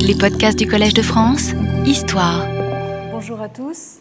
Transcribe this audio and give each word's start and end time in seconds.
Les 0.00 0.14
podcasts 0.14 0.58
du 0.58 0.66
Collège 0.66 0.94
de 0.94 1.02
France, 1.02 1.52
Histoire. 1.86 2.46
Bonjour 3.10 3.40
à 3.40 3.48
tous. 3.48 3.98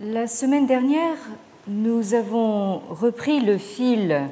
La 0.00 0.26
semaine 0.26 0.66
dernière, 0.66 1.16
nous 1.66 2.14
avons 2.14 2.78
repris 2.90 3.40
le 3.40 3.58
fil 3.58 4.22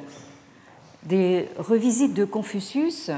des 1.03 1.47
revisites 1.57 2.13
de 2.13 2.25
Confucius 2.25 3.11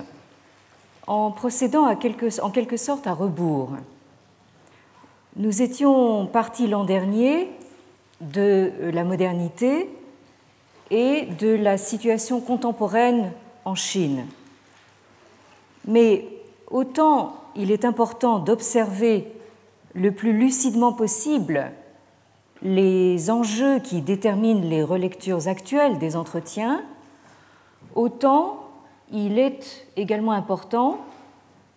en 1.08 1.32
procédant 1.32 1.88
en 1.88 1.96
quelque 1.96 2.78
sorte 2.78 3.08
à 3.08 3.14
rebours. 3.14 3.72
Nous 5.36 5.62
étions 5.62 6.26
partis 6.28 6.68
l'an 6.68 6.84
dernier 6.84 7.50
de 8.22 8.72
la 8.94 9.04
modernité 9.04 9.90
et 10.92 11.26
de 11.40 11.56
la 11.56 11.78
situation 11.78 12.40
contemporaine 12.42 13.32
en 13.66 13.76
Chine. 13.76 14.26
Mais 15.88 16.26
autant 16.70 17.36
il 17.56 17.72
est 17.72 17.86
important 17.86 18.40
d'observer 18.40 19.32
le 19.94 20.12
plus 20.12 20.34
lucidement 20.34 20.94
possible 20.94 21.72
les 22.62 23.30
enjeux 23.30 23.80
qui 23.80 24.02
déterminent 24.02 24.68
les 24.68 24.84
relectures 24.84 25.48
actuelles 25.48 26.00
des 26.00 26.16
entretiens, 26.16 26.84
autant 27.94 28.60
il 29.12 29.38
est 29.38 29.88
également 29.96 30.32
important 30.32 30.98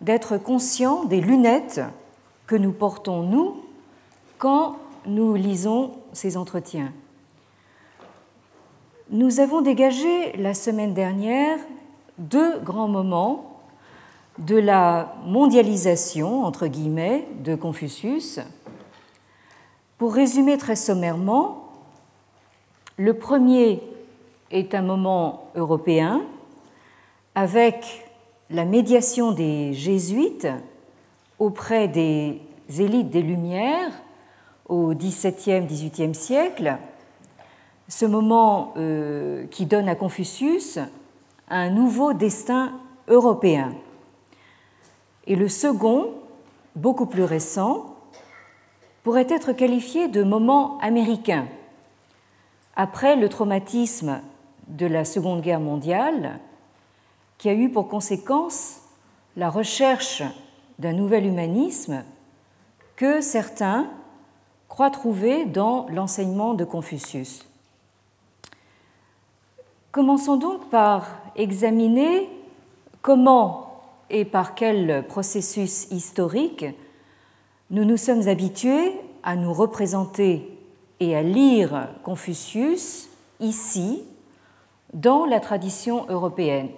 d'être 0.01 0.37
conscient 0.37 1.05
des 1.05 1.21
lunettes 1.21 1.81
que 2.47 2.55
nous 2.55 2.71
portons, 2.71 3.21
nous, 3.23 3.57
quand 4.37 4.77
nous 5.05 5.35
lisons 5.35 5.91
ces 6.13 6.37
entretiens. 6.37 6.91
Nous 9.11 9.39
avons 9.39 9.61
dégagé 9.61 10.33
la 10.37 10.53
semaine 10.53 10.93
dernière 10.93 11.57
deux 12.17 12.59
grands 12.59 12.87
moments 12.87 13.48
de 14.39 14.55
la 14.55 15.15
mondialisation, 15.25 16.43
entre 16.45 16.67
guillemets, 16.67 17.27
de 17.43 17.55
Confucius. 17.55 18.39
Pour 19.97 20.13
résumer 20.13 20.57
très 20.57 20.77
sommairement, 20.77 21.73
le 22.97 23.13
premier 23.13 23.81
est 24.49 24.73
un 24.73 24.81
moment 24.81 25.49
européen 25.55 26.21
avec 27.35 28.05
la 28.49 28.65
médiation 28.65 29.31
des 29.31 29.73
jésuites 29.73 30.47
auprès 31.37 31.87
des 31.87 32.41
élites 32.79 33.09
des 33.09 33.21
Lumières 33.21 33.91
au 34.67 34.93
XVIIe, 34.93 35.65
XVIIIe 35.65 36.15
siècle, 36.15 36.77
ce 37.87 38.05
moment 38.05 38.73
euh, 38.77 39.45
qui 39.47 39.65
donne 39.65 39.89
à 39.89 39.95
Confucius 39.95 40.79
un 41.49 41.69
nouveau 41.69 42.13
destin 42.13 42.73
européen. 43.07 43.73
Et 45.27 45.35
le 45.35 45.47
second, 45.47 46.13
beaucoup 46.75 47.05
plus 47.05 47.23
récent, 47.23 47.95
pourrait 49.03 49.27
être 49.29 49.53
qualifié 49.53 50.07
de 50.07 50.23
moment 50.23 50.77
américain. 50.79 51.47
Après 52.75 53.15
le 53.15 53.29
traumatisme 53.29 54.21
de 54.67 54.85
la 54.85 55.05
Seconde 55.05 55.41
Guerre 55.41 55.59
mondiale, 55.59 56.39
qui 57.37 57.49
a 57.49 57.53
eu 57.53 57.69
pour 57.69 57.87
conséquence 57.87 58.81
la 59.35 59.49
recherche 59.49 60.23
d'un 60.77 60.93
nouvel 60.93 61.25
humanisme 61.25 62.03
que 62.95 63.21
certains 63.21 63.89
croient 64.67 64.91
trouver 64.91 65.45
dans 65.45 65.87
l'enseignement 65.89 66.53
de 66.53 66.65
Confucius. 66.65 67.45
Commençons 69.91 70.37
donc 70.37 70.69
par 70.69 71.07
examiner 71.35 72.29
comment 73.01 73.68
et 74.09 74.25
par 74.25 74.55
quel 74.55 75.05
processus 75.07 75.87
historique 75.91 76.65
nous 77.69 77.85
nous 77.85 77.97
sommes 77.97 78.27
habitués 78.27 78.93
à 79.23 79.35
nous 79.35 79.53
représenter 79.53 80.57
et 80.99 81.15
à 81.15 81.21
lire 81.21 81.89
Confucius 82.03 83.09
ici, 83.39 84.03
dans 84.93 85.25
la 85.25 85.39
tradition 85.39 86.05
européenne. 86.09 86.69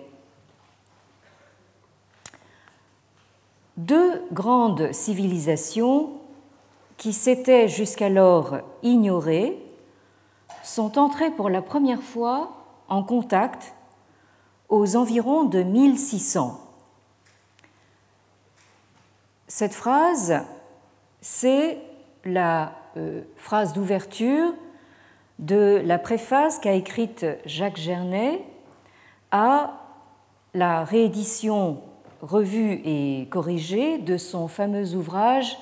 Deux 3.78 4.22
grandes 4.32 4.92
civilisations 4.92 6.10
qui 6.98 7.14
s'étaient 7.14 7.68
jusqu'alors 7.68 8.58
ignorées 8.84 9.58
sont 10.62 11.00
entrées 11.00 11.32
pour 11.32 11.50
la 11.50 11.62
première 11.62 12.04
fois 12.04 12.52
en 12.90 13.02
contact 13.02 13.74
aux 14.70 14.96
environs 14.98 15.46
de 15.46 15.64
1600. 15.64 16.71
Cette 19.54 19.74
phrase, 19.74 20.46
c'est 21.20 21.78
la 22.24 22.72
euh, 22.96 23.22
phrase 23.36 23.74
d'ouverture 23.74 24.54
de 25.40 25.82
la 25.84 26.00
préface 26.00 26.58
qu'a 26.58 26.72
écrite 26.72 27.26
Jacques 27.46 27.76
Gernet 27.76 28.46
à 29.30 29.74
la 30.54 30.86
réédition 30.86 31.82
revue 32.22 32.80
et 32.86 33.28
corrigée 33.30 33.98
de 33.98 34.16
son 34.16 34.48
fameux 34.48 34.96
ouvrage 34.96 35.58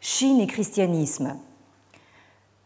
Chine 0.00 0.38
et 0.38 0.46
christianisme, 0.46 1.36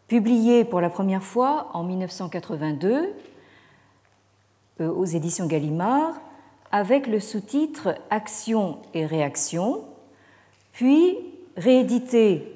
publié 0.07 0.65
pour 0.65 0.81
la 0.81 0.91
première 0.91 1.23
fois 1.23 1.71
en 1.73 1.83
1982 1.83 3.15
euh, 4.81 4.87
aux 4.87 5.05
éditions 5.05 5.47
Gallimard 5.47 6.13
avec 6.71 7.07
le 7.07 7.19
sous-titre 7.19 7.95
Action 8.11 8.77
et 8.93 9.07
réaction, 9.07 9.83
puis 10.79 11.17
réédité, 11.57 12.55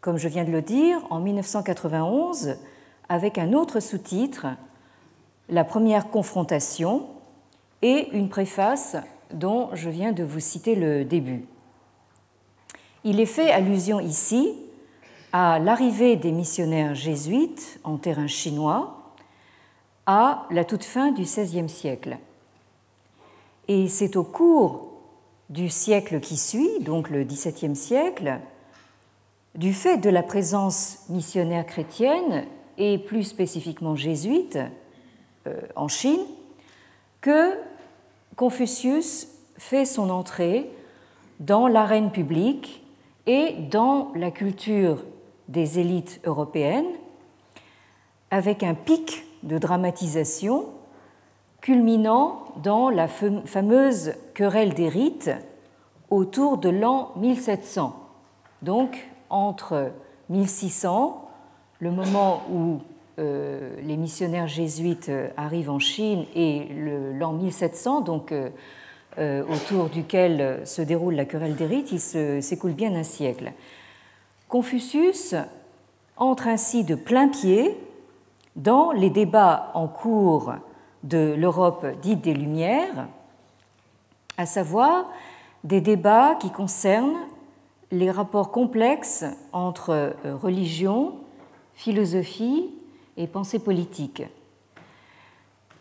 comme 0.00 0.16
je 0.16 0.28
viens 0.28 0.44
de 0.44 0.52
le 0.52 0.62
dire, 0.62 1.04
en 1.10 1.18
1991 1.18 2.54
avec 3.08 3.36
un 3.36 3.52
autre 3.52 3.80
sous-titre, 3.80 4.46
La 5.48 5.64
première 5.64 6.08
confrontation, 6.08 7.06
et 7.82 8.10
une 8.12 8.28
préface 8.28 8.94
dont 9.32 9.70
je 9.72 9.90
viens 9.90 10.12
de 10.12 10.22
vous 10.22 10.38
citer 10.38 10.76
le 10.76 11.04
début. 11.04 11.46
Il 13.02 13.18
est 13.18 13.26
fait 13.26 13.50
allusion 13.50 13.98
ici 13.98 14.54
à 15.32 15.58
l'arrivée 15.58 16.14
des 16.14 16.30
missionnaires 16.30 16.94
jésuites 16.94 17.80
en 17.82 17.96
terrain 17.96 18.28
chinois 18.28 19.02
à 20.06 20.46
la 20.52 20.64
toute 20.64 20.84
fin 20.84 21.10
du 21.10 21.22
XVIe 21.22 21.68
siècle. 21.68 22.18
Et 23.66 23.88
c'est 23.88 24.14
au 24.14 24.22
cours 24.22 24.87
du 25.48 25.68
siècle 25.68 26.20
qui 26.20 26.36
suit, 26.36 26.80
donc 26.80 27.10
le 27.10 27.24
XVIIe 27.24 27.76
siècle, 27.76 28.38
du 29.54 29.72
fait 29.72 29.96
de 29.98 30.10
la 30.10 30.22
présence 30.22 31.04
missionnaire 31.08 31.66
chrétienne 31.66 32.44
et 32.76 32.98
plus 32.98 33.24
spécifiquement 33.24 33.96
jésuite 33.96 34.58
euh, 35.46 35.60
en 35.74 35.88
Chine, 35.88 36.24
que 37.20 37.54
Confucius 38.36 39.28
fait 39.56 39.84
son 39.84 40.10
entrée 40.10 40.70
dans 41.40 41.66
l'arène 41.66 42.12
publique 42.12 42.84
et 43.26 43.54
dans 43.70 44.12
la 44.14 44.30
culture 44.30 45.04
des 45.48 45.78
élites 45.78 46.20
européennes, 46.24 46.86
avec 48.30 48.62
un 48.62 48.74
pic 48.74 49.24
de 49.42 49.58
dramatisation 49.58 50.66
culminant 51.60 52.44
dans 52.62 52.90
la 52.90 53.08
fameuse 53.08 54.14
querelle 54.38 54.72
des 54.72 54.88
rites 54.88 55.32
autour 56.10 56.58
de 56.58 56.68
l'an 56.68 57.10
1700. 57.16 57.92
Donc 58.62 59.08
entre 59.30 59.90
1600, 60.28 61.28
le 61.80 61.90
moment 61.90 62.42
où 62.48 62.78
euh, 63.18 63.74
les 63.82 63.96
missionnaires 63.96 64.46
jésuites 64.46 65.10
arrivent 65.36 65.70
en 65.70 65.80
Chine, 65.80 66.24
et 66.36 66.68
l'an 67.18 67.32
1700, 67.32 68.02
donc 68.02 68.30
euh, 68.30 68.50
euh, 69.18 69.42
autour 69.42 69.88
duquel 69.88 70.60
se 70.64 70.82
déroule 70.82 71.16
la 71.16 71.24
querelle 71.24 71.56
des 71.56 71.66
rites, 71.66 71.90
il 71.90 71.98
s'écoule 72.40 72.74
bien 72.74 72.94
un 72.94 73.02
siècle. 73.02 73.52
Confucius 74.46 75.34
entre 76.16 76.46
ainsi 76.46 76.84
de 76.84 76.94
plein 76.94 77.26
pied 77.26 77.76
dans 78.54 78.92
les 78.92 79.10
débats 79.10 79.72
en 79.74 79.88
cours 79.88 80.54
de 81.02 81.34
l'Europe 81.36 81.84
dite 82.02 82.20
des 82.20 82.34
Lumières, 82.34 83.08
à 84.38 84.46
savoir 84.46 85.10
des 85.64 85.82
débats 85.82 86.36
qui 86.36 86.50
concernent 86.50 87.26
les 87.90 88.10
rapports 88.10 88.50
complexes 88.50 89.24
entre 89.52 89.90
euh, 89.90 90.36
religion, 90.36 91.16
philosophie 91.74 92.70
et 93.16 93.26
pensée 93.26 93.58
politique. 93.58 94.22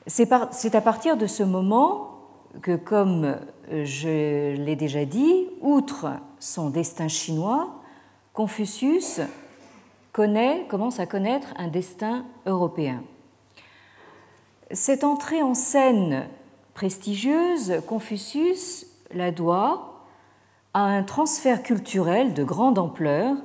C'est 0.07 0.31
à 0.31 0.81
partir 0.81 1.18
de 1.18 1.27
ce 1.27 1.44
moment 1.44 2.19
que, 2.62 2.75
comme 2.75 3.36
euh, 3.71 3.86
je 3.86 4.56
l'ai 4.56 4.75
déjà 4.75 5.06
dit, 5.06 5.48
outre 5.62 6.07
son 6.39 6.69
destin 6.69 7.07
chinois, 7.07 7.69
Confucius 8.33 9.21
commence 10.13 11.00
à 11.00 11.06
connaître 11.06 11.53
un 11.57 11.68
destin 11.68 12.25
européen. 12.48 13.03
Cette 14.71 15.03
entrée 15.03 15.44
en 15.44 15.53
scène 15.53 16.27
prestigieuse, 16.77 17.81
Confucius 17.88 18.85
la 19.12 19.31
doit 19.31 20.03
à 20.75 20.81
un 20.81 21.01
transfert 21.01 21.63
culturel 21.63 22.35
de 22.35 22.44
grande 22.44 22.77
ampleur 22.77 23.35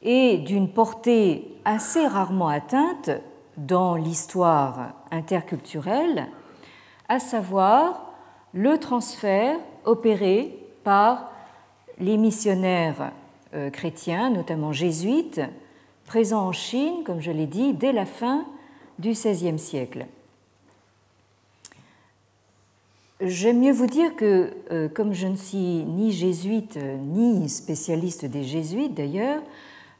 et 0.00 0.38
d'une 0.38 0.72
portée 0.72 1.46
assez 1.66 2.06
rarement 2.06 2.48
atteinte 2.48 3.10
dans 3.58 3.96
l'histoire 3.96 4.94
interculturelle, 5.10 6.28
à 7.10 7.18
savoir 7.18 8.14
le 8.54 8.78
transfert 8.78 9.58
opéré 9.84 10.58
par 10.84 11.30
les 11.98 12.16
missionnaires 12.16 13.12
euh, 13.52 13.68
chrétiens, 13.68 14.30
notamment 14.30 14.72
jésuites, 14.72 15.42
présents 16.06 16.46
en 16.46 16.52
Chine, 16.52 17.04
comme 17.04 17.20
je 17.20 17.30
l'ai 17.30 17.46
dit, 17.46 17.74
dès 17.74 17.92
la 17.92 18.06
fin 18.06 18.46
du 18.98 19.10
XVIe 19.10 19.58
siècle. 19.58 20.06
J'aime 23.20 23.58
mieux 23.58 23.72
vous 23.72 23.88
dire 23.88 24.14
que, 24.14 24.52
euh, 24.70 24.88
comme 24.88 25.12
je 25.12 25.26
ne 25.26 25.34
suis 25.34 25.84
ni 25.84 26.12
jésuite 26.12 26.78
ni 27.02 27.48
spécialiste 27.48 28.24
des 28.24 28.44
jésuites 28.44 28.94
d'ailleurs, 28.94 29.42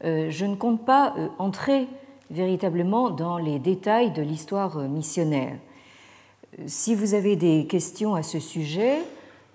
euh, 0.04 0.30
je 0.30 0.46
ne 0.46 0.54
compte 0.54 0.84
pas 0.84 1.16
entrer 1.38 1.88
véritablement 2.30 3.10
dans 3.10 3.36
les 3.36 3.58
détails 3.58 4.12
de 4.12 4.22
l'histoire 4.22 4.78
missionnaire. 4.88 5.56
Si 6.66 6.94
vous 6.94 7.14
avez 7.14 7.34
des 7.34 7.66
questions 7.66 8.14
à 8.14 8.22
ce 8.22 8.38
sujet, 8.38 8.98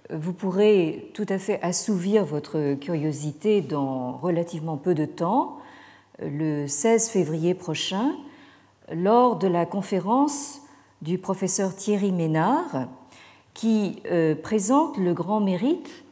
vous 0.10 0.34
pourrez 0.34 1.10
tout 1.14 1.26
à 1.30 1.38
fait 1.38 1.62
assouvir 1.62 2.26
votre 2.26 2.74
curiosité 2.74 3.62
dans 3.62 4.18
relativement 4.18 4.76
peu 4.76 4.94
de 4.94 5.06
temps, 5.06 5.58
le 6.22 6.68
16 6.68 7.08
février 7.10 7.54
prochain, 7.54 8.12
lors 8.92 9.38
de 9.38 9.48
la 9.48 9.66
conférence 9.66 10.64
du 11.02 11.18
professeur 11.18 11.74
Thierry 11.74 12.12
Ménard, 12.12 12.88
qui 13.54 14.02
euh, 14.10 14.36
présente 14.36 14.98
le 14.98 15.14
grand 15.14 15.40
mérite 15.40 16.04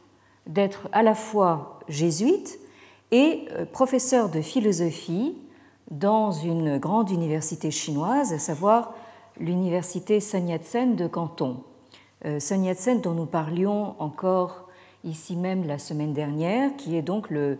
d'être 0.46 0.88
à 0.92 1.02
la 1.02 1.14
fois 1.14 1.80
jésuite 1.88 2.58
et 3.10 3.46
euh, 3.52 3.64
professeur 3.64 4.28
de 4.28 4.40
philosophie 4.40 5.34
dans 5.90 6.30
une 6.30 6.78
grande 6.78 7.10
université 7.10 7.70
chinoise, 7.70 8.32
à 8.32 8.38
savoir 8.38 8.94
l'université 9.38 10.20
Sun 10.20 10.48
Yat-sen 10.48 10.96
de 10.96 11.06
Canton. 11.06 11.62
Euh, 12.24 12.38
Sun 12.38 12.64
Yat-sen 12.64 13.00
dont 13.00 13.14
nous 13.14 13.26
parlions 13.26 13.96
encore 13.98 14.68
ici 15.04 15.36
même 15.36 15.66
la 15.66 15.78
semaine 15.78 16.12
dernière, 16.12 16.76
qui 16.76 16.96
est 16.96 17.02
donc 17.02 17.28
le 17.28 17.58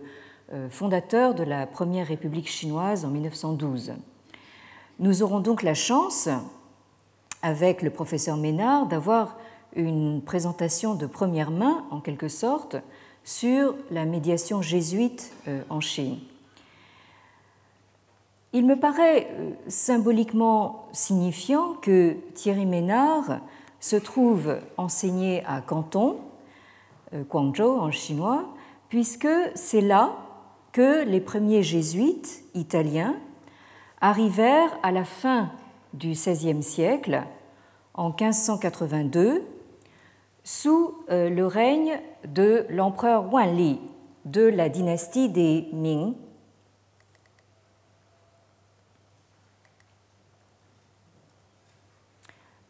fondateur 0.69 1.33
de 1.33 1.43
la 1.43 1.65
première 1.65 2.07
République 2.07 2.47
chinoise 2.47 3.05
en 3.05 3.09
1912. 3.09 3.93
Nous 4.99 5.23
aurons 5.23 5.39
donc 5.39 5.63
la 5.63 5.73
chance, 5.73 6.29
avec 7.41 7.81
le 7.81 7.89
professeur 7.89 8.37
Ménard, 8.37 8.85
d'avoir 8.85 9.35
une 9.75 10.21
présentation 10.21 10.95
de 10.95 11.05
première 11.05 11.51
main, 11.51 11.85
en 11.91 11.99
quelque 11.99 12.27
sorte, 12.27 12.77
sur 13.23 13.75
la 13.91 14.05
médiation 14.05 14.61
jésuite 14.61 15.33
euh, 15.47 15.61
en 15.69 15.79
Chine. 15.79 16.19
Il 18.51 18.65
me 18.65 18.75
paraît 18.75 19.27
euh, 19.31 19.51
symboliquement 19.67 20.87
signifiant 20.91 21.73
que 21.73 22.15
Thierry 22.35 22.65
Ménard 22.65 23.39
se 23.79 23.95
trouve 23.95 24.57
enseigné 24.77 25.43
à 25.45 25.61
Canton, 25.61 26.19
euh, 27.13 27.23
Guangzhou 27.23 27.79
en 27.79 27.91
chinois, 27.91 28.45
puisque 28.89 29.27
c'est 29.55 29.81
là 29.81 30.15
que 30.71 31.03
les 31.03 31.21
premiers 31.21 31.63
jésuites 31.63 32.43
italiens 32.53 33.15
arrivèrent 34.01 34.77
à 34.83 34.91
la 34.91 35.05
fin 35.05 35.49
du 35.93 36.11
XVIe 36.11 36.63
siècle, 36.63 37.23
en 37.93 38.09
1582, 38.09 39.43
sous 40.43 40.95
euh, 41.09 41.29
le 41.29 41.45
règne 41.45 41.99
de 42.27 42.65
l'empereur 42.69 43.33
Wanli 43.33 43.79
de 44.25 44.43
la 44.43 44.69
dynastie 44.69 45.29
des 45.29 45.67
Ming, 45.73 46.13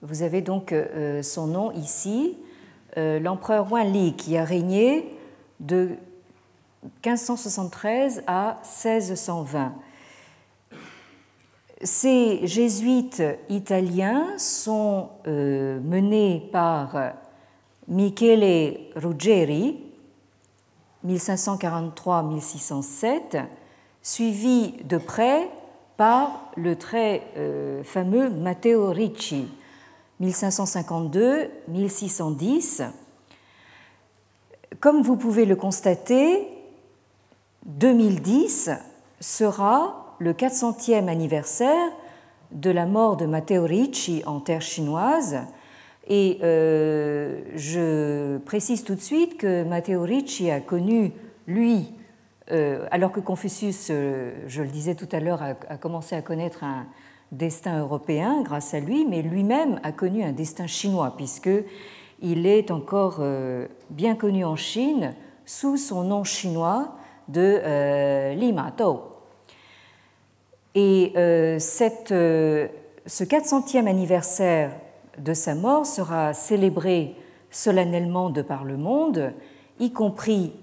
Vous 0.05 0.21
avez 0.21 0.41
donc 0.41 0.73
euh, 0.73 1.23
son 1.23 1.47
nom 1.47 1.71
ici, 1.71 2.37
euh, 2.97 3.19
l'empereur 3.19 3.71
Wanli, 3.71 4.17
qui 4.17 4.37
a 4.37 4.43
régné 4.43 5.17
de 5.61 5.91
1573 7.05 8.21
à 8.27 8.59
1620. 8.63 9.73
Ces 11.81 12.45
jésuites 12.45 13.23
italiens 13.47 14.37
sont 14.37 15.07
euh, 15.25 15.79
menés 15.79 16.49
par 16.51 17.13
Michele 17.87 18.89
Ruggeri, 18.95 19.79
1543-1607, 21.05 23.45
suivi 24.01 24.71
de 24.83 24.97
près 24.97 25.49
par 25.97 26.51
le 26.55 26.75
très 26.75 27.21
fameux 27.83 28.29
Matteo 28.29 28.89
Ricci, 28.89 29.47
1552-1610. 30.21 32.83
Comme 34.79 35.01
vous 35.01 35.17
pouvez 35.17 35.45
le 35.45 35.55
constater, 35.55 36.47
2010 37.65 38.69
sera 39.19 40.15
le 40.19 40.33
400e 40.33 41.07
anniversaire 41.07 41.89
de 42.51 42.69
la 42.69 42.85
mort 42.85 43.17
de 43.17 43.25
Matteo 43.25 43.65
Ricci 43.65 44.21
en 44.25 44.39
terre 44.39 44.61
chinoise. 44.61 45.39
Et 46.07 46.39
euh, 46.43 47.41
je 47.55 48.37
précise 48.39 48.83
tout 48.83 48.95
de 48.95 49.01
suite 49.01 49.37
que 49.37 49.63
Matteo 49.63 50.01
Ricci 50.01 50.51
a 50.51 50.59
connu, 50.59 51.13
lui, 51.47 51.93
euh, 52.51 52.85
alors 52.91 53.11
que 53.11 53.21
Confucius, 53.21 53.87
euh, 53.89 54.33
je 54.47 54.61
le 54.63 54.67
disais 54.67 54.95
tout 54.95 55.07
à 55.13 55.21
l'heure, 55.21 55.41
a, 55.41 55.77
commencé 55.77 56.15
à 56.15 56.21
connaître 56.21 56.63
un, 56.63 56.85
destin 57.31 57.79
européen 57.79 58.43
grâce 58.43 58.75
à 58.75 58.79
lui, 58.79 59.05
mais 59.05 59.23
lui-même 59.23 59.79
a 59.81 59.91
connu 59.91 60.21
un 60.21 60.33
destin 60.33 60.67
chinois, 60.67 61.15
puisqu'il 61.17 62.45
est 62.45 62.69
encore 62.69 63.23
bien 63.89 64.13
connu 64.13 64.45
en 64.45 64.55
Chine 64.55 65.15
sous 65.43 65.77
son 65.77 66.03
nom 66.03 66.23
chinois 66.23 66.95
de 67.29 68.35
Lima 68.35 68.71
Tao. 68.77 69.01
Et 70.75 71.11
ce 71.15 72.69
400e 73.07 73.87
anniversaire 73.87 74.69
de 75.17 75.33
sa 75.33 75.55
mort 75.55 75.85
sera 75.85 76.33
célébré 76.33 77.15
solennellement 77.51 78.29
de 78.29 78.41
par 78.41 78.63
le 78.63 78.77
monde, 78.77 79.33
y 79.79 79.91
compris 79.91 80.53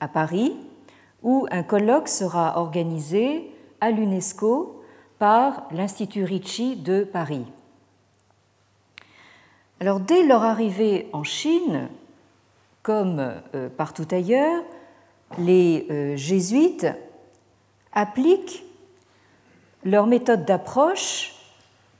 à 0.00 0.08
Paris, 0.08 0.56
où 1.22 1.46
un 1.50 1.62
colloque 1.62 2.08
sera 2.08 2.58
organisé 2.58 3.50
à 3.80 3.90
l'UNESCO 3.90 4.82
par 5.18 5.68
l'Institut 5.70 6.24
Ricci 6.24 6.76
de 6.76 7.04
Paris. 7.04 7.44
Alors 9.80 10.00
dès 10.00 10.26
leur 10.26 10.42
arrivée 10.44 11.08
en 11.12 11.24
Chine, 11.24 11.88
comme 12.82 13.34
euh, 13.54 13.68
partout 13.68 14.08
ailleurs, 14.10 14.62
les 15.38 15.86
euh, 15.90 16.16
jésuites 16.16 16.86
appliquent 17.92 18.64
leur 19.84 20.06
méthode 20.06 20.44
d'approche 20.44 21.34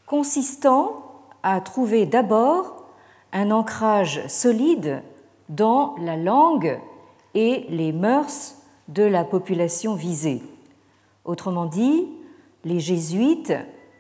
consistant 0.07 1.10
à 1.43 1.61
trouver 1.61 2.07
d'abord 2.07 2.85
un 3.33 3.51
ancrage 3.51 4.27
solide 4.27 5.03
dans 5.49 5.95
la 6.01 6.17
langue 6.17 6.79
et 7.35 7.67
les 7.69 7.93
mœurs 7.93 8.57
de 8.89 9.03
la 9.03 9.25
population 9.25 9.95
visée. 9.95 10.43
Autrement 11.25 11.67
dit, 11.67 12.09
les 12.65 12.81
jésuites, 12.81 13.53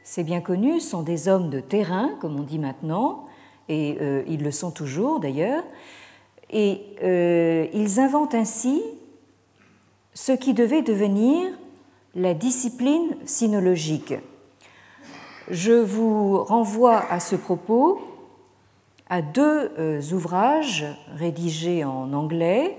c'est 0.02 0.24
bien 0.24 0.40
connu, 0.40 0.80
sont 0.80 1.02
des 1.02 1.28
hommes 1.28 1.50
de 1.50 1.60
terrain, 1.60 2.10
comme 2.20 2.38
on 2.38 2.42
dit 2.42 2.58
maintenant, 2.58 3.26
et 3.68 3.98
euh, 4.00 4.22
ils 4.26 4.42
le 4.42 4.50
sont 4.50 4.70
toujours 4.70 5.20
d'ailleurs, 5.20 5.62
et 6.50 6.80
euh, 7.02 7.66
ils 7.72 8.00
inventent 8.00 8.34
ainsi 8.34 8.82
ce 10.14 10.32
qui 10.32 10.54
devait 10.54 10.82
devenir 10.82 11.50
la 12.14 12.34
discipline 12.34 13.16
sinologique. 13.24 14.14
Je 15.50 15.72
vous 15.72 16.44
renvoie 16.44 17.10
à 17.10 17.18
ce 17.18 17.34
propos 17.34 18.00
à 19.08 19.20
deux 19.20 19.72
euh, 19.80 20.00
ouvrages 20.12 20.86
rédigés 21.16 21.82
en 21.82 22.12
anglais. 22.12 22.78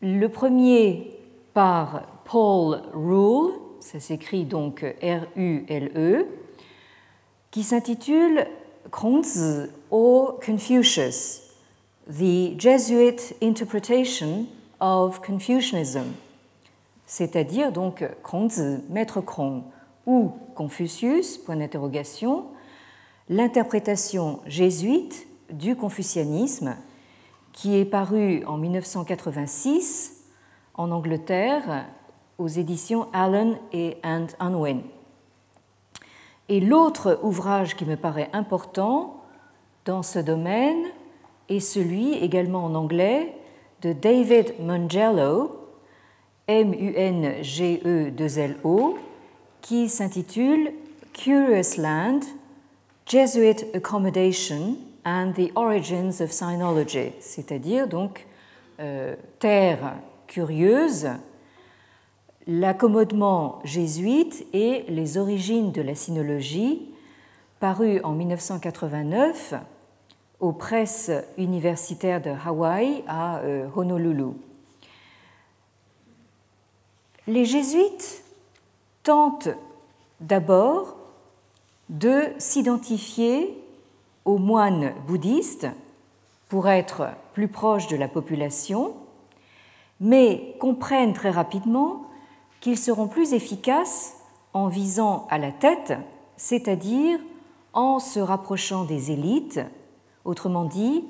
Le 0.00 0.26
premier 0.28 1.14
par 1.52 2.04
Paul 2.24 2.80
Rule, 2.94 3.52
ça 3.80 4.00
s'écrit 4.00 4.46
donc 4.46 4.82
R-U-L-E, 5.02 6.26
qui 7.50 7.62
s'intitule 7.62 8.46
Kongzi 8.90 9.68
or 9.90 10.40
Confucius, 10.40 11.42
The 12.08 12.58
Jesuit 12.58 13.34
Interpretation 13.42 14.46
of 14.80 15.20
Confucianism, 15.20 16.06
c'est-à-dire 17.04 17.72
donc 17.72 18.02
Kongzi, 18.22 18.78
Maître 18.88 19.20
Krong, 19.20 19.64
ou 20.06 20.32
Confucius, 20.54 21.38
point 21.38 21.56
d'interrogation, 21.56 22.46
l'interprétation 23.28 24.40
jésuite 24.46 25.26
du 25.50 25.76
confucianisme, 25.76 26.76
qui 27.52 27.76
est 27.76 27.84
paru 27.84 28.44
en 28.46 28.56
1986 28.56 30.24
en 30.74 30.90
Angleterre 30.90 31.86
aux 32.38 32.48
éditions 32.48 33.08
Allen 33.12 33.58
et 33.72 33.98
and 34.02 34.28
Unwin. 34.40 34.80
Et 36.48 36.60
l'autre 36.60 37.20
ouvrage 37.22 37.76
qui 37.76 37.84
me 37.84 37.96
paraît 37.96 38.30
important 38.32 39.22
dans 39.84 40.02
ce 40.02 40.18
domaine 40.18 40.82
est 41.48 41.60
celui 41.60 42.14
également 42.14 42.64
en 42.64 42.74
anglais 42.74 43.36
de 43.82 43.92
David 43.92 44.54
Mangello, 44.60 45.60
M-U-N-G-E-2-L-O, 46.48 48.98
qui 49.62 49.88
s'intitule 49.88 50.72
Curious 51.14 51.78
Land, 51.78 52.20
Jesuit 53.06 53.64
Accommodation 53.74 54.76
and 55.04 55.32
the 55.34 55.50
Origins 55.54 56.20
of 56.20 56.30
Sinology, 56.30 57.12
c'est-à-dire 57.20 57.88
donc 57.88 58.26
euh, 58.80 59.14
Terre 59.38 59.94
curieuse, 60.26 61.08
l'accommodement 62.46 63.60
jésuite 63.64 64.46
et 64.52 64.84
les 64.88 65.16
origines 65.16 65.72
de 65.72 65.82
la 65.82 65.94
sinologie, 65.94 66.88
paru 67.60 68.00
en 68.02 68.12
1989 68.12 69.54
aux 70.40 70.52
presses 70.52 71.10
universitaires 71.38 72.20
de 72.20 72.30
Hawaï 72.44 73.04
à 73.06 73.38
euh, 73.38 73.68
Honolulu. 73.76 74.32
Les 77.28 77.44
jésuites 77.44 78.21
tentent 79.02 79.48
d'abord 80.20 80.96
de 81.88 82.22
s'identifier 82.38 83.58
aux 84.24 84.38
moines 84.38 84.92
bouddhistes 85.06 85.66
pour 86.48 86.68
être 86.68 87.08
plus 87.32 87.48
proches 87.48 87.88
de 87.88 87.96
la 87.96 88.08
population, 88.08 88.94
mais 90.00 90.54
comprennent 90.60 91.14
très 91.14 91.30
rapidement 91.30 92.06
qu'ils 92.60 92.78
seront 92.78 93.08
plus 93.08 93.32
efficaces 93.32 94.18
en 94.52 94.68
visant 94.68 95.26
à 95.30 95.38
la 95.38 95.50
tête, 95.50 95.94
c'est-à-dire 96.36 97.18
en 97.72 97.98
se 97.98 98.20
rapprochant 98.20 98.84
des 98.84 99.10
élites, 99.10 99.60
autrement 100.24 100.64
dit, 100.64 101.04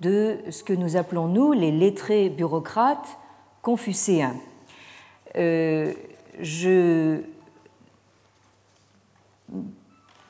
de 0.00 0.38
ce 0.50 0.62
que 0.62 0.72
nous 0.72 0.96
appelons, 0.96 1.26
nous, 1.26 1.52
les 1.52 1.72
lettrés 1.72 2.28
bureaucrates 2.28 3.18
confucéens. 3.62 4.36
Euh, 5.36 5.92
je 6.40 7.20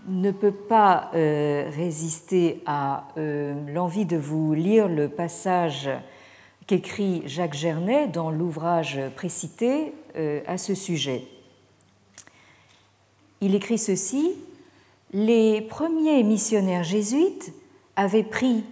ne 0.09 0.31
peux 0.31 0.53
pas 0.53 1.11
euh, 1.15 1.71
résister 1.75 2.63
à 2.67 3.09
euh, 3.17 3.55
l'envie 3.73 4.07
de 4.07 4.17
vous 4.17 4.55
lire 4.55 4.89
le 4.89 5.09
passage 5.09 5.91
qu'écrit 6.67 7.23
Jacques 7.27 7.55
Gernet 7.55 8.09
dans 8.09 8.31
l'ouvrage 8.31 9.01
précité 9.17 9.93
euh, 10.17 10.41
à 10.47 10.59
ce 10.59 10.75
sujet. 10.75 11.25
Il 13.41 13.55
écrit 13.55 13.79
ceci 13.79 14.33
Les 15.13 15.61
premiers 15.63 16.23
missionnaires 16.23 16.85
jésuites 16.85 17.53
avaient 17.97 18.25
pris, 18.25 18.65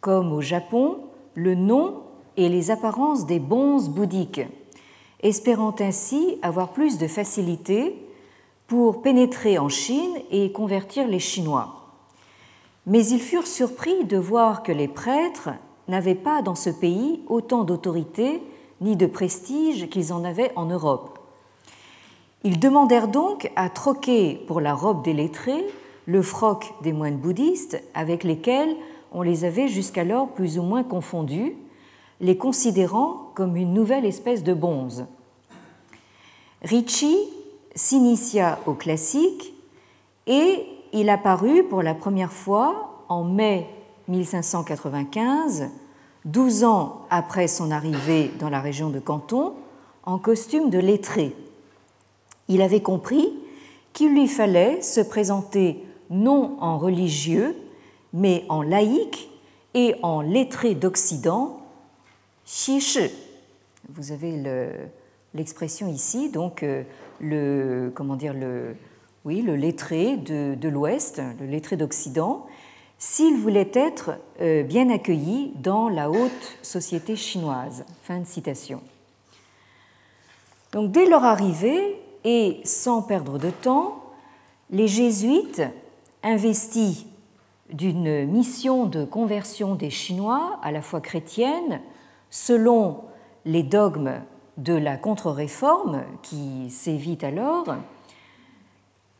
comme 0.00 0.32
au 0.32 0.40
Japon, 0.40 0.98
le 1.34 1.54
nom 1.54 2.02
et 2.36 2.48
les 2.48 2.70
apparences 2.70 3.26
des 3.26 3.38
bons 3.38 3.88
bouddhiques, 3.88 4.42
espérant 5.24 5.74
ainsi 5.80 6.38
avoir 6.42 6.72
plus 6.72 6.98
de 6.98 7.08
facilité 7.08 7.96
pour 8.68 9.02
pénétrer 9.02 9.58
en 9.58 9.68
Chine 9.68 10.16
et 10.30 10.52
convertir 10.52 11.08
les 11.08 11.18
Chinois. 11.18 11.80
Mais 12.86 13.04
ils 13.06 13.20
furent 13.20 13.46
surpris 13.46 14.04
de 14.04 14.18
voir 14.18 14.62
que 14.62 14.72
les 14.72 14.88
prêtres 14.88 15.50
n'avaient 15.88 16.14
pas 16.14 16.42
dans 16.42 16.54
ce 16.54 16.70
pays 16.70 17.22
autant 17.28 17.64
d'autorité 17.64 18.42
ni 18.80 18.96
de 18.96 19.06
prestige 19.06 19.88
qu'ils 19.88 20.12
en 20.12 20.24
avaient 20.24 20.52
en 20.56 20.66
Europe. 20.66 21.18
Ils 22.42 22.60
demandèrent 22.60 23.08
donc 23.08 23.50
à 23.56 23.70
troquer 23.70 24.34
pour 24.46 24.60
la 24.60 24.74
robe 24.74 25.02
des 25.02 25.14
lettrés 25.14 25.64
le 26.06 26.20
froc 26.20 26.74
des 26.82 26.92
moines 26.92 27.16
bouddhistes 27.16 27.82
avec 27.94 28.24
lesquels 28.24 28.76
on 29.12 29.22
les 29.22 29.44
avait 29.44 29.68
jusqu'alors 29.68 30.28
plus 30.28 30.58
ou 30.58 30.62
moins 30.62 30.82
confondus, 30.82 31.56
les 32.20 32.36
considérant 32.36 33.30
comme 33.34 33.56
une 33.56 33.74
nouvelle 33.74 34.04
espèce 34.04 34.42
de 34.42 34.54
bonze. 34.54 35.06
Ricci 36.62 37.16
s'initia 37.74 38.58
au 38.66 38.74
classique 38.74 39.52
et 40.26 40.66
il 40.92 41.10
apparut 41.10 41.64
pour 41.64 41.82
la 41.82 41.94
première 41.94 42.32
fois 42.32 43.04
en 43.08 43.24
mai 43.24 43.68
1595, 44.08 45.70
douze 46.24 46.64
ans 46.64 47.02
après 47.10 47.48
son 47.48 47.70
arrivée 47.70 48.30
dans 48.38 48.48
la 48.48 48.60
région 48.60 48.90
de 48.90 49.00
Canton, 49.00 49.54
en 50.04 50.18
costume 50.18 50.70
de 50.70 50.78
lettré. 50.78 51.34
Il 52.48 52.62
avait 52.62 52.82
compris 52.82 53.32
qu'il 53.92 54.12
lui 54.12 54.28
fallait 54.28 54.82
se 54.82 55.00
présenter 55.00 55.84
non 56.10 56.56
en 56.60 56.78
religieux, 56.78 57.56
mais 58.12 58.44
en 58.48 58.62
laïque 58.62 59.30
et 59.72 59.94
en 60.02 60.20
lettré 60.20 60.74
d'Occident, 60.74 61.60
Xi 62.46 63.10
Vous 63.88 64.12
avez 64.12 64.42
l'expression 65.32 65.88
ici, 65.88 66.30
donc 66.30 66.62
euh, 66.62 66.82
le, 67.20 67.90
comment 67.94 68.16
dire, 68.16 68.34
le, 68.34 68.76
oui, 69.24 69.40
le 69.40 69.56
lettré 69.56 70.16
de, 70.16 70.68
l'Ouest, 70.68 71.22
le 71.40 71.46
lettré 71.46 71.76
d'Occident, 71.76 72.46
s'il 72.98 73.36
voulait 73.36 73.70
être 73.72 74.12
euh, 74.40 74.62
bien 74.62 74.90
accueilli 74.90 75.52
dans 75.56 75.88
la 75.88 76.10
haute 76.10 76.58
société 76.62 77.16
chinoise. 77.16 77.84
Fin 78.02 78.20
de 78.20 78.26
citation. 78.26 78.82
Donc, 80.72 80.90
dès 80.90 81.06
leur 81.06 81.24
arrivée, 81.24 81.98
et 82.24 82.60
sans 82.64 83.02
perdre 83.02 83.38
de 83.38 83.50
temps, 83.50 84.02
les 84.70 84.88
jésuites, 84.88 85.62
investis 86.22 87.06
d'une 87.70 88.26
mission 88.26 88.86
de 88.86 89.04
conversion 89.04 89.74
des 89.74 89.90
Chinois 89.90 90.58
à 90.62 90.72
la 90.72 90.82
foi 90.82 91.00
chrétienne, 91.00 91.80
selon 92.34 93.04
les 93.44 93.62
dogmes 93.62 94.14
de 94.56 94.74
la 94.74 94.96
contre-réforme 94.96 96.02
qui 96.20 96.68
sévit 96.68 97.18
alors, 97.22 97.76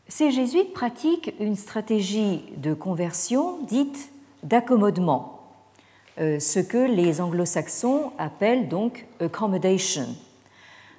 ces 0.08 0.32
jésuites 0.32 0.72
pratiquent 0.72 1.32
une 1.38 1.54
stratégie 1.54 2.42
de 2.56 2.74
conversion 2.74 3.62
dite 3.62 4.10
d'accommodement, 4.42 5.42
euh, 6.18 6.40
ce 6.40 6.58
que 6.58 6.76
les 6.76 7.20
anglo-saxons 7.20 8.10
appellent 8.18 8.68
donc 8.68 9.06
accommodation, 9.20 10.08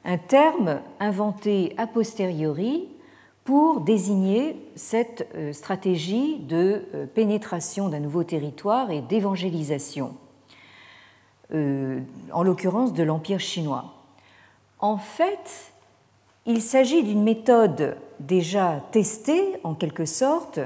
un 0.05 0.17
terme 0.17 0.79
inventé 1.01 1.73
a 1.77 1.85
posteriori 1.85 2.87
pour 3.43 3.81
désigner 3.81 4.55
cette 4.75 5.27
euh, 5.35 5.51
stratégie 5.51 6.37
de 6.39 6.85
euh, 6.93 7.05
pénétration 7.07 7.89
d'un 7.89 7.99
nouveau 7.99 8.23
territoire 8.23 8.89
et 8.89 9.01
d'évangélisation, 9.01 10.15
en 11.53 12.43
l'occurrence 12.43 12.93
de 12.93 13.03
l'Empire 13.03 13.39
chinois. 13.39 13.93
En 14.79 14.97
fait, 14.97 15.71
il 16.45 16.61
s'agit 16.61 17.03
d'une 17.03 17.23
méthode 17.23 17.97
déjà 18.19 18.81
testée 18.91 19.55
en 19.63 19.73
quelque 19.73 20.05
sorte 20.05 20.59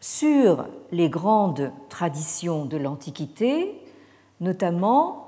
sur 0.00 0.66
les 0.92 1.10
grandes 1.10 1.70
traditions 1.88 2.64
de 2.64 2.76
l'Antiquité, 2.76 3.78
notamment 4.40 5.26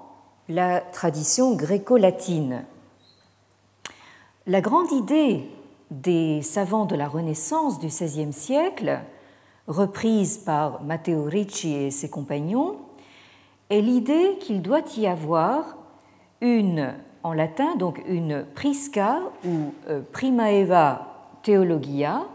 la 0.49 0.81
tradition 0.81 1.55
gréco-latine. 1.55 2.65
La 4.47 4.61
grande 4.61 4.91
idée 4.93 5.49
des 5.91 6.43
savants 6.43 6.87
de 6.87 6.97
la 6.97 7.07
Renaissance 7.07 7.79
du 7.79 7.89
XVIe 7.89 8.33
siècle, 8.33 9.01
reprise 9.67 10.39
par 10.39 10.83
Matteo 10.83 11.25
Ricci 11.25 11.75
et 11.75 11.91
ses 11.91 12.09
compagnons, 12.09 12.79
est 13.73 13.81
l'idée 13.81 14.37
qu'il 14.39 14.61
doit 14.61 14.83
y 14.99 15.07
avoir 15.07 15.79
une 16.43 16.95
en 17.23 17.33
latin, 17.33 17.75
donc 17.77 18.03
une 18.07 18.45
prisca 18.55 19.21
ou 19.45 19.73
euh, 19.89 20.03
primaeva 20.13 21.39
theologia 21.43 22.27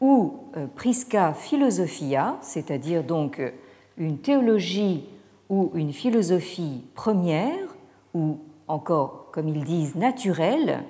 ou 0.00 0.38
euh, 0.56 0.66
prisca 0.74 1.34
philosophia, 1.34 2.36
c'est-à-dire 2.40 3.04
donc 3.04 3.40
euh, 3.40 3.50
une 3.98 4.18
théologie 4.18 5.04
ou 5.50 5.70
une 5.74 5.92
philosophie 5.92 6.82
première, 6.94 7.76
ou 8.14 8.38
encore, 8.66 9.28
comme 9.32 9.48
ils 9.48 9.64
disent, 9.64 9.96
naturelle, 9.96 10.84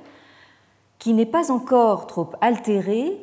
qui 0.98 1.14
n'est 1.14 1.26
pas 1.26 1.50
encore 1.50 2.06
trop 2.06 2.30
altérée 2.40 3.18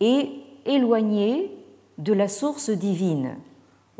et 0.00 0.30
éloignée 0.64 1.52
de 1.98 2.14
la 2.14 2.28
source 2.28 2.70
divine. 2.70 3.36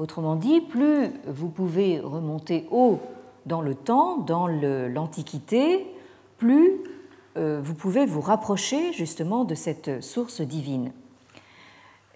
Autrement 0.00 0.34
dit, 0.34 0.62
plus 0.62 1.10
vous 1.26 1.50
pouvez 1.50 2.00
remonter 2.00 2.66
haut 2.70 3.00
dans 3.44 3.60
le 3.60 3.74
temps, 3.74 4.16
dans 4.16 4.46
l'Antiquité, 4.46 5.86
plus 6.38 6.72
euh, 7.36 7.60
vous 7.62 7.74
pouvez 7.74 8.06
vous 8.06 8.22
rapprocher 8.22 8.94
justement 8.94 9.44
de 9.44 9.54
cette 9.54 10.02
source 10.02 10.40
divine. 10.40 10.92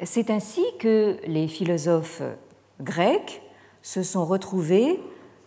C'est 0.03 0.31
ainsi 0.31 0.63
que 0.79 1.19
les 1.27 1.47
philosophes 1.47 2.23
grecs 2.81 3.43
se 3.83 4.03
sont 4.03 4.25
retrouvés 4.25 4.99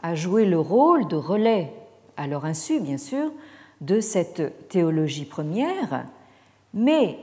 à 0.04 0.14
jouer 0.14 0.46
le 0.46 0.60
rôle 0.60 1.08
de 1.08 1.16
relais, 1.16 1.74
à 2.18 2.28
leur 2.28 2.46
insu 2.46 2.80
bien 2.80 3.00
sûr, 3.00 3.32
de 3.82 4.00
cette 4.00 4.70
théologie 4.70 5.26
première, 5.26 6.06
mais 6.76 7.18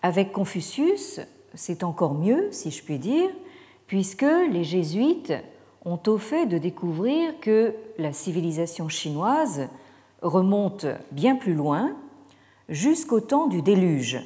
avec 0.00 0.32
Confucius, 0.32 1.20
c'est 1.52 1.84
encore 1.84 2.14
mieux, 2.14 2.48
si 2.50 2.70
je 2.70 2.82
puis 2.82 2.98
dire, 2.98 3.28
puisque 3.88 4.22
les 4.22 4.62
jésuites 4.62 5.34
ont 5.84 5.98
au 6.06 6.18
fait 6.18 6.46
de 6.46 6.58
découvrir 6.58 7.40
que 7.40 7.74
la 7.98 8.12
civilisation 8.12 8.88
chinoise 8.88 9.68
remonte 10.22 10.86
bien 11.10 11.34
plus 11.34 11.54
loin, 11.54 11.96
jusqu'au 12.68 13.20
temps 13.20 13.46
du 13.46 13.62
déluge. 13.62 14.20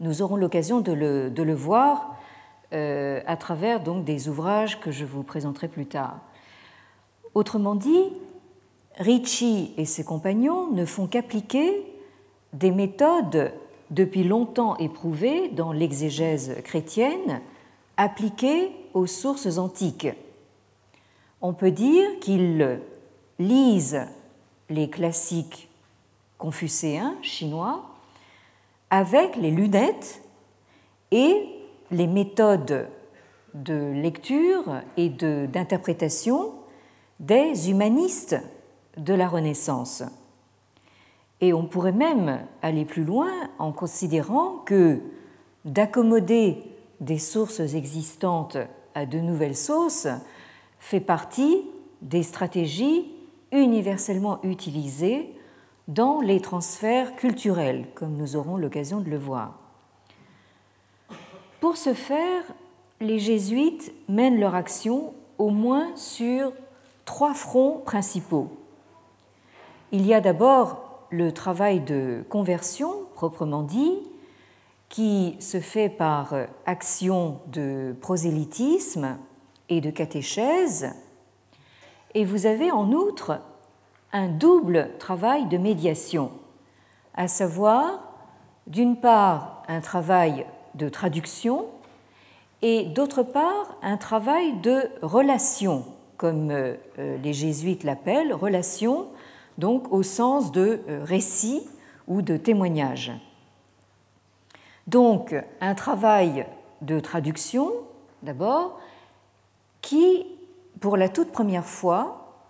Nous 0.00 0.22
aurons 0.22 0.36
l'occasion 0.36 0.80
de 0.80 0.92
le, 0.92 1.54
voir 1.54 2.16
euh, 2.72 3.20
à 3.26 3.36
travers 3.36 3.80
des 3.80 4.28
ouvrages 4.28 4.80
que 4.80 4.90
je 4.90 5.04
vous 5.04 5.22
présenterai 5.22 5.68
plus 5.68 5.86
tard. 5.86 6.18
Autrement 7.34 7.76
dit, 7.76 8.12
Ricci 8.96 9.72
et 9.76 9.84
ses 9.84 10.04
compagnons 10.04 10.70
ne 10.70 10.84
font 10.84 11.06
qu'appliquer 11.06 11.84
des 12.52 12.70
méthodes 12.70 13.52
depuis 13.90 14.24
longtemps 14.24 14.76
éprouvées 14.78 15.48
dans 15.48 15.72
l'exégèse 15.72 16.56
chrétienne, 16.62 17.40
appliquées 17.96 18.72
aux 18.94 19.06
sources 19.06 19.58
antiques. 19.58 20.08
On 21.40 21.52
peut 21.52 21.70
dire 21.70 22.08
qu'ils 22.20 22.80
lisent 23.38 24.06
les 24.70 24.88
classiques 24.88 25.68
confucéens 26.38 27.16
chinois 27.22 27.84
avec 28.90 29.36
les 29.36 29.50
lunettes 29.50 30.22
et 31.10 31.48
les 31.90 32.06
méthodes 32.06 32.88
de 33.54 33.92
lecture 33.92 34.80
et 34.96 35.08
d'interprétation 35.08 36.52
des 37.20 37.70
humanistes 37.70 38.36
de 38.96 39.14
la 39.14 39.28
Renaissance. 39.28 40.02
Et 41.40 41.52
on 41.52 41.66
pourrait 41.66 41.92
même 41.92 42.40
aller 42.62 42.84
plus 42.84 43.04
loin 43.04 43.30
en 43.58 43.72
considérant 43.72 44.58
que 44.64 45.00
d'accommoder 45.64 46.73
des 47.00 47.18
sources 47.18 47.60
existantes 47.60 48.56
à 48.94 49.06
de 49.06 49.18
nouvelles 49.18 49.56
sources 49.56 50.08
fait 50.78 51.00
partie 51.00 51.62
des 52.02 52.22
stratégies 52.22 53.12
universellement 53.52 54.40
utilisées 54.42 55.34
dans 55.88 56.20
les 56.20 56.40
transferts 56.40 57.16
culturels, 57.16 57.86
comme 57.94 58.16
nous 58.16 58.36
aurons 58.36 58.56
l'occasion 58.56 59.00
de 59.00 59.10
le 59.10 59.18
voir. 59.18 59.58
Pour 61.60 61.76
ce 61.76 61.94
faire, 61.94 62.42
les 63.00 63.18
jésuites 63.18 63.92
mènent 64.08 64.38
leur 64.38 64.54
action 64.54 65.14
au 65.38 65.50
moins 65.50 65.94
sur 65.96 66.52
trois 67.04 67.34
fronts 67.34 67.82
principaux. 67.84 68.48
Il 69.92 70.06
y 70.06 70.14
a 70.14 70.20
d'abord 70.20 71.06
le 71.10 71.32
travail 71.32 71.80
de 71.80 72.24
conversion, 72.28 72.92
proprement 73.14 73.62
dit, 73.62 73.98
qui 74.88 75.36
se 75.40 75.60
fait 75.60 75.88
par 75.88 76.34
action 76.66 77.40
de 77.48 77.96
prosélytisme 78.00 79.18
et 79.68 79.80
de 79.80 79.90
catéchèse. 79.90 80.94
Et 82.14 82.24
vous 82.24 82.46
avez 82.46 82.70
en 82.70 82.92
outre 82.92 83.40
un 84.12 84.28
double 84.28 84.90
travail 84.98 85.46
de 85.46 85.58
médiation, 85.58 86.30
à 87.14 87.26
savoir 87.26 88.14
d'une 88.66 88.96
part 88.96 89.62
un 89.68 89.80
travail 89.80 90.46
de 90.74 90.88
traduction 90.88 91.66
et 92.62 92.84
d'autre 92.84 93.22
part 93.22 93.76
un 93.82 93.96
travail 93.96 94.54
de 94.60 94.88
relation, 95.02 95.84
comme 96.16 96.50
euh, 96.50 96.76
les 96.96 97.32
jésuites 97.32 97.84
l'appellent, 97.84 98.32
relation 98.32 99.08
donc 99.58 99.92
au 99.92 100.02
sens 100.02 100.52
de 100.52 100.80
euh, 100.88 101.04
récit 101.04 101.62
ou 102.06 102.22
de 102.22 102.36
témoignage. 102.36 103.12
Donc 104.86 105.34
un 105.60 105.74
travail 105.74 106.46
de 106.82 107.00
traduction 107.00 107.70
d'abord 108.22 108.78
qui, 109.80 110.26
pour 110.80 110.96
la 110.96 111.08
toute 111.08 111.32
première 111.32 111.64
fois, 111.64 112.44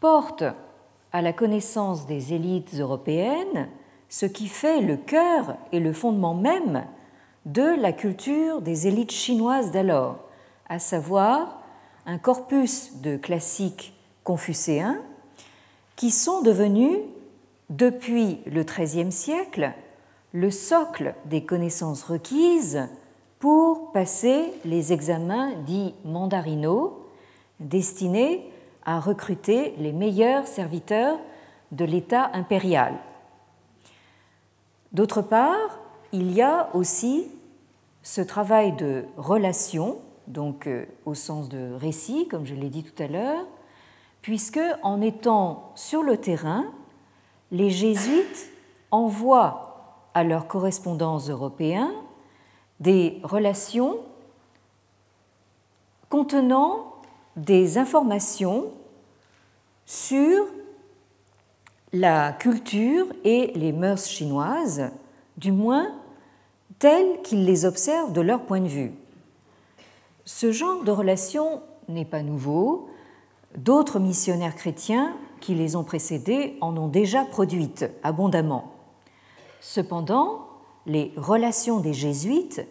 porte 0.00 0.44
à 1.12 1.22
la 1.22 1.32
connaissance 1.32 2.06
des 2.06 2.34
élites 2.34 2.74
européennes 2.74 3.68
ce 4.08 4.26
qui 4.26 4.46
fait 4.46 4.80
le 4.80 4.96
cœur 4.96 5.56
et 5.72 5.80
le 5.80 5.92
fondement 5.92 6.34
même 6.34 6.84
de 7.44 7.80
la 7.80 7.92
culture 7.92 8.60
des 8.60 8.86
élites 8.86 9.12
chinoises 9.12 9.70
d'alors, 9.70 10.18
à 10.68 10.78
savoir 10.78 11.62
un 12.06 12.18
corpus 12.18 12.96
de 13.00 13.16
classiques 13.16 13.94
confucéens 14.24 14.98
qui 15.96 16.10
sont 16.10 16.42
devenus, 16.42 16.98
depuis 17.68 18.40
le 18.46 18.62
XIIIe 18.62 19.10
siècle, 19.10 19.72
le 20.36 20.50
socle 20.50 21.14
des 21.24 21.44
connaissances 21.44 22.02
requises 22.02 22.86
pour 23.38 23.90
passer 23.92 24.52
les 24.66 24.92
examens 24.92 25.52
dits 25.64 25.94
mandarinaux, 26.04 27.06
destinés 27.58 28.46
à 28.84 29.00
recruter 29.00 29.74
les 29.78 29.92
meilleurs 29.92 30.46
serviteurs 30.46 31.18
de 31.72 31.86
l'État 31.86 32.30
impérial. 32.34 32.98
D'autre 34.92 35.22
part, 35.22 35.78
il 36.12 36.30
y 36.32 36.42
a 36.42 36.68
aussi 36.74 37.28
ce 38.02 38.20
travail 38.20 38.72
de 38.72 39.06
relation, 39.16 39.96
donc 40.26 40.66
euh, 40.66 40.84
au 41.06 41.14
sens 41.14 41.48
de 41.48 41.72
récit, 41.72 42.28
comme 42.28 42.44
je 42.44 42.54
l'ai 42.54 42.68
dit 42.68 42.84
tout 42.84 43.02
à 43.02 43.06
l'heure, 43.06 43.46
puisque 44.20 44.60
en 44.82 45.00
étant 45.00 45.72
sur 45.76 46.02
le 46.02 46.18
terrain, 46.18 46.66
les 47.50 47.70
jésuites 47.70 48.50
envoient 48.90 49.65
à 50.16 50.24
leurs 50.24 50.48
correspondants 50.48 51.18
européens 51.18 51.92
des 52.80 53.20
relations 53.22 53.98
contenant 56.08 56.94
des 57.36 57.76
informations 57.76 58.70
sur 59.84 60.46
la 61.92 62.32
culture 62.32 63.08
et 63.24 63.52
les 63.56 63.72
mœurs 63.72 64.06
chinoises, 64.06 64.90
du 65.36 65.52
moins 65.52 65.92
telles 66.78 67.20
qu'ils 67.20 67.44
les 67.44 67.66
observent 67.66 68.14
de 68.14 68.22
leur 68.22 68.40
point 68.46 68.60
de 68.60 68.68
vue. 68.68 68.94
Ce 70.24 70.50
genre 70.50 70.82
de 70.82 70.92
relation 70.92 71.60
n'est 71.88 72.06
pas 72.06 72.22
nouveau. 72.22 72.88
D'autres 73.58 73.98
missionnaires 73.98 74.56
chrétiens 74.56 75.14
qui 75.42 75.54
les 75.54 75.76
ont 75.76 75.84
précédés 75.84 76.56
en 76.62 76.74
ont 76.78 76.88
déjà 76.88 77.26
produites 77.26 77.84
abondamment. 78.02 78.75
Cependant, 79.68 80.46
les 80.86 81.12
relations 81.16 81.80
des 81.80 81.92
jésuites 81.92 82.64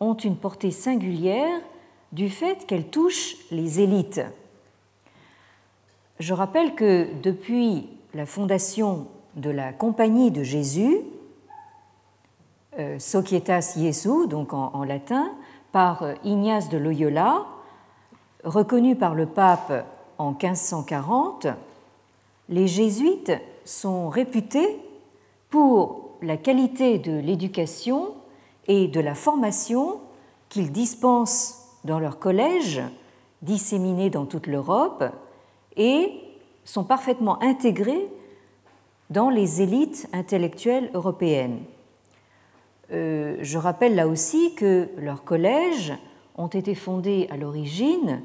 ont 0.00 0.14
une 0.14 0.34
portée 0.34 0.72
singulière 0.72 1.60
du 2.10 2.28
fait 2.28 2.66
qu'elles 2.66 2.88
touchent 2.88 3.36
les 3.52 3.78
élites. 3.78 4.20
Je 6.18 6.34
rappelle 6.34 6.74
que 6.74 7.06
depuis 7.22 7.88
la 8.14 8.26
fondation 8.26 9.06
de 9.36 9.48
la 9.48 9.72
Compagnie 9.72 10.32
de 10.32 10.42
Jésus, 10.42 10.98
euh, 12.80 12.98
Societas 12.98 13.76
Jesu, 13.78 14.26
donc 14.26 14.52
en, 14.52 14.82
latin, 14.82 15.30
par 15.70 16.02
Ignace 16.24 16.68
de 16.68 16.78
Loyola, 16.78 17.46
reconnu 18.42 18.96
par 18.96 19.14
le 19.14 19.26
pape 19.26 19.86
en 20.18 20.32
1540, 20.32 21.46
les 22.48 22.66
jésuites 22.66 23.32
sont 23.64 24.08
réputés 24.08 24.80
pour 25.48 25.99
la 26.22 26.36
qualité 26.36 26.98
de 26.98 27.18
l'éducation 27.18 28.14
et 28.66 28.88
de 28.88 29.00
la 29.00 29.14
formation 29.14 30.00
qu'ils 30.48 30.72
dispensent 30.72 31.78
dans 31.84 31.98
leurs 31.98 32.18
collèges 32.18 32.82
disséminés 33.42 34.10
dans 34.10 34.26
toute 34.26 34.46
l'Europe 34.46 35.04
et 35.76 36.12
sont 36.64 36.84
parfaitement 36.84 37.42
intégrés 37.42 38.08
dans 39.08 39.30
les 39.30 39.62
élites 39.62 40.08
intellectuelles 40.12 40.90
européennes. 40.94 41.60
Euh, 42.92 43.36
je 43.40 43.58
rappelle 43.58 43.94
là 43.94 44.06
aussi 44.06 44.54
que 44.54 44.88
leurs 44.98 45.24
collèges 45.24 45.92
ont 46.36 46.48
été 46.48 46.74
fondés 46.74 47.28
à 47.30 47.36
l'origine 47.36 48.22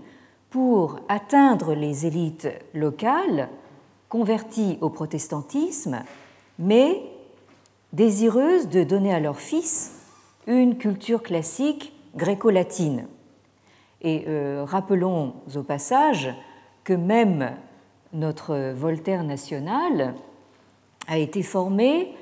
pour 0.50 1.00
atteindre 1.10 1.74
les 1.74 2.06
élites 2.06 2.48
locales 2.74 3.50
converties 4.10 4.78
au 4.82 4.90
protestantisme, 4.90 6.04
mais 6.60 7.02
désireuses 7.96 8.68
de 8.68 8.84
donner 8.84 9.14
à 9.14 9.20
leurs 9.20 9.40
fils 9.40 9.94
une 10.48 10.78
culture 10.78 11.24
classique 11.24 11.94
gréco-latine. 12.16 13.08
Et 14.02 14.26
euh, 14.28 14.64
rappelons 14.68 15.36
au 15.56 15.64
passage 15.64 16.34
que 16.84 16.94
même 16.94 17.52
notre 18.14 18.74
Voltaire 18.74 19.24
national 19.24 20.14
a 21.08 21.18
été 21.18 21.42
formé 21.42 22.14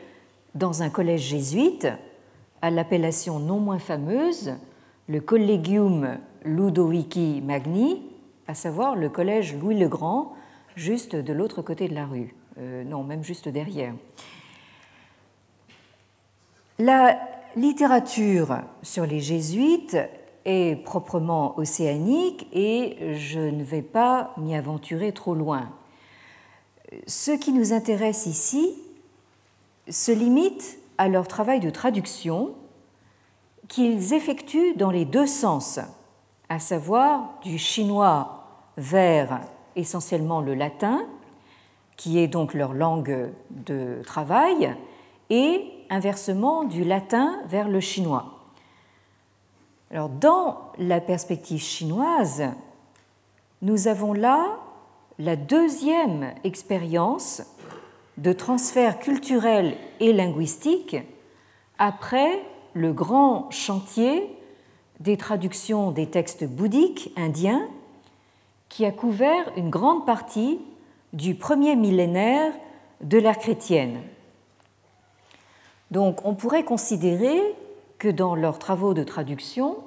dans 0.55 0.83
un 0.83 0.89
collège 0.89 1.21
jésuite 1.21 1.87
à 2.61 2.69
l'appellation 2.69 3.39
non 3.39 3.59
moins 3.59 3.79
fameuse, 3.79 4.53
le 5.07 5.19
Collegium 5.19 6.17
Ludovici 6.45 7.41
Magni, 7.43 8.01
à 8.47 8.53
savoir 8.53 8.95
le 8.95 9.09
collège 9.09 9.55
Louis 9.55 9.77
le 9.77 9.87
Grand, 9.87 10.33
juste 10.75 11.15
de 11.15 11.33
l'autre 11.33 11.61
côté 11.61 11.87
de 11.87 11.95
la 11.95 12.05
rue, 12.05 12.35
euh, 12.59 12.83
non, 12.83 13.03
même 13.03 13.23
juste 13.23 13.49
derrière. 13.49 13.93
La 16.85 17.17
littérature 17.55 18.57
sur 18.81 19.05
les 19.05 19.21
jésuites 19.21 19.95
est 20.43 20.83
proprement 20.83 21.57
océanique 21.57 22.45
et 22.51 23.15
je 23.15 23.39
ne 23.39 23.63
vais 23.63 23.81
pas 23.81 24.33
m'y 24.35 24.53
aventurer 24.53 25.13
trop 25.13 25.33
loin. 25.33 25.69
Ce 27.07 27.31
qui 27.31 27.53
nous 27.53 27.71
intéresse 27.71 28.25
ici 28.25 28.73
se 29.87 30.11
limite 30.11 30.77
à 30.97 31.07
leur 31.07 31.25
travail 31.25 31.61
de 31.61 31.69
traduction 31.69 32.53
qu'ils 33.69 34.13
effectuent 34.13 34.75
dans 34.75 34.91
les 34.91 35.05
deux 35.05 35.25
sens, 35.25 35.79
à 36.49 36.59
savoir 36.59 37.39
du 37.43 37.57
chinois 37.57 38.43
vers 38.75 39.39
essentiellement 39.77 40.41
le 40.41 40.53
latin, 40.53 41.07
qui 41.95 42.19
est 42.19 42.27
donc 42.27 42.53
leur 42.53 42.73
langue 42.73 43.31
de 43.51 44.01
travail, 44.05 44.75
et 45.29 45.72
inversement 45.93 46.63
du 46.63 46.83
latin 46.83 47.39
vers 47.45 47.69
le 47.69 47.79
chinois. 47.79 48.39
Dans 49.91 50.71
la 50.79 50.99
perspective 50.99 51.61
chinoise, 51.61 52.43
nous 53.61 53.87
avons 53.87 54.13
là 54.13 54.57
la 55.19 55.35
deuxième 55.35 56.33
expérience 56.43 57.43
de 58.17 58.33
transfert 58.33 58.99
culturel 58.99 59.77
et 59.99 60.13
linguistique 60.13 60.97
après 61.77 62.41
le 62.73 62.91
grand 62.91 63.51
chantier 63.51 64.35
des 64.99 65.17
traductions 65.17 65.91
des 65.91 66.07
textes 66.07 66.45
bouddhiques 66.45 67.11
indiens 67.15 67.67
qui 68.69 68.85
a 68.85 68.91
couvert 68.91 69.51
une 69.57 69.69
grande 69.69 70.05
partie 70.05 70.59
du 71.13 71.35
premier 71.35 71.75
millénaire 71.75 72.51
de 73.01 73.19
l'ère 73.19 73.37
chrétienne. 73.37 74.01
Donc 75.93 76.25
on 76.25 76.33
pourrait 76.33 76.63
considérer 76.63 77.39
que 77.99 78.07
dans 78.07 78.33
leurs 78.33 78.57
travaux 78.57 78.95
de 78.95 79.03
traduction, 79.03 79.77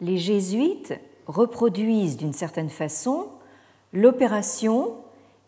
les 0.00 0.16
jésuites 0.16 0.94
reproduisent 1.26 2.16
d'une 2.16 2.32
certaine 2.32 2.70
façon 2.70 3.26
l'opération 3.92 4.94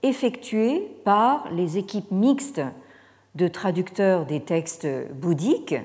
effectuée 0.03 0.81
par 1.05 1.49
les 1.53 1.79
équipes 1.79 2.11
mixtes 2.11 2.61
de 3.37 3.46
traducteurs 3.46 4.27
des 4.27 4.40
textes 4.40 4.88
bouddhiques, 5.14 5.77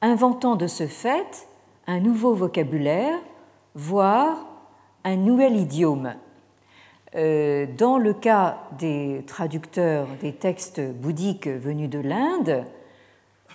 inventant 0.00 0.56
de 0.56 0.66
ce 0.66 0.86
fait 0.86 1.46
un 1.86 2.00
nouveau 2.00 2.32
vocabulaire, 2.32 3.18
voire 3.74 4.46
un 5.04 5.16
nouvel 5.16 5.58
idiome. 5.58 6.14
Euh, 7.14 7.66
dans 7.76 7.98
le 7.98 8.14
cas 8.14 8.56
des 8.78 9.22
traducteurs 9.26 10.06
des 10.22 10.32
textes 10.32 10.80
bouddhiques 10.80 11.48
venus 11.48 11.90
de 11.90 11.98
l'Inde, 11.98 12.64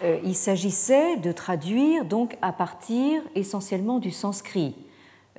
il 0.02 0.36
s'agissait 0.36 1.18
de 1.18 1.32
traduire 1.32 2.06
donc 2.06 2.38
à 2.42 2.52
partir 2.52 3.22
essentiellement 3.36 4.00
du 4.00 4.12
sanskrit, 4.12 4.76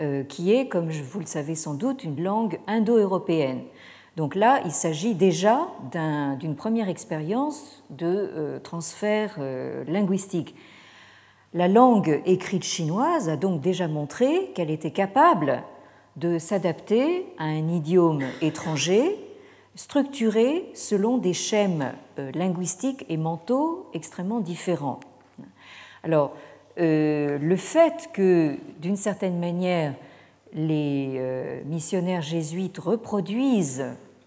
euh, 0.01 0.25
qui 0.25 0.53
est, 0.53 0.69
comme 0.69 0.91
vous 0.91 1.21
le 1.21 1.27
savez 1.27 1.55
sans 1.55 1.75
doute, 1.75 2.05
une 2.05 2.23
langue 2.23 2.59
indo-européenne. 2.67 3.63
Donc 4.17 4.35
là, 4.35 4.61
il 4.65 4.73
s'agit 4.73 5.15
déjà 5.15 5.69
d'une 6.41 6.57
première 6.57 6.89
expérience 6.89 7.85
de 7.91 8.07
euh, 8.07 8.59
transfert 8.59 9.39
linguistique. 9.87 10.55
La 11.55 11.69
langue 11.69 12.21
écrite 12.27 12.65
chinoise 12.65 13.29
a 13.29 13.37
donc 13.37 13.61
déjà 13.61 13.89
montré 13.89 14.53
qu'elle 14.55 14.71
était 14.71 14.91
capable 14.91 15.63
de 16.17 16.39
s'adapter 16.39 17.27
à 17.39 17.45
un 17.45 17.69
idiome 17.69 18.23
étranger 18.43 19.17
structurés 19.79 20.69
selon 20.75 21.19
des 21.19 21.33
schèmes 21.33 21.93
euh, 22.19 22.33
linguistiques 22.33 23.07
et 23.09 23.17
mentaux 23.17 23.89
extrêmement 23.95 24.41
différents. 24.41 24.99
Alors, 26.03 26.35
euh, 26.81 27.39
le 27.39 27.57
fait 27.57 28.11
que, 28.13 28.57
d'une 28.81 28.97
certaine 28.97 29.39
manière, 29.39 29.95
les 30.53 31.13
euh, 31.19 31.63
missionnaires 31.65 32.23
jésuites 32.23 32.79
reproduisent 32.79 33.87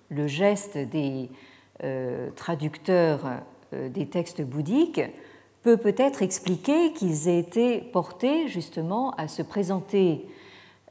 le 0.09 0.25
geste 0.27 0.77
des 0.77 1.29
traducteurs 2.35 3.21
des 3.71 4.05
textes 4.05 4.43
bouddhiques 4.43 5.01
peut 5.63 5.77
peut-être 5.77 6.21
expliquer 6.21 6.93
qu'ils 6.93 7.27
aient 7.27 7.39
été 7.39 7.79
portés 7.79 8.47
justement 8.47 9.11
à 9.15 9.27
se 9.27 9.41
présenter 9.41 10.27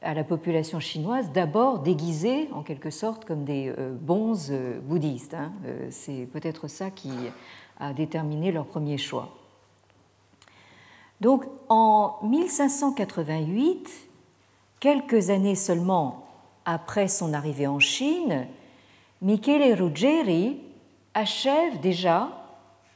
à 0.01 0.13
la 0.13 0.23
population 0.23 0.79
chinoise 0.79 1.31
d'abord 1.31 1.79
déguisés 1.79 2.49
en 2.53 2.63
quelque 2.63 2.89
sorte 2.89 3.25
comme 3.25 3.43
des 3.43 3.73
euh, 3.77 3.95
bons 3.99 4.49
euh, 4.49 4.79
bouddhistes. 4.81 5.33
Hein. 5.33 5.53
Euh, 5.65 5.87
c'est 5.91 6.27
peut-être 6.33 6.67
ça 6.67 6.89
qui 6.89 7.11
a 7.79 7.93
déterminé 7.93 8.51
leur 8.51 8.65
premier 8.65 8.97
choix. 8.97 9.29
Donc 11.19 11.45
en 11.69 12.17
1588, 12.23 14.07
quelques 14.79 15.29
années 15.29 15.55
seulement 15.55 16.25
après 16.65 17.07
son 17.07 17.33
arrivée 17.33 17.67
en 17.67 17.79
Chine, 17.79 18.47
Michele 19.21 19.73
Ruggeri 19.79 20.59
achève 21.13 21.79
déjà, 21.79 22.29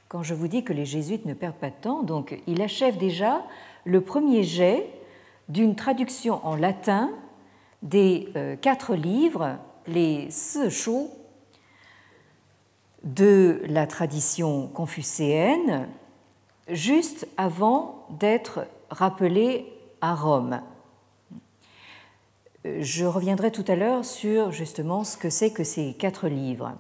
quand 0.07 0.23
je 0.23 0.33
vous 0.33 0.47
dis 0.47 0.63
que 0.63 0.73
les 0.73 0.85
jésuites 0.85 1.25
ne 1.25 1.35
perdent 1.35 1.55
pas 1.55 1.69
de 1.69 1.75
temps, 1.79 2.01
donc 2.01 2.39
il 2.47 2.61
achève 2.63 2.97
déjà 2.97 3.43
le 3.83 4.01
premier 4.01 4.41
jet 4.41 4.89
d'une 5.49 5.75
traduction 5.75 6.45
en 6.45 6.55
latin 6.55 7.11
des 7.81 8.29
euh, 8.35 8.55
quatre 8.55 8.95
livres, 8.95 9.57
les 9.87 10.29
Shu, 10.31 11.07
de 13.03 13.61
la 13.67 13.85
tradition 13.85 14.67
confucéenne, 14.67 15.87
juste 16.67 17.27
avant 17.37 18.07
d'être 18.09 18.65
rappelé 18.89 19.71
à 20.01 20.15
Rome. 20.15 20.61
Je 22.63 23.05
reviendrai 23.05 23.51
tout 23.51 23.65
à 23.67 23.75
l'heure 23.75 24.03
sur 24.03 24.51
justement 24.51 25.03
ce 25.03 25.17
que 25.17 25.29
c'est 25.29 25.51
que 25.51 25.63
ces 25.63 25.93
quatre 25.93 26.27
livres. 26.27 26.73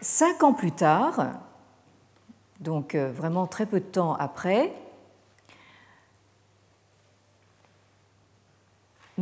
Cinq 0.00 0.44
ans 0.44 0.52
plus 0.52 0.70
tard, 0.70 1.32
donc 2.60 2.94
euh, 2.94 3.10
vraiment 3.10 3.48
très 3.48 3.66
peu 3.66 3.80
de 3.80 3.84
temps 3.84 4.14
après, 4.14 4.72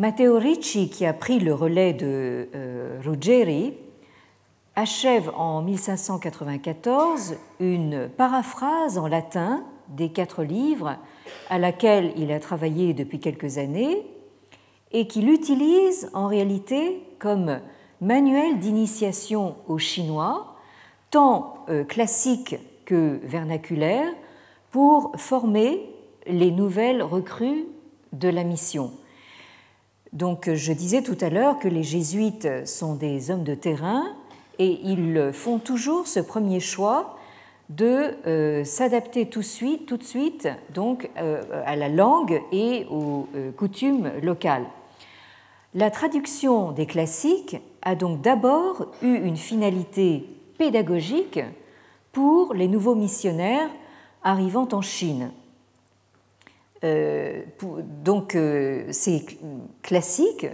Matteo 0.00 0.38
Ricci, 0.38 0.88
qui 0.88 1.04
a 1.04 1.12
pris 1.12 1.40
le 1.40 1.52
relais 1.52 1.92
de 1.92 2.48
euh, 2.54 2.98
Ruggeri, 3.04 3.74
achève 4.74 5.30
en 5.36 5.60
1594 5.60 7.34
une 7.58 8.08
paraphrase 8.08 8.96
en 8.96 9.06
latin 9.06 9.62
des 9.88 10.08
quatre 10.08 10.42
livres 10.42 10.96
à 11.50 11.58
laquelle 11.58 12.14
il 12.16 12.32
a 12.32 12.40
travaillé 12.40 12.94
depuis 12.94 13.20
quelques 13.20 13.58
années 13.58 14.06
et 14.90 15.06
qu'il 15.06 15.28
utilise 15.28 16.08
en 16.14 16.28
réalité 16.28 17.02
comme 17.18 17.60
manuel 18.00 18.58
d'initiation 18.58 19.56
au 19.68 19.76
chinois, 19.76 20.56
tant 21.10 21.56
euh, 21.68 21.84
classique 21.84 22.56
que 22.86 23.20
vernaculaire, 23.22 24.10
pour 24.70 25.12
former 25.18 25.90
les 26.26 26.52
nouvelles 26.52 27.02
recrues 27.02 27.66
de 28.14 28.30
la 28.30 28.44
mission. 28.44 28.92
Donc 30.12 30.52
je 30.52 30.72
disais 30.72 31.02
tout 31.02 31.18
à 31.20 31.30
l'heure 31.30 31.58
que 31.58 31.68
les 31.68 31.82
jésuites 31.82 32.66
sont 32.66 32.94
des 32.94 33.30
hommes 33.30 33.44
de 33.44 33.54
terrain 33.54 34.04
et 34.58 34.80
ils 34.82 35.30
font 35.32 35.58
toujours 35.58 36.06
ce 36.06 36.20
premier 36.20 36.60
choix 36.60 37.16
de 37.70 38.16
euh, 38.26 38.64
s'adapter 38.64 39.26
tout 39.26 39.40
de 39.40 40.02
suite, 40.02 40.48
donc, 40.74 41.08
euh, 41.16 41.40
à 41.64 41.76
la 41.76 41.88
langue 41.88 42.42
et 42.50 42.84
aux 42.90 43.28
euh, 43.36 43.52
coutumes 43.52 44.10
locales. 44.22 44.66
La 45.72 45.90
traduction 45.90 46.72
des 46.72 46.84
classiques 46.84 47.56
a 47.82 47.94
donc 47.94 48.20
d'abord 48.22 48.86
eu 49.02 49.14
une 49.14 49.36
finalité 49.36 50.24
pédagogique 50.58 51.38
pour 52.10 52.54
les 52.54 52.66
nouveaux 52.66 52.96
missionnaires 52.96 53.70
arrivant 54.24 54.68
en 54.72 54.82
Chine. 54.82 55.30
Euh, 56.82 57.42
donc 58.02 58.34
euh, 58.34 58.86
ces 58.90 59.26
classiques 59.82 60.46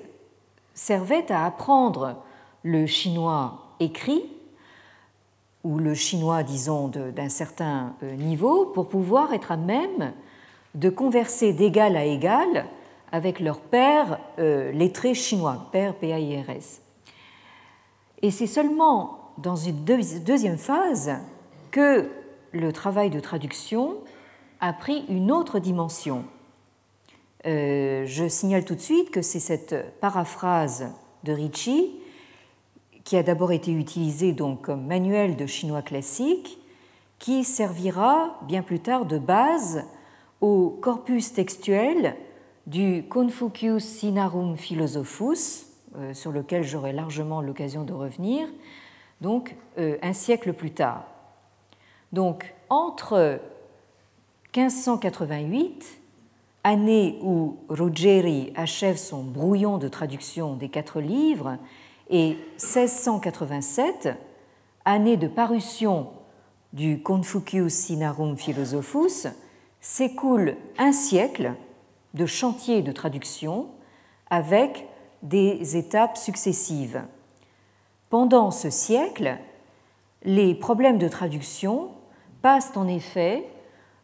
servaient 0.74 1.30
à 1.30 1.46
apprendre 1.46 2.16
le 2.64 2.86
chinois 2.86 3.74
écrit 3.78 4.24
ou 5.62 5.78
le 5.78 5.94
chinois, 5.94 6.42
disons, 6.42 6.88
d'un 6.88 7.28
certain 7.28 7.94
euh, 8.02 8.14
niveau 8.16 8.66
pour 8.66 8.88
pouvoir 8.88 9.32
être 9.34 9.52
à 9.52 9.56
même 9.56 10.12
de 10.74 10.90
converser 10.90 11.52
d'égal 11.52 11.96
à 11.96 12.04
égal 12.04 12.66
avec 13.12 13.40
leur 13.40 13.60
père 13.60 14.18
lettré 14.36 15.14
chinois, 15.14 15.68
père 15.72 15.94
PAIRS. 15.94 16.80
Et 18.20 18.30
c'est 18.30 18.48
seulement 18.48 19.32
dans 19.38 19.56
une 19.56 19.84
deuxième 19.84 20.58
phase 20.58 21.12
que 21.70 22.10
le 22.52 22.72
travail 22.72 23.08
de 23.08 23.20
traduction 23.20 23.94
a 24.60 24.72
pris 24.72 25.04
une 25.08 25.30
autre 25.30 25.58
dimension. 25.58 26.24
je 27.44 28.26
signale 28.28 28.64
tout 28.64 28.74
de 28.74 28.80
suite 28.80 29.10
que 29.10 29.22
c'est 29.22 29.40
cette 29.40 30.00
paraphrase 30.00 30.86
de 31.24 31.32
Ricci 31.32 31.92
qui 33.06 33.16
a 33.16 33.22
d'abord 33.22 33.52
été 33.52 33.70
utilisée 33.70 34.34
comme 34.60 34.84
manuel 34.84 35.36
de 35.36 35.46
chinois 35.46 35.80
classique, 35.80 36.58
qui 37.20 37.44
servira 37.44 38.36
bien 38.42 38.62
plus 38.62 38.80
tard 38.80 39.06
de 39.06 39.16
base 39.16 39.84
au 40.40 40.70
corpus 40.82 41.32
textuel 41.32 42.16
du 42.66 43.04
Confucius 43.08 43.84
Sinarum 43.84 44.56
Philosophus, 44.56 45.66
euh, 45.96 46.12
sur 46.14 46.32
lequel 46.32 46.64
j'aurai 46.64 46.92
largement 46.92 47.40
l'occasion 47.40 47.84
de 47.84 47.92
revenir, 47.92 48.48
donc 49.20 49.54
euh, 49.78 49.96
un 50.02 50.12
siècle 50.12 50.52
plus 50.52 50.72
tard. 50.72 51.04
Donc 52.12 52.52
entre 52.68 53.40
1588, 54.56 55.98
année 56.64 57.18
où 57.22 57.58
Ruggeri 57.68 58.54
achève 58.56 58.96
son 58.96 59.22
brouillon 59.22 59.76
de 59.76 59.86
traduction 59.86 60.54
des 60.54 60.70
quatre 60.70 61.00
livres, 61.02 61.58
et 62.08 62.38
1687, 62.56 64.08
année 64.86 65.18
de 65.18 65.28
parution 65.28 66.08
du 66.72 67.02
Confucius 67.02 67.74
Sinarum 67.74 68.38
Philosophus, 68.38 69.28
s'écoule 69.80 70.56
un 70.78 70.92
siècle 70.92 71.52
de 72.14 72.24
chantier 72.24 72.80
de 72.80 72.92
traduction 72.92 73.68
avec 74.30 74.86
des 75.22 75.76
étapes 75.76 76.16
successives. 76.16 77.02
Pendant 78.08 78.50
ce 78.50 78.70
siècle, 78.70 79.36
les 80.22 80.54
problèmes 80.54 80.98
de 80.98 81.08
traduction 81.08 81.90
passent 82.40 82.74
en 82.76 82.88
effet 82.88 83.46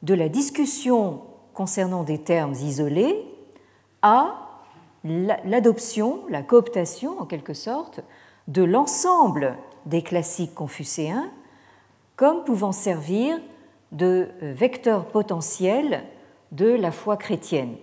de 0.02 0.14
la 0.14 0.28
discussion 0.28 1.22
concernant 1.54 2.02
des 2.02 2.18
termes 2.18 2.54
isolés 2.54 3.24
à 4.02 4.34
l'adoption, 5.04 6.20
la 6.28 6.42
cooptation 6.42 7.20
en 7.20 7.26
quelque 7.26 7.54
sorte, 7.54 8.00
de 8.48 8.62
l'ensemble 8.62 9.56
des 9.86 10.02
classiques 10.02 10.54
confucéens 10.54 11.30
comme 12.16 12.44
pouvant 12.44 12.72
servir 12.72 13.38
de 13.90 14.28
euh, 14.42 14.52
vecteur 14.52 15.06
potentiel 15.06 16.04
de 16.50 16.66
la 16.66 16.92
foi 16.92 17.16
chrétienne. 17.16 17.76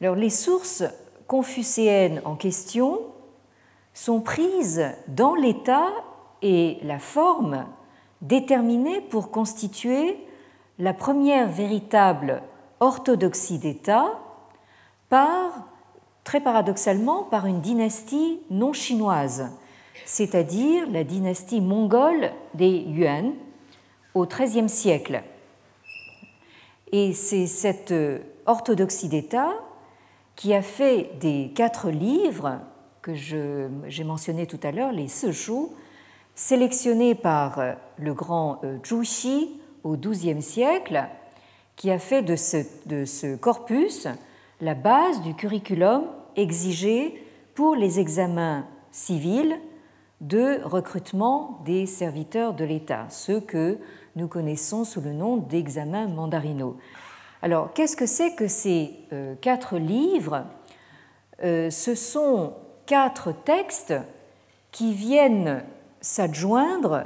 Alors, 0.00 0.16
les 0.16 0.30
sources 0.30 0.84
confucéennes 1.26 2.20
en 2.24 2.34
question 2.34 3.00
sont 3.94 4.20
prises 4.20 4.84
dans 5.08 5.34
l'état 5.34 5.88
et 6.42 6.78
la 6.82 6.98
forme 6.98 7.66
déterminés 8.22 9.00
pour 9.00 9.30
constituer 9.30 10.16
la 10.78 10.94
première 10.94 11.48
véritable 11.48 12.42
orthodoxie 12.80 13.58
d'État 13.58 14.18
par, 15.08 15.66
très 16.24 16.40
paradoxalement, 16.40 17.24
par 17.24 17.46
une 17.46 17.60
dynastie 17.60 18.40
non 18.50 18.72
chinoise, 18.72 19.50
c'est-à-dire 20.06 20.88
la 20.90 21.04
dynastie 21.04 21.60
mongole 21.60 22.30
des 22.54 22.70
Yuan 22.70 23.34
au 24.14 24.26
XIIIe 24.26 24.68
siècle. 24.68 25.22
Et 26.90 27.12
c'est 27.12 27.46
cette 27.46 27.94
orthodoxie 28.46 29.08
d'État 29.08 29.52
qui 30.36 30.54
a 30.54 30.62
fait 30.62 31.10
des 31.20 31.52
quatre 31.54 31.90
livres 31.90 32.60
que 33.02 33.14
j'ai 33.14 34.04
mentionnés 34.04 34.46
tout 34.46 34.60
à 34.62 34.70
l'heure, 34.70 34.92
les 34.92 35.08
Sejou, 35.08 35.72
sélectionnés 36.34 37.14
par 37.14 37.60
le 37.98 38.14
grand 38.14 38.60
euh, 38.64 38.78
Zhu 38.84 39.02
Xi 39.02 39.60
au 39.84 39.96
XIIe 39.96 40.42
siècle, 40.42 41.04
qui 41.76 41.90
a 41.90 41.98
fait 41.98 42.22
de 42.22 42.36
ce, 42.36 43.36
corpus 43.36 44.06
la 44.60 44.74
base 44.74 45.20
du 45.22 45.34
curriculum 45.34 46.04
exigé 46.36 47.24
pour 47.54 47.74
les 47.74 47.98
examens 47.98 48.66
civils 48.92 49.58
de 50.20 50.60
recrutement 50.62 51.60
des 51.64 51.86
serviteurs 51.86 52.54
de 52.54 52.64
l'État, 52.64 53.06
ceux 53.10 53.40
que 53.40 53.78
nous 54.14 54.28
connaissons 54.28 54.84
sous 54.84 55.00
le 55.00 55.12
nom 55.12 55.36
d'examens 55.36 56.06
mandarinaux. 56.06 56.76
Alors, 57.40 57.72
qu'est-ce 57.72 57.96
que 57.96 58.06
c'est 58.06 58.36
que 58.36 58.46
ces 58.46 58.92
euh, 59.12 59.34
quatre 59.40 59.78
livres? 59.78 60.44
Euh, 61.42 61.70
Ce 61.70 61.96
sont 61.96 62.52
quatre 62.86 63.32
textes 63.32 63.94
qui 64.70 64.94
viennent 64.94 65.64
s'adjoindre 66.02 67.04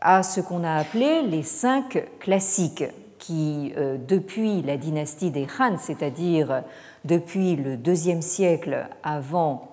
à 0.00 0.22
ce 0.22 0.40
qu'on 0.40 0.64
a 0.64 0.76
appelé 0.76 1.20
les 1.20 1.42
cinq 1.42 2.08
classiques, 2.20 2.84
qui, 3.18 3.74
euh, 3.76 3.98
depuis 3.98 4.62
la 4.62 4.78
dynastie 4.78 5.30
des 5.30 5.46
Han, 5.58 5.76
c'est-à-dire 5.76 6.62
depuis 7.04 7.54
le 7.54 7.76
deuxième 7.76 8.22
siècle 8.22 8.88
avant 9.02 9.68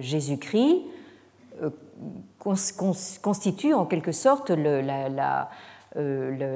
Jésus-Christ, 0.00 0.82
euh, 1.62 1.70
constitue 3.22 3.72
en 3.74 3.86
quelque 3.86 4.10
sorte 4.10 4.50
euh, 4.50 4.82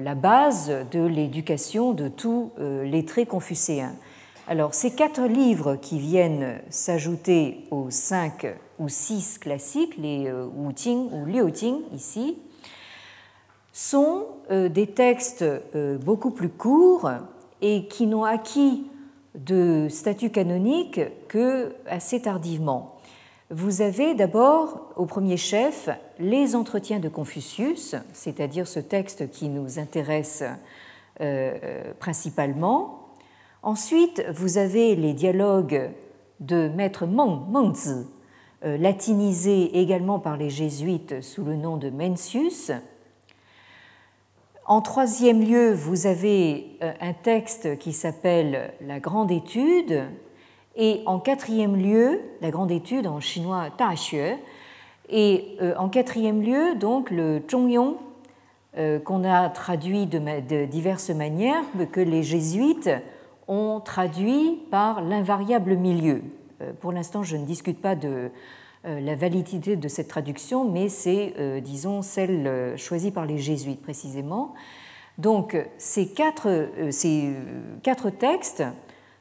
la, 0.02 0.14
base 0.16 0.72
de 0.90 1.06
l'éducation 1.06 1.92
de 1.92 2.08
tous 2.08 2.50
euh, 2.58 2.82
les 2.84 3.04
traits 3.04 3.28
confucéens. 3.28 3.94
Alors, 4.48 4.74
ces 4.74 4.92
quatre 4.94 5.22
livres 5.22 5.76
qui 5.76 6.00
viennent 6.00 6.58
s'ajouter 6.70 7.66
aux 7.70 7.90
cinq 7.90 8.46
ou 8.78 8.88
six 8.88 9.38
classiques, 9.38 9.96
les 9.96 10.30
Wu 10.30 10.74
Ting 10.74 11.10
ou 11.12 11.24
Liu 11.24 11.50
Ting 11.52 11.80
ici, 11.92 12.38
sont 13.72 14.26
des 14.50 14.86
textes 14.86 15.44
beaucoup 16.04 16.30
plus 16.30 16.48
courts 16.48 17.10
et 17.60 17.86
qui 17.88 18.06
n'ont 18.06 18.24
acquis 18.24 18.86
de 19.34 19.88
statut 19.90 20.30
canonique 20.30 21.00
que 21.28 21.74
assez 21.86 22.22
tardivement. 22.22 22.96
Vous 23.50 23.80
avez 23.80 24.14
d'abord, 24.14 24.92
au 24.96 25.06
premier 25.06 25.36
chef, 25.36 25.88
les 26.18 26.56
entretiens 26.56 26.98
de 26.98 27.08
Confucius, 27.08 27.94
c'est-à-dire 28.12 28.66
ce 28.66 28.80
texte 28.80 29.30
qui 29.30 29.48
nous 29.48 29.78
intéresse 29.78 30.42
euh, 31.20 31.92
principalement. 32.00 33.10
Ensuite, 33.62 34.24
vous 34.34 34.58
avez 34.58 34.96
les 34.96 35.12
dialogues 35.12 35.90
de 36.40 36.68
maître 36.68 37.06
Meng, 37.06 37.46
Mengzi, 37.48 38.06
euh, 38.64 38.76
latinisés 38.76 39.78
également 39.78 40.18
par 40.18 40.36
les 40.36 40.50
jésuites 40.50 41.20
sous 41.22 41.44
le 41.44 41.56
nom 41.56 41.76
de 41.76 41.90
Mencius. 41.90 42.72
En 44.66 44.80
troisième 44.80 45.42
lieu, 45.42 45.72
vous 45.72 46.06
avez 46.06 46.76
euh, 46.82 46.92
un 47.00 47.12
texte 47.12 47.78
qui 47.78 47.92
s'appelle 47.92 48.72
La 48.80 48.98
Grande 48.98 49.30
Étude, 49.30 50.04
et 50.76 51.02
en 51.06 51.18
quatrième 51.18 51.76
lieu, 51.76 52.20
la 52.42 52.50
grande 52.50 52.70
étude 52.70 53.06
en 53.06 53.18
chinois 53.18 53.70
Xue. 53.94 54.36
Et 55.08 55.56
euh, 55.62 55.74
en 55.78 55.88
quatrième 55.88 56.42
lieu, 56.42 56.74
donc 56.74 57.10
le 57.10 57.42
Zhongyong, 57.50 57.94
euh, 58.76 58.98
qu'on 58.98 59.24
a 59.24 59.48
traduit 59.48 60.06
de, 60.06 60.64
diverses 60.66 61.10
manières, 61.10 61.62
que 61.92 62.00
les 62.00 62.22
jésuites 62.22 62.90
ont 63.48 63.80
traduit 63.80 64.60
par 64.70 65.00
l'invariable 65.00 65.76
milieu. 65.76 66.22
Euh, 66.60 66.72
pour 66.80 66.92
l'instant, 66.92 67.22
je 67.22 67.36
ne 67.36 67.44
discute 67.44 67.80
pas 67.80 67.94
de 67.94 68.30
la 68.84 69.16
validité 69.16 69.74
de 69.74 69.88
cette 69.88 70.06
traduction, 70.06 70.70
mais 70.70 70.88
c'est, 70.88 71.34
disons, 71.60 72.02
celle 72.02 72.78
choisie 72.78 73.10
par 73.10 73.26
les 73.26 73.36
jésuites 73.36 73.82
précisément. 73.82 74.54
Donc, 75.18 75.56
ces 75.78 76.06
quatre, 76.06 76.50
textes 78.10 78.62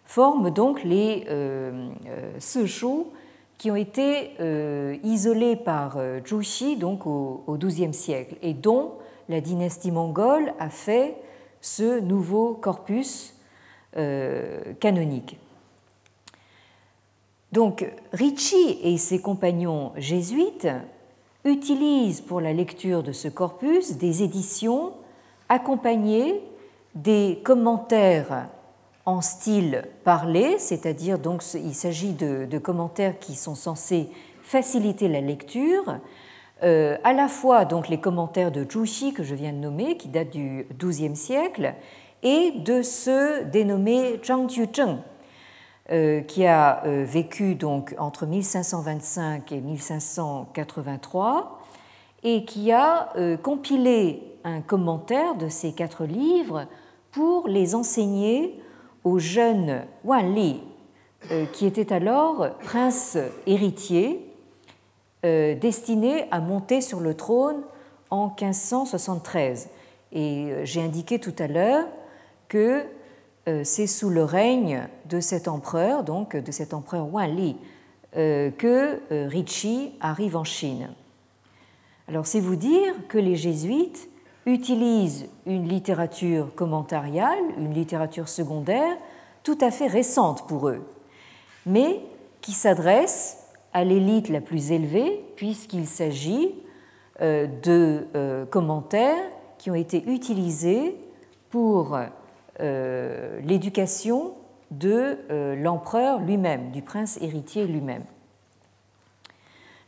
forment 0.03 0.51
donc 0.51 0.83
les 0.83 1.25
euh, 1.29 1.89
euh 2.07 3.03
qui 3.57 3.71
ont 3.71 3.75
été 3.77 4.31
euh, 4.41 4.97
isolés 5.03 5.55
par 5.55 5.95
euh, 5.95 6.19
Zhu 6.25 6.75
donc 6.75 7.07
au 7.07 7.57
XIIe 7.57 7.93
siècle 7.93 8.35
et 8.41 8.53
dont 8.53 8.95
la 9.29 9.39
dynastie 9.39 9.91
mongole 9.91 10.53
a 10.59 10.69
fait 10.69 11.15
ce 11.61 11.99
nouveau 11.99 12.53
corpus 12.53 13.33
canonique. 14.81 15.39
Donc 17.55 17.89
Ricci 18.11 18.79
et 18.83 18.97
ses 18.97 19.21
compagnons 19.21 19.93
jésuites 19.95 20.67
utilisent 21.45 22.19
pour 22.19 22.41
la 22.41 22.51
lecture 22.51 23.01
de 23.01 23.13
ce 23.13 23.29
corpus 23.29 23.95
des 23.95 24.23
éditions 24.23 24.91
accompagnées 25.47 26.43
des 26.95 27.39
commentaires 27.45 28.49
en 29.05 29.21
style 29.21 29.83
parlé, 30.03 30.57
c'est-à-dire 30.59 31.17
donc 31.17 31.43
il 31.53 31.73
s'agit 31.73 32.11
de, 32.11 32.57
commentaires 32.57 33.19
qui 33.19 33.35
sont 33.35 33.55
censés 33.55 34.09
faciliter 34.41 35.07
la 35.07 35.21
lecture, 35.21 35.99
euh, 36.63 36.97
à 37.05 37.13
la 37.13 37.29
fois 37.29 37.63
donc 37.63 37.87
les 37.87 38.01
commentaires 38.01 38.51
de 38.51 38.67
Zhu 38.69 39.13
que 39.13 39.23
je 39.23 39.33
viens 39.33 39.53
de 39.53 39.59
nommer, 39.59 39.95
qui 39.95 40.09
datent 40.09 40.31
du 40.31 40.67
XIIe 40.77 41.15
siècle, 41.15 41.73
et 42.21 42.51
de 42.51 42.81
ceux 42.81 43.45
dénommés 43.45 44.19
Zhang 44.25 44.49
Jiuzheng, 44.49 44.97
euh, 44.97 45.14
qui 45.89 46.45
a 46.45 46.83
euh, 46.85 47.05
vécu 47.05 47.55
donc 47.55 47.95
entre 47.99 48.25
1525 48.25 49.51
et 49.51 49.61
1583 49.61 51.61
et 52.23 52.43
qui 52.43 52.71
a 52.71 53.13
compilé 53.43 54.23
un 54.43 54.61
commentaire 54.61 55.35
de 55.35 55.47
ces 55.47 55.73
quatre 55.73 56.05
livres 56.05 56.65
pour 57.11 57.47
les 57.47 57.75
enseigner 57.75 58.59
au 59.03 59.19
jeune 59.19 59.83
Wan 60.03 60.33
Li, 60.33 60.59
qui 61.53 61.67
était 61.67 61.93
alors 61.93 62.49
prince 62.63 63.19
héritier, 63.45 64.25
destiné 65.21 66.25
à 66.31 66.39
monter 66.39 66.81
sur 66.81 66.99
le 66.99 67.13
trône 67.13 67.61
en 68.09 68.29
1573. 68.29 69.69
Et 70.13 70.51
j'ai 70.63 70.81
indiqué 70.81 71.19
tout 71.19 71.35
à 71.37 71.45
l'heure 71.45 71.85
que 72.47 72.87
c'est 73.63 73.87
sous 73.87 74.09
le 74.09 74.23
règne 74.23 74.87
de 75.07 75.19
cet 75.19 75.47
empereur, 75.47 76.03
donc 76.03 76.35
de 76.35 76.51
cet 76.51 76.73
empereur 76.73 77.13
Wan 77.13 77.35
Li, 77.35 77.55
que 78.13 79.27
Ricci 79.27 79.91
arrive 79.99 80.35
en 80.35 80.43
Chine. 80.43 80.89
Alors 82.07 82.25
c'est 82.25 82.39
vous 82.39 82.55
dire 82.55 82.93
que 83.07 83.17
les 83.17 83.35
jésuites 83.35 84.09
utilisent 84.45 85.27
une 85.45 85.67
littérature 85.67 86.53
commentariale, 86.55 87.39
une 87.57 87.73
littérature 87.73 88.29
secondaire 88.29 88.97
tout 89.43 89.57
à 89.61 89.71
fait 89.71 89.87
récente 89.87 90.47
pour 90.47 90.69
eux, 90.69 90.85
mais 91.65 92.01
qui 92.41 92.51
s'adresse 92.51 93.37
à 93.73 93.83
l'élite 93.83 94.29
la 94.29 94.41
plus 94.41 94.71
élevée 94.71 95.23
puisqu'il 95.35 95.87
s'agit 95.87 96.51
euh, 97.21 97.47
de 97.63 98.07
euh, 98.15 98.45
commentaires 98.45 99.29
qui 99.57 99.71
ont 99.71 99.75
été 99.75 100.03
utilisés 100.07 100.97
pour 101.49 101.95
euh, 101.95 102.05
l'éducation 102.59 104.33
de 104.71 105.17
l'empereur 105.55 106.19
lui-même, 106.19 106.71
du 106.71 106.81
prince 106.81 107.17
héritier 107.21 107.67
lui-même. 107.67 108.03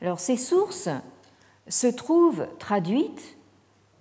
Alors 0.02 0.20
ces 0.20 0.38
sources 0.38 0.90
se 1.68 1.88
trouvent 1.88 2.48
traduites 2.60 3.38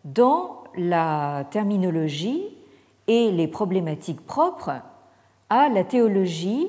dans 0.04 0.64
la 0.76 1.46
terminologie 1.50 2.44
et 3.06 3.30
les 3.30 3.48
problématiques 3.48 4.24
propres 4.26 4.82
à 5.48 5.68
la 5.68 5.84
théologie 5.84 6.68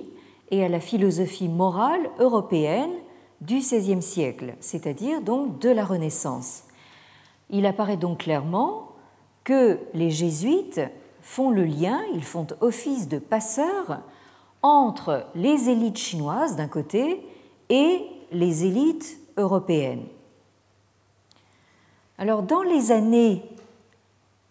et 0.49 0.63
à 0.63 0.69
la 0.69 0.79
philosophie 0.79 1.49
morale 1.49 2.09
européenne 2.19 2.93
du 3.41 3.57
XVIe 3.57 4.01
siècle, 4.01 4.55
c'est-à-dire 4.59 5.21
donc 5.21 5.59
de 5.59 5.69
la 5.69 5.83
Renaissance. 5.83 6.63
Il 7.49 7.65
apparaît 7.65 7.97
donc 7.97 8.19
clairement 8.19 8.93
que 9.43 9.79
les 9.93 10.09
jésuites 10.09 10.81
font 11.27 11.49
le 11.49 11.65
lien, 11.65 12.01
ils 12.13 12.23
font 12.23 12.47
office 12.61 13.09
de 13.09 13.19
passeurs 13.19 13.99
entre 14.61 15.27
les 15.35 15.69
élites 15.69 15.97
chinoises 15.97 16.55
d'un 16.55 16.69
côté 16.69 17.21
et 17.67 18.01
les 18.31 18.63
élites 18.63 19.19
européennes. 19.35 20.05
Alors 22.17 22.43
dans 22.43 22.63
les 22.63 22.93
années 22.93 23.43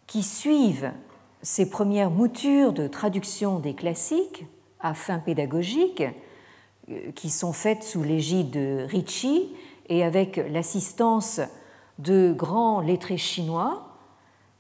qui 0.07 0.23
suivent 0.23 0.93
ces 1.41 1.71
premières 1.71 2.11
moutures 2.11 2.75
de 2.75 2.87
traduction 2.89 3.59
des 3.59 3.75
classiques 3.75 4.45
à 4.79 4.93
fin 4.93 5.19
pédagogique, 5.19 6.05
euh, 6.91 7.11
qui 7.13 7.31
sont 7.31 7.55
faites 7.55 7.85
sous 7.85 8.03
l'égide 8.03 8.51
de 8.51 8.85
Ricci 8.87 9.49
et 9.89 10.05
avec 10.05 10.37
l'assistance 10.37 11.41
de 11.99 12.35
grands 12.37 12.81
lettrés 12.81 13.17
chinois 13.17 13.89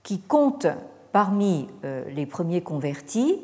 qui 0.02 0.18
comptent 0.22 0.66
parmi 1.16 1.66
euh, 1.82 2.04
les 2.10 2.26
premiers 2.26 2.60
convertis. 2.60 3.40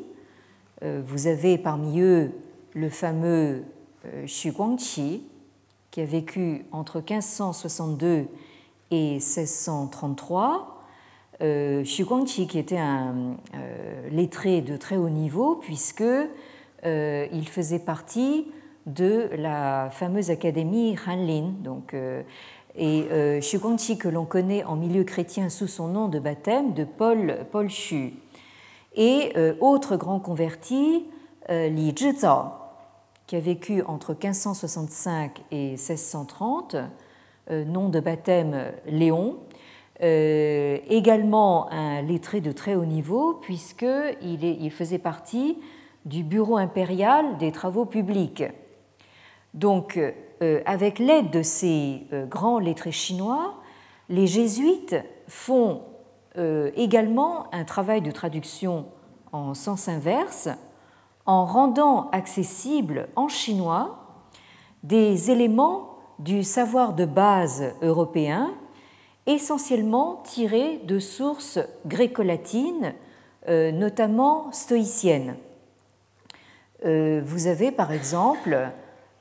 Euh, 0.83 1.01
vous 1.03 1.25
avez 1.25 1.57
parmi 1.57 2.01
eux 2.01 2.29
le 2.75 2.87
fameux 2.87 3.63
Xu 4.27 4.51
Guangqi, 4.51 5.23
qui 5.89 6.01
a 6.01 6.05
vécu 6.05 6.67
entre 6.71 6.97
1562 6.97 8.27
et 8.91 9.13
1633. 9.13 10.83
Euh, 11.41 11.81
Xu 11.81 12.03
Guangqi, 12.03 12.45
qui 12.45 12.59
était 12.59 12.77
un 12.77 13.37
euh, 13.55 14.07
lettré 14.11 14.61
de 14.61 14.77
très 14.77 14.97
haut 14.97 15.09
niveau, 15.09 15.55
puisque 15.55 16.03
euh, 16.03 17.27
il 17.33 17.47
faisait 17.47 17.79
partie 17.79 18.51
de 18.85 19.29
la 19.35 19.89
fameuse 19.91 20.29
académie 20.29 20.95
Hanlin. 21.07 21.53
Et 22.75 23.07
Guangqi, 23.53 23.97
que 23.97 24.07
l'on 24.07 24.25
connaît 24.25 24.63
en 24.63 24.75
milieu 24.75 25.03
chrétien 25.03 25.49
sous 25.49 25.67
son 25.67 25.87
nom 25.87 26.07
de 26.07 26.19
baptême 26.19 26.73
de 26.73 26.83
Paul, 26.83 27.45
Paul. 27.51 27.69
Et 28.95 29.33
autre 29.59 29.95
grand 29.95 30.19
converti, 30.19 31.05
Li 31.49 31.93
Zhizao, 31.95 32.45
qui 33.27 33.35
a 33.35 33.39
vécu 33.39 33.81
entre 33.83 34.11
1565 34.11 35.41
et 35.51 35.71
1630, 35.71 36.75
euh, 37.51 37.65
nom 37.65 37.89
de 37.89 37.99
baptême 37.99 38.71
Léon, 38.85 39.37
euh, 40.01 40.77
également 40.87 41.69
un 41.71 42.01
lettré 42.01 42.41
de 42.41 42.51
très 42.51 42.75
haut 42.75 42.85
niveau 42.85 43.33
puisqu'il 43.41 44.43
il 44.43 44.71
faisait 44.71 44.97
partie 44.97 45.57
du 46.05 46.23
Bureau 46.23 46.57
impérial 46.57 47.37
des 47.37 47.51
travaux 47.51 47.85
publics. 47.85 48.43
Donc, 49.53 49.97
euh, 49.97 50.11
avec 50.65 50.99
l'aide 50.99 51.29
de 51.31 51.41
ces 51.41 52.07
grands 52.29 52.59
lettrés 52.59 52.91
chinois, 52.91 53.55
les 54.09 54.27
jésuites 54.27 54.95
font 55.27 55.81
également 56.35 57.53
un 57.53 57.63
travail 57.63 58.01
de 58.01 58.11
traduction 58.11 58.85
en 59.31 59.53
sens 59.53 59.87
inverse 59.87 60.49
en 61.25 61.45
rendant 61.45 62.09
accessibles 62.11 63.07
en 63.15 63.27
chinois 63.27 63.99
des 64.83 65.31
éléments 65.31 65.97
du 66.19 66.43
savoir 66.43 66.93
de 66.93 67.05
base 67.05 67.73
européen, 67.81 68.53
essentiellement 69.25 70.21
tiré 70.25 70.79
de 70.85 70.99
sources 70.99 71.59
gréco-latines, 71.85 72.93
euh, 73.47 73.71
notamment 73.71 74.51
stoïciennes. 74.51 75.35
Euh, 76.85 77.21
vous 77.25 77.47
avez 77.47 77.71
par 77.71 77.91
exemple 77.91 78.69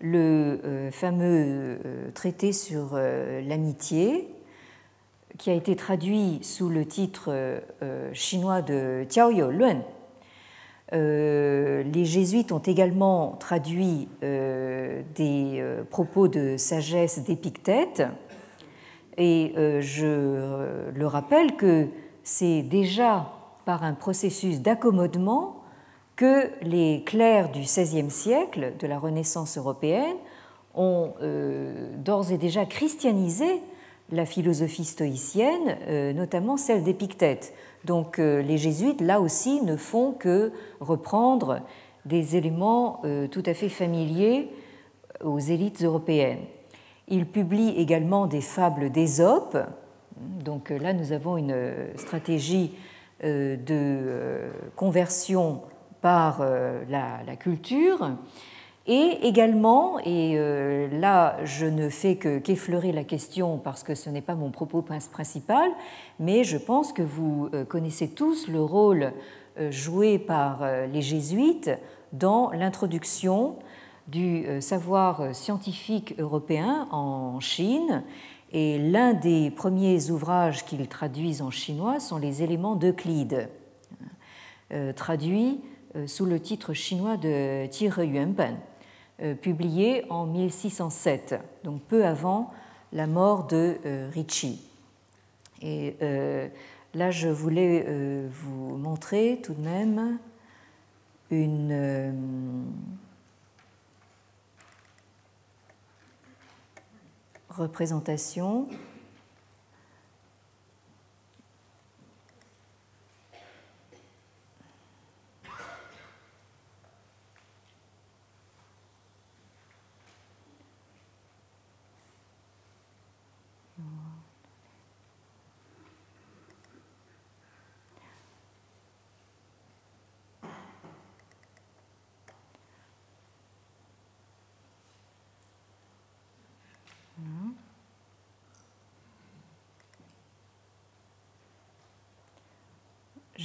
le 0.03 0.61
euh, 0.65 0.91
fameux 0.91 1.79
traité 2.13 2.53
sur 2.53 2.95
l'amitié, 2.95 4.29
qui 5.39 5.49
a 5.49 5.55
été 5.55 5.75
traduit 5.77 6.41
sous 6.43 6.69
le 6.69 6.85
titre 6.85 7.33
chinois 8.13 8.61
de 8.61 9.07
Jiao 9.09 9.51
Lun, 9.51 9.83
euh, 10.93 11.83
les 11.83 12.05
jésuites 12.05 12.53
ont 12.53 12.59
également 12.59 13.37
traduit 13.41 14.09
euh, 14.23 15.03
des 15.15 15.59
euh, 15.59 15.85
propos 15.85 16.29
de 16.29 16.57
sagesse 16.59 17.25
d'Épictète. 17.25 18.03
Et 19.19 19.53
je 19.83 20.91
le 20.91 21.07
rappelle 21.07 21.57
que 21.57 21.89
c'est 22.23 22.63
déjà 22.63 23.31
par 23.67 23.83
un 23.85 23.93
processus 23.93 24.63
d'accommodement 24.63 25.62
que 26.23 26.51
les 26.63 27.03
clercs 27.05 27.51
du 27.51 27.63
XVIe 27.63 28.09
siècle, 28.09 28.75
de 28.79 28.87
la 28.87 28.97
Renaissance 28.97 29.59
européenne, 29.59 30.15
ont 30.73 31.15
d'ores 31.97 32.31
et 32.31 32.39
déjà 32.39 32.65
christianisé 32.65 33.61
la 34.13 34.25
philosophie 34.25 34.85
stoïcienne, 34.85 36.15
notamment 36.15 36.57
celle 36.57 36.85
d'Épictète. 36.85 37.53
Donc 37.85 38.19
euh, 38.19 38.43
les 38.43 38.59
jésuites, 38.59 39.01
là 39.01 39.21
aussi, 39.21 39.61
ne 39.63 39.77
font 39.77 40.13
que 40.13 40.53
reprendre 40.81 41.61
des 42.05 42.37
éléments 42.37 43.01
euh, 43.05 43.27
tout 43.27 43.43
à 43.47 43.55
fait 43.55 43.69
familiers 43.69 44.49
aux 45.25 45.41
élites 45.41 45.83
européennes. 45.83 46.45
Ils 47.09 47.27
publient 47.27 47.75
également 47.77 48.27
des 48.27 48.41
fables 48.41 48.91
d'Ésope. 48.91 49.57
Donc 50.17 50.71
euh, 50.71 50.79
là, 50.79 50.93
nous 50.93 51.13
avons 51.13 51.37
une 51.37 51.75
stratégie 51.97 52.75
de 53.25 54.51
conversion 54.75 55.61
par 56.03 56.45
la 56.89 57.37
culture. 57.37 58.11
Et 58.87 59.19
également, 59.23 60.01
et 60.01 60.35
euh, 60.37 60.89
là 60.89 61.37
je 61.45 61.67
ne 61.67 61.89
fais 61.89 62.17
qu'effleurer 62.17 62.91
la 62.91 63.05
question 63.05 63.59
parce 63.59 63.85
que 63.85 63.95
ce 63.95 64.11
n'est 64.11 64.23
pas 64.23 64.35
mon 64.35 64.51
propos 64.51 64.83
principal, 64.83 65.71
mais 66.19 66.43
je 66.43 66.57
pense 66.57 66.93
que 66.93 67.03
vous 67.03 67.49
euh, 67.55 67.65
connaissez 67.65 68.09
tous 68.09 68.49
le 68.49 68.61
rôle 68.61 69.13
euh, 69.59 69.71
joué 69.71 70.19
par 70.19 70.67
les 70.93 71.01
jésuites 71.01 71.71
dans 72.13 72.51
l'introduction 72.51 73.57
du 74.09 74.45
savoir 74.61 75.33
scientifique 75.35 76.17
européen 76.19 76.89
en 76.91 77.39
Chine. 77.39 78.03
Et 78.51 78.79
l'un 78.79 79.15
des 79.15 79.51
premiers 79.53 80.11
ouvrages 80.11 80.65
qu'ils 80.65 80.89
traduisent 80.89 81.41
en 81.41 81.51
chinois 81.51 82.01
sont 82.01 82.19
les 82.19 82.43
éléments 82.43 82.75
d'Euclide, 82.75 83.49
traduits 84.97 85.61
sous 86.07 86.25
le 86.25 86.41
titre 86.41 86.73
chinois 86.73 87.17
de 87.17 87.67
Tire 87.67 88.03
Yuanben. 88.03 88.59
Euh, 89.23 89.35
publié 89.35 90.05
en 90.11 90.27
1607, 90.27 91.39
donc 91.63 91.81
peu 91.83 92.05
avant 92.05 92.51
la 92.93 93.07
mort 93.07 93.47
de 93.47 93.77
euh, 93.87 94.09
Ricci. 94.13 94.61
Et 95.61 95.95
euh, 96.03 96.49
là, 96.95 97.13
je 97.13 97.29
voulais 97.29 97.87
vous 98.31 98.77
montrer 98.79 99.41
tout 99.41 99.55
de 99.55 99.61
même 99.61 100.19
une 101.31 102.65
représentation 107.49 108.67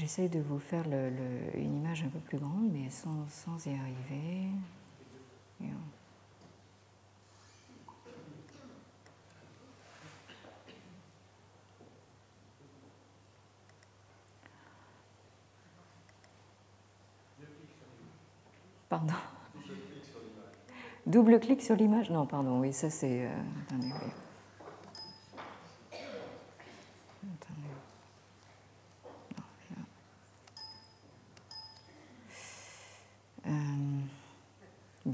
J'essaie 0.07 0.29
de 0.29 0.39
vous 0.39 0.57
faire 0.57 0.85
une 1.53 1.75
image 1.75 2.01
un 2.01 2.07
peu 2.07 2.19
plus 2.19 2.37
grande, 2.37 2.71
mais 2.71 2.89
sans, 2.89 3.27
sans 3.27 3.65
y 3.65 3.71
arriver. 3.71 4.47
Pardon. 18.87 19.13
Double 21.05 21.41
clic 21.41 21.61
sur 21.61 21.75
l'image 21.75 22.09
Non, 22.11 22.25
pardon, 22.25 22.61
oui, 22.61 22.71
ça 22.71 22.89
c'est. 22.89 23.25
Euh, 23.25 23.29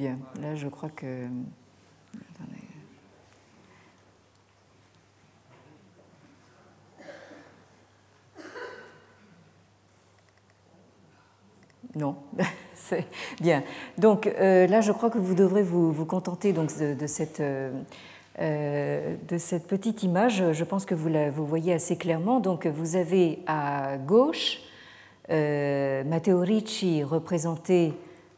bien, 0.04 0.20
là 0.54 0.60
je 0.60 0.68
crois 0.68 0.90
que. 0.90 1.28
Non. 11.96 12.16
C'est 12.76 13.06
bien. 13.40 13.64
Donc 14.00 14.26
euh, 14.28 14.66
là, 14.68 14.82
je 14.82 14.92
crois 14.92 15.10
que 15.12 15.20
vous 15.20 15.36
devrez 15.36 15.62
vous, 15.64 16.06
contenter 16.06 16.52
donc, 16.52 16.70
de, 16.78 17.08
cette, 17.08 17.40
euh, 17.40 17.72
euh, 18.40 19.16
de, 19.28 19.38
cette, 19.38 19.68
petite 19.68 20.02
image. 20.02 20.52
Je 20.54 20.64
pense 20.64 20.86
que 20.86 20.96
vous 20.96 21.08
la 21.08 21.30
vous 21.30 21.46
voyez 21.46 21.72
assez 21.74 21.96
clairement. 21.96 22.40
Donc 22.40 22.66
vous 22.66 22.96
avez 22.96 23.40
à 23.46 23.98
gauche 23.98 24.60
Matteo 25.30 26.40
Ricci 26.40 27.04
représenté 27.04 27.94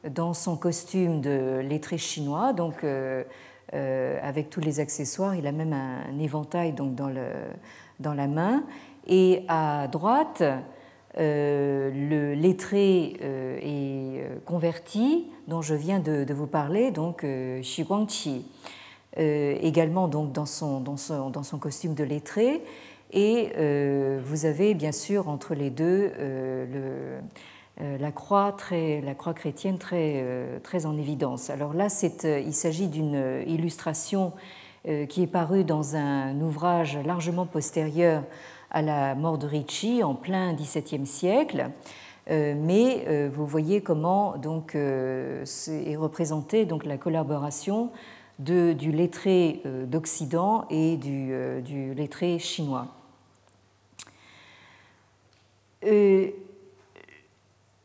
dans 0.09 0.33
son 0.33 0.57
costume 0.57 1.21
de 1.21 1.59
lettré 1.59 1.97
chinois, 1.97 2.53
donc 2.53 2.85
avec 3.73 4.49
tous 4.49 4.61
les 4.61 4.79
accessoires. 4.79 5.35
Il 5.35 5.47
a 5.47 5.51
même 5.51 5.73
un, 5.73 6.19
éventail 6.19 6.73
donc, 6.73 6.95
dans, 6.95 7.09
le, 7.09 7.27
dans 7.99 8.13
la 8.13 8.27
main. 8.27 8.63
Et 9.07 9.43
à 9.47 9.87
droite, 9.87 10.43
euh, 11.17 11.91
le 11.93 12.33
lettré 12.33 13.15
euh, 13.21 13.57
est 13.57 14.23
euh, 14.23 14.35
converti, 14.45 15.27
dont 15.47 15.61
je 15.61 15.73
viens 15.73 15.99
de, 15.99 16.25
vous 16.33 16.47
parler, 16.47 16.91
donc 16.91 17.25
Xu 17.61 17.83
Guangqi, 17.83 18.45
également 19.17 20.09
donc 20.09 20.33
dans 20.33 20.45
son, 20.45 20.81
dans 20.81 20.97
son, 20.97 21.29
dans 21.29 21.43
son 21.43 21.57
costume 21.57 21.93
de 21.93 22.03
lettré. 22.03 22.63
Et 23.13 23.51
vous 24.25 24.45
avez 24.45 24.73
bien 24.73 24.91
sûr 24.91 25.29
entre 25.29 25.53
les 25.53 25.69
deux 25.69 26.11
le, 26.19 27.19
la, 27.79 28.11
croix 28.11 28.51
très, 28.51 29.01
la 29.01 29.15
croix 29.15 29.33
chrétienne 29.33 29.77
très, 29.77 30.23
très 30.63 30.85
en 30.85 30.97
évidence. 30.97 31.49
Alors 31.49 31.73
là, 31.73 31.87
il 32.23 32.53
s'agit 32.53 32.87
d'une 32.87 33.43
illustration 33.47 34.33
qui 35.09 35.23
est 35.23 35.27
parue 35.27 35.63
dans 35.63 35.95
un 35.95 36.39
ouvrage 36.41 36.97
largement 37.05 37.45
postérieur 37.45 38.23
à 38.71 38.81
la 38.81 39.15
mort 39.15 39.37
de 39.37 39.47
Ricci 39.47 40.03
en 40.03 40.15
plein 40.15 40.53
XVIIe 40.53 41.05
siècle. 41.05 41.71
Euh, 42.31 42.55
mais 42.57 43.05
euh, 43.07 43.29
vous 43.31 43.45
voyez 43.45 43.81
comment 43.81 44.37
donc, 44.37 44.75
euh, 44.75 45.45
est 45.69 45.95
représentée 45.95 46.65
donc, 46.65 46.85
la 46.85 46.97
collaboration 46.97 47.91
du 48.39 48.91
lettré 48.91 49.61
d'Occident 49.87 50.65
et 50.69 50.97
du, 50.97 51.93
lettré 51.93 52.37
chinois. 52.37 52.87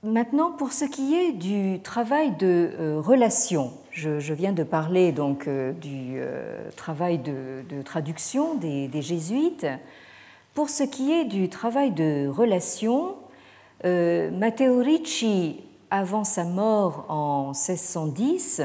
Maintenant, 0.02 0.50
pour 0.50 0.72
ce 0.72 0.86
qui 0.86 1.14
est 1.14 1.32
du 1.32 1.80
travail 1.80 2.30
de 2.36 2.96
relation, 2.96 3.72
je, 3.90 4.32
viens 4.32 4.52
de 4.52 4.62
parler 4.62 5.12
donc 5.12 5.46
du 5.46 6.18
travail 6.74 7.18
de, 7.18 7.82
traduction 7.84 8.54
des, 8.54 9.02
jésuites. 9.02 9.66
Pour 10.54 10.70
ce 10.70 10.84
qui 10.84 11.12
est 11.12 11.26
du 11.26 11.50
travail 11.50 11.90
de 11.90 12.28
relation, 12.28 13.14
euh, 13.84 14.30
Matteo 14.30 14.78
Ricci, 14.78 15.60
avant 15.90 16.24
sa 16.24 16.44
mort 16.44 17.04
en 17.08 17.48
1610, 17.48 18.62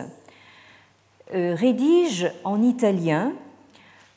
euh, 1.33 1.55
rédige 1.55 2.31
en 2.43 2.61
italien 2.61 3.33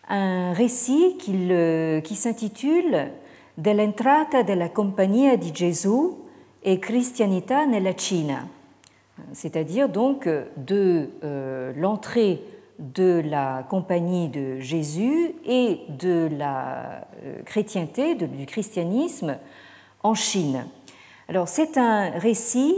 un 0.09 0.53
récit 0.53 1.17
euh, 1.29 2.01
qui 2.01 2.15
s'intitule 2.15 3.11
Dell'entrata 3.57 4.45
della 4.45 4.69
Compagnia 4.69 5.37
di 5.37 5.51
Gesù 5.53 6.28
e 6.69 6.79
Cristianità 6.79 7.65
nella 7.65 7.95
Cina, 7.97 8.47
c'est-à-dire 9.33 9.89
donc 9.89 10.29
de 10.57 11.09
l'entrée 11.77 12.43
de 12.79 13.21
la 13.25 13.65
compagnie 13.69 14.29
de 14.29 14.61
Jésus 14.61 15.35
et 15.45 15.81
de 15.89 16.29
la 16.31 17.07
euh, 17.25 17.43
chrétienté, 17.45 18.15
du 18.15 18.47
christianisme 18.47 19.37
en 20.03 20.15
Chine. 20.15 20.67
Alors 21.29 21.49
c'est 21.49 21.77
un 21.77 22.11
récit 22.11 22.77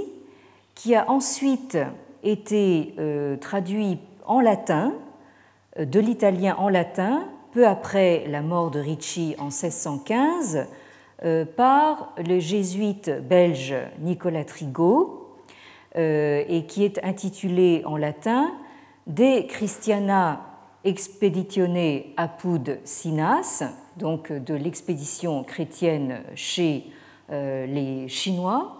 qui 0.74 0.94
a 0.94 1.10
ensuite 1.10 1.78
été 2.22 2.94
euh, 2.98 3.36
traduit 3.36 3.98
en 4.24 4.40
latin, 4.40 4.94
euh, 5.78 5.84
de 5.84 6.00
l'italien 6.00 6.56
en 6.56 6.70
latin, 6.70 7.28
peu 7.52 7.66
après 7.66 8.24
la 8.28 8.40
mort 8.40 8.70
de 8.70 8.80
Ricci 8.80 9.34
en 9.38 9.46
1615, 9.46 10.66
par 11.56 12.14
le 12.16 12.38
jésuite 12.38 13.10
belge 13.28 13.74
Nicolas 14.00 14.44
Trigot, 14.44 15.36
et 15.96 16.64
qui 16.68 16.84
est 16.84 17.02
intitulé 17.04 17.82
en 17.84 17.96
latin 17.96 18.52
De 19.06 19.46
Christiana 19.46 20.50
expeditione 20.84 22.02
apud 22.16 22.78
Sinas, 22.84 23.64
donc 23.96 24.32
de 24.32 24.54
l'expédition 24.54 25.44
chrétienne 25.44 26.22
chez 26.34 26.86
euh, 27.30 27.66
les 27.66 28.08
Chinois. 28.08 28.76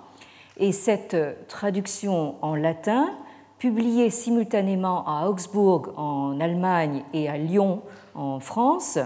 Et 0.56 0.72
cette 0.72 1.16
traduction 1.48 2.36
en 2.42 2.54
latin, 2.54 3.10
publiée 3.58 4.10
simultanément 4.10 5.06
à 5.06 5.28
Augsbourg 5.28 5.92
en 5.96 6.40
Allemagne 6.40 7.02
et 7.12 7.28
à 7.28 7.36
Lyon 7.36 7.82
en 8.14 8.40
France, 8.40 8.98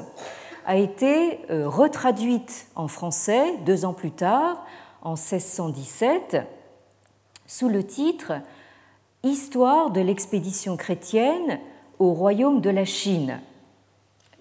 a 0.65 0.77
été 0.77 1.41
euh, 1.51 1.69
retraduite 1.69 2.69
en 2.75 2.89
français 2.89 3.57
deux 3.67 3.85
ans 3.85 3.93
plus 3.93 4.11
tard, 4.11 4.65
en 5.03 5.15
1617, 5.15 6.39
sous 7.47 7.69
le 7.69 7.85
titre 7.85 8.33
Histoire 9.23 9.91
de 9.91 10.01
l'expédition 10.01 10.77
chrétienne 10.77 11.59
au 11.99 12.13
royaume 12.13 12.61
de 12.61 12.69
la 12.69 12.85
Chine. 12.85 13.41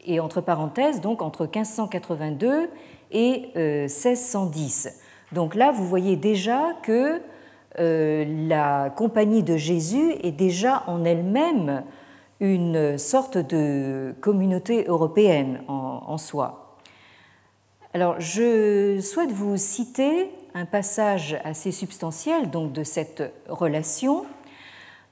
Et 0.06 0.20
entre 0.20 0.42
parenthèses, 0.42 1.00
donc 1.00 1.22
entre 1.22 1.44
1582 1.44 2.70
et 3.12 3.52
1610. 3.56 4.88
Euh, 4.88 5.36
donc 5.36 5.56
là, 5.56 5.72
vous 5.72 5.88
voyez 5.88 6.18
déjà 6.18 6.74
que 6.84 7.22
euh, 7.80 8.26
la 8.48 8.90
compagnie 8.90 9.42
de 9.42 9.58
Jésus 9.58 10.14
est 10.22 10.32
déjà 10.32 10.84
en 10.88 11.06
elle-même 11.06 11.84
une 12.44 12.98
sorte 12.98 13.38
de 13.38 14.14
communauté 14.20 14.84
européenne 14.86 15.62
en, 15.70 16.18
soi. 16.18 16.78
Alors, 17.94 18.20
je 18.20 19.00
souhaite 19.00 19.32
vous 19.32 19.56
citer 19.56 20.30
un 20.54 20.66
passage 20.66 21.40
assez 21.46 21.72
substantiel 21.72 22.50
donc, 22.50 22.74
de 22.74 22.84
cette 22.84 23.24
relation 23.48 24.26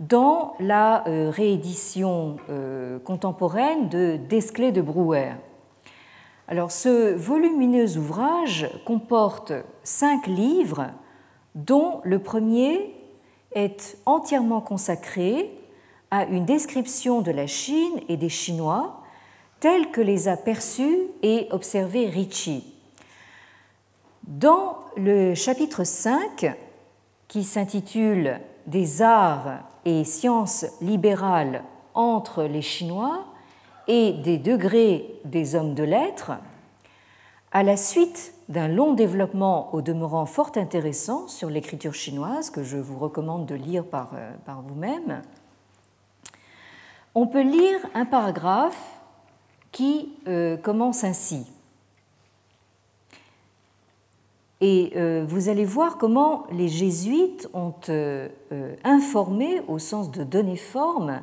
dans 0.01 0.55
la 0.59 1.07
euh, 1.07 1.29
réédition 1.29 2.35
euh, 2.49 2.99
contemporaine 2.99 3.87
de 3.87 4.17
Desclés 4.17 4.73
de 4.73 4.81
Brouwer. 4.81 5.31
Alors, 6.49 6.69
ce 6.69 7.13
volumineux 7.13 7.97
ouvrage 7.97 8.69
comporte 8.85 9.53
cinq 9.83 10.27
livres, 10.27 10.87
dont 11.55 12.01
le 12.03 12.19
premier 12.19 12.93
est 13.53 13.97
entièrement 14.05 14.59
consacré 14.59 15.60
à 16.11 16.25
une 16.25 16.45
description 16.45 17.21
de 17.21 17.31
la 17.31 17.47
Chine 17.47 18.01
et 18.09 18.17
des 18.17 18.29
Chinois 18.29 19.01
tels 19.61 19.91
que 19.91 20.01
les 20.01 20.27
a 20.27 20.35
perçus 20.35 20.99
et 21.23 21.47
observés 21.51 22.07
Ricci. 22.07 22.73
Dans 24.23 24.77
le 24.97 25.33
chapitre 25.35 25.83
5, 25.85 26.53
qui 27.27 27.43
s'intitule 27.43 28.41
Des 28.67 29.01
arts 29.01 29.59
et 29.85 30.03
sciences 30.03 30.65
libérales 30.81 31.63
entre 31.93 32.43
les 32.43 32.61
Chinois 32.61 33.25
et 33.87 34.13
des 34.13 34.37
degrés 34.37 35.15
des 35.25 35.55
hommes 35.55 35.73
de 35.73 35.83
lettres, 35.83 36.33
à 37.51 37.63
la 37.63 37.77
suite 37.77 38.33
d'un 38.49 38.67
long 38.67 38.93
développement 38.93 39.73
au 39.73 39.81
demeurant 39.81 40.25
fort 40.25 40.51
intéressant 40.55 41.27
sur 41.27 41.49
l'écriture 41.49 41.93
chinoise, 41.93 42.49
que 42.49 42.63
je 42.63 42.77
vous 42.77 42.97
recommande 42.97 43.45
de 43.45 43.55
lire 43.55 43.85
par, 43.85 44.11
euh, 44.13 44.31
par 44.45 44.61
vous-même, 44.61 45.21
on 47.15 47.27
peut 47.27 47.41
lire 47.41 47.79
un 47.93 48.05
paragraphe 48.05 48.99
qui 49.71 50.13
euh, 50.27 50.57
commence 50.57 51.03
ainsi. 51.03 51.45
Et 54.63 54.93
vous 55.27 55.49
allez 55.49 55.65
voir 55.65 55.97
comment 55.97 56.45
les 56.51 56.67
jésuites 56.67 57.49
ont 57.55 57.73
informé, 58.83 59.59
au 59.67 59.79
sens 59.79 60.11
de 60.11 60.23
donner 60.23 60.55
forme, 60.55 61.19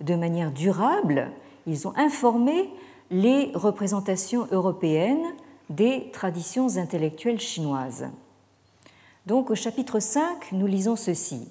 de 0.00 0.16
manière 0.16 0.50
durable, 0.50 1.30
ils 1.66 1.86
ont 1.86 1.96
informé 1.96 2.68
les 3.10 3.50
représentations 3.54 4.46
européennes 4.50 5.24
des 5.68 6.10
traditions 6.12 6.76
intellectuelles 6.76 7.40
chinoises. 7.40 8.08
Donc 9.26 9.50
au 9.50 9.54
chapitre 9.54 10.00
5, 10.00 10.52
nous 10.52 10.66
lisons 10.66 10.96
ceci. 10.96 11.48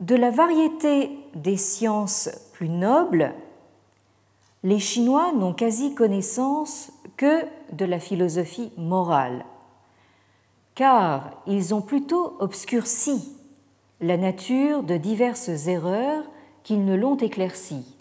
De 0.00 0.14
la 0.14 0.30
variété 0.30 1.10
des 1.34 1.56
sciences 1.56 2.30
plus 2.52 2.68
nobles, 2.68 3.34
les 4.62 4.78
Chinois 4.78 5.32
n'ont 5.32 5.54
quasi 5.54 5.94
connaissance 5.94 6.92
que 7.16 7.44
de 7.72 7.84
la 7.84 8.00
philosophie 8.00 8.72
morale, 8.76 9.44
car 10.74 11.42
ils 11.46 11.74
ont 11.74 11.82
plutôt 11.82 12.36
obscurci 12.40 13.36
la 14.00 14.16
nature 14.16 14.82
de 14.82 14.96
diverses 14.96 15.66
erreurs 15.66 16.24
qu'ils 16.62 16.84
ne 16.84 16.94
l'ont 16.94 17.16
éclaircie. 17.16 17.96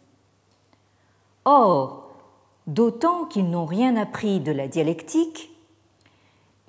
Or, 1.46 2.12
d'autant 2.68 3.26
qu'ils 3.26 3.50
n'ont 3.50 3.66
rien 3.66 3.96
appris 3.96 4.40
de 4.40 4.52
la 4.52 4.68
dialectique, 4.68 5.50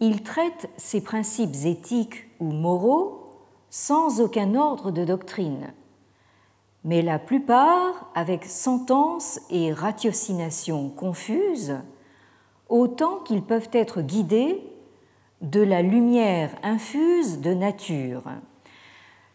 ils 0.00 0.22
traitent 0.22 0.70
ces 0.76 1.02
principes 1.02 1.64
éthiques 1.64 2.28
ou 2.40 2.46
moraux 2.52 3.20
sans 3.68 4.20
aucun 4.20 4.54
ordre 4.54 4.90
de 4.90 5.04
doctrine, 5.04 5.72
mais 6.85 7.03
la 7.03 7.18
plupart 7.18 8.11
avec 8.14 8.45
sentences 8.45 9.41
et 9.51 9.72
ratiocinations 9.72 10.89
confuses, 10.89 11.76
autant 12.68 13.18
qu'ils 13.18 13.43
peuvent 13.43 13.70
être 13.72 14.01
guidés 14.01 14.62
de 15.41 15.61
la 15.61 15.83
lumière 15.83 16.51
infuse 16.62 17.41
de 17.41 17.55
nature. 17.55 18.24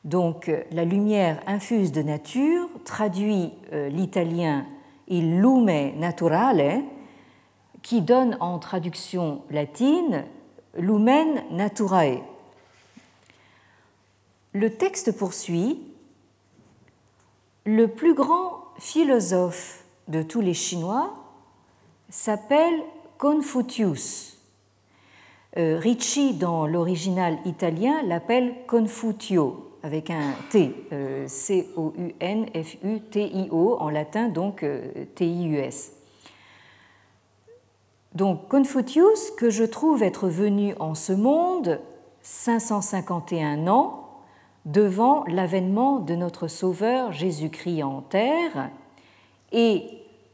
Donc 0.04 0.52
la 0.72 0.86
lumière 0.86 1.42
infuse 1.48 1.92
de 1.92 2.02
nature 2.02 2.70
traduit 2.84 3.52
euh, 3.74 3.90
l'italien 3.90 4.66
il 5.08 5.40
lume 5.40 5.98
naturale, 5.98 6.84
qui 7.82 8.02
donne 8.02 8.38
en 8.40 8.58
traduction 8.58 9.44
latine 9.52 10.26
lumen 10.76 11.44
naturae. 11.52 12.24
Le 14.54 14.74
texte 14.74 15.16
poursuit 15.16 15.80
Le 17.68 17.88
plus 17.88 18.14
grand 18.14 18.66
philosophe 18.78 19.84
de 20.08 20.22
tous 20.22 20.40
les 20.40 20.54
Chinois 20.54 21.16
s'appelle 22.10 22.80
Confucius. 23.18 24.38
Euh, 25.58 25.80
Ricci, 25.80 26.36
dans 26.36 26.68
l'original 26.68 27.40
italien, 27.44 28.04
l'appelle 28.04 28.54
Confutio, 28.68 29.72
avec 29.82 30.12
un 30.12 30.34
T, 30.52 30.76
euh, 30.94 31.28
C-O-U-N-F-U-T-I-O, 31.28 32.18
en 33.80 33.90
latin 33.90 34.30
donc 34.30 34.62
euh, 34.62 35.06
T-I-U-S. 35.16 35.94
Donc 38.14 38.48
Confucius, 38.48 39.32
que 39.40 39.50
je 39.50 39.64
trouve 39.64 40.04
être 40.04 40.28
venu 40.28 40.76
en 40.80 40.94
ce 40.94 41.14
monde 41.14 41.82
551 42.22 43.68
ans 43.68 44.05
devant 44.66 45.24
l'avènement 45.28 46.00
de 46.00 46.16
notre 46.16 46.48
Sauveur 46.48 47.12
Jésus-Christ 47.12 47.84
en 47.84 48.02
terre 48.02 48.70
et 49.52 49.84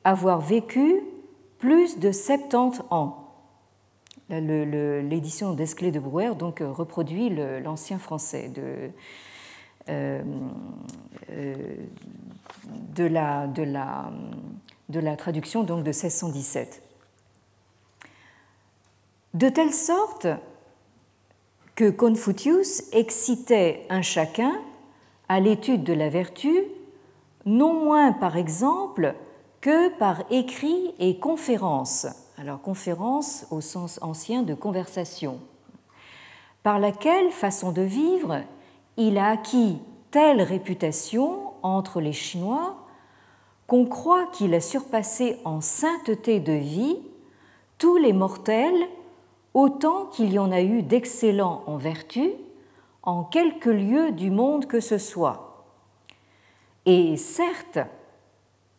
avoir 0.03 0.39
vécu 0.39 1.03
plus 1.59 1.99
de 1.99 2.11
70 2.11 2.83
ans. 2.89 3.17
L'édition 4.29 5.53
d'Esclé 5.53 5.91
de 5.91 5.99
Brouwer 5.99 6.35
donc 6.35 6.61
euh, 6.61 6.71
reproduit 6.71 7.29
l'ancien 7.29 7.99
français 7.99 8.47
de, 8.47 8.89
euh, 9.89 10.23
euh, 11.31 11.55
de, 12.95 13.03
la, 13.03 13.47
de, 13.47 14.99
la, 14.99 15.15
traduction 15.17 15.63
donc 15.63 15.79
de 15.79 15.89
1617. 15.89 16.81
De 19.33 19.49
telle 19.49 19.73
sorte 19.73 20.27
que 21.81 21.89
Confucius 21.89 22.83
excitait 22.91 23.87
un 23.89 24.03
chacun 24.03 24.53
à 25.27 25.39
l'étude 25.39 25.83
de 25.83 25.93
la 25.93 26.09
vertu, 26.09 26.55
non 27.47 27.73
moins 27.73 28.11
par 28.11 28.37
exemple 28.37 29.15
que 29.61 29.89
par 29.97 30.21
écrit 30.29 30.93
et 30.99 31.17
conférence. 31.17 32.05
Alors 32.37 32.61
conférence 32.61 33.47
au 33.49 33.61
sens 33.61 33.97
ancien 34.03 34.43
de 34.43 34.53
conversation, 34.53 35.39
par 36.61 36.77
laquelle 36.77 37.31
façon 37.31 37.71
de 37.71 37.81
vivre 37.81 38.43
il 38.97 39.17
a 39.17 39.29
acquis 39.29 39.79
telle 40.11 40.43
réputation 40.43 41.53
entre 41.63 41.99
les 41.99 42.13
Chinois 42.13 42.75
qu'on 43.65 43.85
croit 43.85 44.27
qu'il 44.27 44.53
a 44.53 44.61
surpassé 44.61 45.39
en 45.45 45.61
sainteté 45.61 46.39
de 46.39 46.53
vie 46.53 46.99
tous 47.79 47.97
les 47.97 48.13
mortels 48.13 48.87
autant 49.53 50.05
qu'il 50.05 50.31
y 50.31 50.39
en 50.39 50.51
a 50.51 50.61
eu 50.61 50.83
d'excellents 50.83 51.63
en 51.67 51.77
vertu 51.77 52.31
en 53.03 53.23
quelque 53.23 53.69
lieu 53.69 54.11
du 54.11 54.29
monde 54.31 54.67
que 54.67 54.79
ce 54.79 54.97
soit. 54.97 55.65
Et 56.85 57.17
certes, 57.17 57.79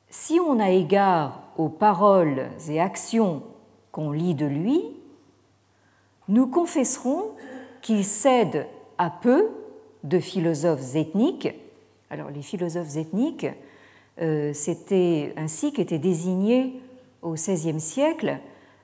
si 0.08 0.38
on 0.40 0.58
a 0.60 0.70
égard 0.70 1.42
aux 1.56 1.68
paroles 1.68 2.48
et 2.68 2.80
actions 2.80 3.42
qu'on 3.90 4.12
lit 4.12 4.34
de 4.34 4.46
lui, 4.46 4.82
nous 6.28 6.46
confesserons 6.46 7.32
qu'il 7.80 8.04
cède 8.04 8.66
à 8.98 9.10
peu 9.10 9.50
de 10.04 10.18
philosophes 10.18 10.94
ethniques. 10.94 11.48
Alors 12.10 12.30
les 12.30 12.42
philosophes 12.42 12.96
ethniques, 12.96 13.46
euh, 14.20 14.52
c'était 14.52 15.32
ainsi 15.36 15.72
qu'étaient 15.72 15.98
désignés 15.98 16.80
au 17.22 17.32
XVIe 17.32 17.80
siècle 17.80 18.38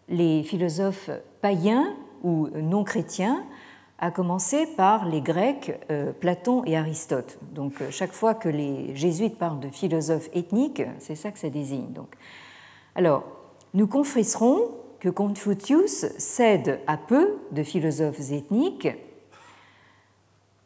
les 0.08 0.42
philosophes 0.42 1.10
païens 1.40 1.94
ou 2.22 2.48
non 2.54 2.84
chrétiens, 2.84 3.44
à 3.98 4.10
commencer 4.10 4.66
par 4.76 5.06
les 5.06 5.20
Grecs, 5.20 5.78
euh, 5.90 6.12
Platon 6.12 6.62
et 6.64 6.76
Aristote. 6.76 7.38
Donc 7.52 7.80
euh, 7.80 7.90
chaque 7.90 8.12
fois 8.12 8.34
que 8.34 8.48
les 8.48 8.94
jésuites 8.94 9.36
parlent 9.36 9.60
de 9.60 9.70
philosophes 9.70 10.28
ethniques, 10.34 10.82
c'est 10.98 11.16
ça 11.16 11.32
que 11.32 11.38
ça 11.38 11.50
désigne. 11.50 11.92
Donc. 11.92 12.14
Alors, 12.94 13.24
nous 13.74 13.86
confesserons 13.86 14.70
que 15.00 15.08
Confucius 15.08 16.06
cède 16.18 16.80
à 16.86 16.96
peu 16.96 17.38
de 17.52 17.62
philosophes 17.62 18.32
ethniques 18.32 18.88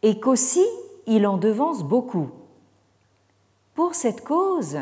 et 0.02 0.20
qu'aussi 0.20 0.64
il 1.06 1.26
en 1.26 1.36
devance 1.36 1.82
beaucoup. 1.82 2.30
Pour 3.74 3.94
cette 3.94 4.22
cause, 4.22 4.78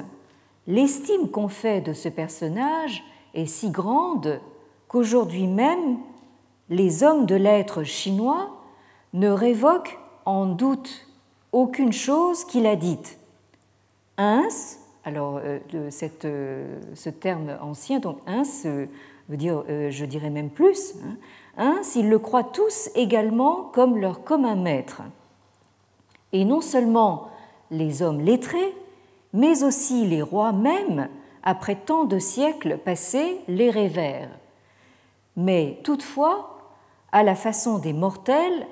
l'estime 0.67 1.31
qu'on 1.31 1.49
fait 1.49 1.81
de 1.81 1.93
ce 1.93 2.09
personnage 2.09 3.05
est 3.35 3.47
si 3.47 3.71
grande 3.71 4.41
qu'aujourd'hui 4.91 5.47
même, 5.47 5.99
les 6.69 7.05
hommes 7.05 7.25
de 7.25 7.37
lettres 7.37 7.85
chinois 7.85 8.51
ne 9.13 9.31
révoquent 9.31 9.99
en 10.25 10.47
doute 10.47 11.07
aucune 11.53 11.93
chose 11.93 12.45
qu'il 12.45 12.67
a 12.67 12.75
dite. 12.75 13.17
Ins, 14.19 14.49
alors 15.05 15.41
euh, 15.45 15.61
euh, 16.25 16.81
ce 16.95 17.09
terme 17.09 17.57
ancien, 17.63 18.01
donc 18.01 18.19
ins 18.27 18.43
euh, 18.65 18.87
veut 19.29 19.37
dire, 19.37 19.63
je 19.69 20.05
dirais 20.05 20.29
même 20.29 20.51
plus, 20.51 20.95
hein, 21.05 21.17
ins, 21.57 21.83
ils 21.95 22.09
le 22.09 22.19
croient 22.19 22.43
tous 22.43 22.91
également 22.97 23.71
comme 23.73 23.97
leur 23.97 24.25
commun 24.25 24.57
maître. 24.57 25.03
Et 26.33 26.45
non 26.45 26.61
seulement 26.61 27.29
les 27.71 28.03
hommes 28.03 28.21
lettrés, 28.21 28.75
mais 29.33 29.63
aussi 29.63 30.05
les 30.05 30.23
rois 30.23 30.53
même, 30.53 31.09
après 31.45 31.77
tant 31.77 32.05
de 32.05 32.19
siècles 32.19 32.77
passés, 32.77 33.39
les 33.47 33.71
révèrent. 33.71 34.31
Mais 35.41 35.81
toutefois, 35.85 36.59
à 37.13 37.23
la 37.23 37.35
façon 37.35 37.79
des 37.79 37.95
mortels 37.95 38.67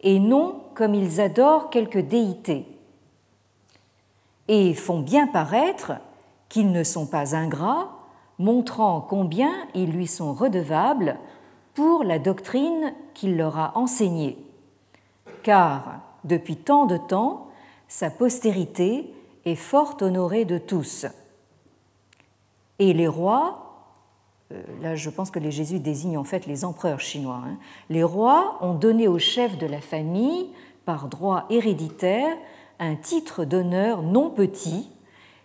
et 0.00 0.18
non 0.18 0.62
comme 0.74 0.94
ils 0.94 1.20
adorent 1.20 1.68
quelque 1.68 1.98
déité, 1.98 2.66
et 4.48 4.72
font 4.72 5.00
bien 5.00 5.26
paraître 5.26 5.92
qu'ils 6.48 6.72
ne 6.72 6.82
sont 6.82 7.06
pas 7.06 7.36
ingrats, 7.36 7.98
montrant 8.38 9.02
combien 9.02 9.52
ils 9.74 9.92
lui 9.92 10.06
sont 10.06 10.32
redevables 10.32 11.18
pour 11.74 12.04
la 12.04 12.18
doctrine 12.18 12.94
qu'il 13.12 13.36
leur 13.36 13.58
a 13.58 13.72
enseignée. 13.76 14.38
Car, 15.42 16.00
depuis 16.24 16.56
tant 16.56 16.86
de 16.86 16.96
temps, 16.96 17.48
sa 17.86 18.08
postérité 18.08 19.14
est 19.44 19.56
fort 19.56 19.98
honorée 20.00 20.46
de 20.46 20.56
tous. 20.56 21.04
Et 22.78 22.94
les 22.94 23.08
rois 23.08 23.63
là 24.82 24.94
je 24.94 25.10
pense 25.10 25.30
que 25.30 25.38
les 25.38 25.50
jésuites 25.50 25.82
désignent 25.82 26.18
en 26.18 26.24
fait 26.24 26.46
les 26.46 26.64
empereurs 26.64 27.00
chinois, 27.00 27.42
hein. 27.46 27.56
les 27.90 28.02
rois 28.02 28.58
ont 28.60 28.74
donné 28.74 29.08
au 29.08 29.18
chef 29.18 29.58
de 29.58 29.66
la 29.66 29.80
famille, 29.80 30.50
par 30.84 31.08
droit 31.08 31.46
héréditaire, 31.50 32.36
un 32.78 32.94
titre 32.94 33.44
d'honneur 33.44 34.02
non 34.02 34.30
petit, 34.30 34.90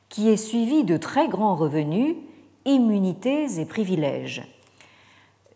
qui 0.10 0.30
est 0.30 0.38
suivi 0.38 0.84
de 0.84 0.98
très 0.98 1.28
grands 1.28 1.56
revenus, 1.56 2.16
immunités 2.66 3.60
et 3.60 3.66
privilèges. 3.66 4.44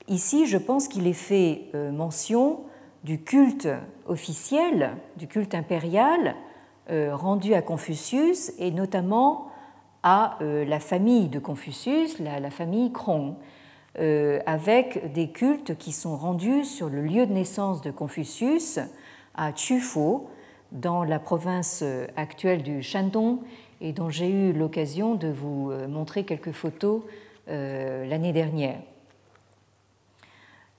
Ici, 0.08 0.46
je 0.46 0.58
pense 0.58 0.88
qu'il 0.88 1.08
est 1.08 1.14
fait 1.14 1.70
mention 1.74 2.62
du 3.04 3.22
culte 3.22 3.68
officiel, 4.06 4.96
du 5.18 5.28
culte 5.28 5.56
impérial 5.56 6.36
rendu 6.90 7.54
à 7.54 7.62
Confucius 7.62 8.54
et 8.60 8.72
notamment 8.72 9.48
à 10.04 10.38
la 10.42 10.80
famille 10.80 11.30
de 11.30 11.40
Confucius, 11.40 12.20
la, 12.20 12.52
famille 12.52 12.92
Krong, 12.92 13.36
avec 14.46 15.14
des 15.14 15.30
cultes 15.30 15.78
qui 15.78 15.92
sont 15.92 16.18
rendus 16.18 16.66
sur 16.66 16.90
le 16.90 17.02
lieu 17.02 17.26
de 17.26 17.32
naissance 17.32 17.82
de 17.82 17.90
Confucius 17.90 18.80
à 19.36 19.56
Chufo, 19.56 20.30
dans 20.74 21.04
la 21.04 21.20
province 21.20 21.84
actuelle 22.18 22.64
du 22.64 22.82
Shandong 22.84 23.40
et 23.84 23.92
dont 23.92 24.10
j'ai 24.10 24.30
eu 24.30 24.54
l'occasion 24.54 25.14
de 25.14 25.28
vous 25.28 25.70
euh, 25.70 25.88
montrer 25.88 26.24
quelques 26.24 26.54
photos 26.54 27.02
euh, 27.50 28.06
l'année 28.08 28.34
dernière. 28.34 28.80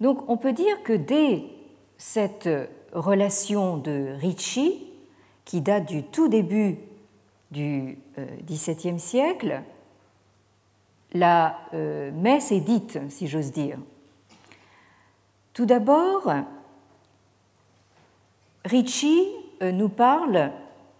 Donc 0.00 0.28
on 0.28 0.36
peut 0.36 0.54
dire 0.54 0.82
que 0.82 0.94
dès 0.94 1.44
cette 1.98 2.48
relation 2.92 3.76
de 3.76 4.14
Ricci, 4.18 4.90
qui 5.44 5.60
date 5.60 5.86
du 5.86 6.02
tout 6.02 6.28
début 6.28 6.78
du 7.54 7.96
euh, 8.18 8.26
XVIIe 8.44 8.98
siècle, 8.98 9.62
la 11.12 11.56
messe 12.12 12.50
est 12.50 12.60
dite, 12.60 12.98
si 13.08 13.28
j'ose 13.28 13.52
dire. 13.52 13.78
Tout 15.52 15.64
d'abord, 15.64 16.28
Ricci 18.64 19.28
euh, 19.62 19.72
nous 19.72 19.90
parle 19.90 20.50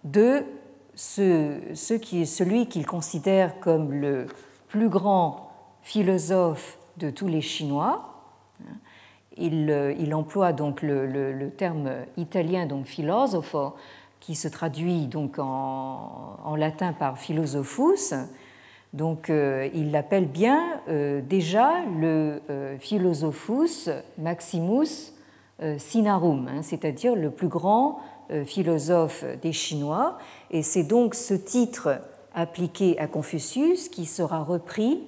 de 0.05 0.45
ce, 0.95 1.95
qui 1.95 2.23
est 2.23 2.27
celui 2.27 2.67
qu'il 2.67 2.87
considère 2.87 3.59
comme 3.61 3.93
le 3.93 4.27
plus 4.69 4.89
grand 4.89 5.51
philosophe 5.83 6.79
de 6.99 7.09
tous 7.09 7.27
les 7.27 7.41
Chinois. 7.41 8.15
Il, 9.37 9.71
euh, 9.71 10.13
emploie 10.13 10.53
donc 10.53 10.83
le, 10.83 11.51
terme 11.57 11.91
italien 12.17 12.67
donc 12.67 12.85
philosopho 12.87 13.75
qui 14.25 14.35
se 14.35 14.49
traduit 14.49 15.07
donc 15.07 15.39
en, 15.39 16.57
latin 16.57 16.93
par 16.93 17.19
philosophus. 17.19 18.15
Donc 18.93 19.29
euh, 19.29 19.69
il 19.75 19.91
l'appelle 19.91 20.27
bien 20.27 20.81
déjà 21.29 21.83
le 21.99 22.41
philosophus 22.79 23.91
maximus 24.19 25.13
sinarum, 25.79 26.49
hein, 26.49 26.63
c'est-à-dire 26.63 27.15
le 27.15 27.31
plus 27.31 27.49
grand 27.49 28.01
euh, 28.31 28.47
philosophe 28.47 29.23
des 29.43 29.53
Chinois, 29.53 30.17
et 30.51 30.63
c'est 30.63 30.83
donc 30.83 31.15
ce 31.15 31.35
titre 31.35 32.01
appliqué 32.35 32.99
à 32.99 33.07
Confucius 33.07 33.91
qui 33.91 34.07
sera 34.07 34.43
repris 34.43 35.03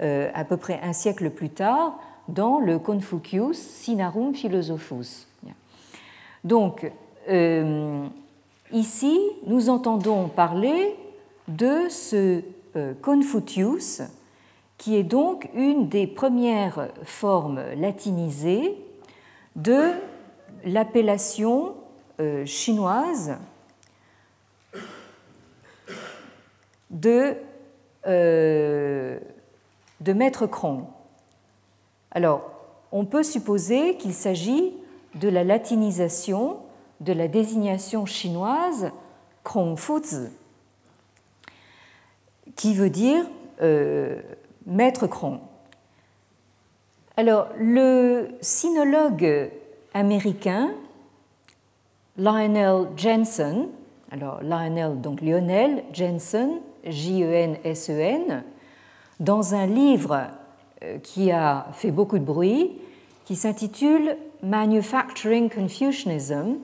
euh, 0.00 0.30
à 0.34 0.44
peu 0.44 0.56
près 0.56 0.78
un 0.80 0.92
siècle 0.92 1.30
plus 1.30 1.50
tard 1.50 1.98
dans 2.28 2.60
le 2.60 2.78
Confucius 2.78 3.58
Sinarum 3.58 4.34
Philosophus. 4.34 5.26
Donc, 6.44 6.92
euh, 7.28 8.06
ici, 8.72 9.18
nous 9.46 9.70
entendons 9.70 10.28
parler 10.28 10.96
de 11.48 11.88
ce 11.88 12.42
Confucius, 13.02 14.02
qui 14.78 14.96
est 14.96 15.04
donc 15.04 15.48
une 15.54 15.88
des 15.88 16.06
premières 16.06 16.88
formes 17.04 17.62
latinisées 17.76 18.76
de 19.56 19.92
l'appellation 20.64 21.74
euh, 22.20 22.44
chinoise 22.44 23.36
de, 26.90 27.36
euh, 28.06 29.18
Maître 30.06 30.46
Krong. 30.46 30.84
Alors, 32.10 32.50
on 32.92 33.04
peut 33.04 33.22
supposer 33.22 33.96
qu'il 33.96 34.14
s'agit 34.14 34.74
de 35.16 35.28
la 35.28 35.44
latinisation 35.44 36.60
de 37.00 37.12
la 37.12 37.28
désignation 37.28 38.06
chinoise 38.06 38.90
Krongfuzi, 39.42 40.28
qui 42.56 42.74
veut 42.74 42.90
dire 42.90 43.24
euh, 43.62 44.20
Maître 44.66 45.06
Krong. 45.06 45.40
Alors, 47.16 47.48
le 47.58 48.28
sinologue 48.40 49.50
américain 49.92 50.72
Lionel 52.16 52.88
Jensen, 52.96 53.68
alors 54.10 54.40
Lionel, 54.42 55.00
donc 55.00 55.20
Lionel 55.20 55.84
Jensen, 55.92 56.60
J-E-N-S-E-N, 56.84 58.32
e 58.32 58.42
dans 59.20 59.54
un 59.54 59.66
livre 59.66 60.28
euh, 60.82 60.98
qui 60.98 61.30
a 61.30 61.66
fait 61.72 61.90
beaucoup 61.90 62.18
de 62.18 62.24
bruit, 62.24 62.72
qui 63.24 63.36
s'intitule 63.36 64.16
Manufacturing 64.42 65.48
Confucianism, 65.50 66.58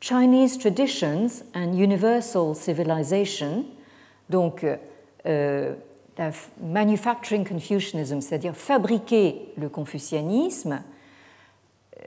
Chinese 0.00 0.58
Traditions 0.58 1.44
and 1.54 1.72
Universal 1.74 2.54
Civilization, 2.54 3.64
donc 4.30 4.64
euh, 5.26 5.74
Manufacturing 6.60 7.44
Confucianism, 7.46 8.20
c'est-à-dire 8.20 8.56
fabriquer 8.56 9.52
le 9.56 9.68
confucianisme, 9.68 10.82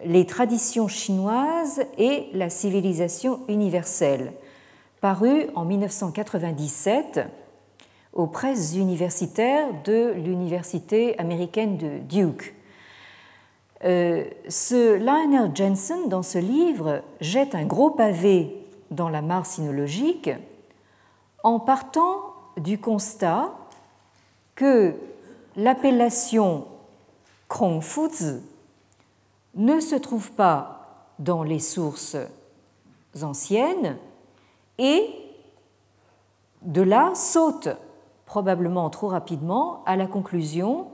les 0.06 0.26
traditions 0.26 0.88
chinoises 0.88 1.84
et 1.98 2.28
la 2.34 2.50
civilisation 2.50 3.42
universelle, 3.48 4.34
paru 5.00 5.48
en 5.56 5.66
1997 5.66 7.22
aux 8.14 8.28
presses 8.28 8.76
universitaires 8.76 9.68
de 9.86 10.14
l'université 10.14 11.18
américaine 11.20 11.78
de 11.78 12.00
Duke. 12.00 12.54
Euh, 13.84 14.26
ce 14.48 14.98
Lionel 14.98 15.56
Jensen, 15.56 16.08
dans 16.08 16.22
ce 16.22 16.38
livre, 16.38 17.02
jette 17.20 17.56
un 17.56 17.66
gros 17.66 17.90
pavé 17.90 18.56
dans 18.92 19.10
la 19.10 19.22
mare 19.22 19.46
sinologique 19.46 20.30
en 21.44 21.60
partant 21.60 22.34
du 22.58 22.78
constat 22.80 23.52
que 24.56 24.94
l'appellation 25.56 26.68
Krongfuzi 27.48 28.42
ne 29.56 29.80
se 29.80 29.96
trouve 29.96 30.32
pas 30.32 31.08
dans 31.20 31.44
les 31.44 31.60
sources 31.60 32.18
anciennes 33.22 33.98
et 34.78 35.10
de 36.62 36.82
là 36.82 37.12
saute 37.16 37.70
probablement 38.26 38.90
trop 38.90 39.08
rapidement 39.08 39.84
à 39.86 39.96
la 39.96 40.08
conclusion 40.08 40.88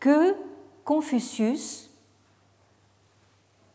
que 0.00 0.34
Confucius, 0.84 1.90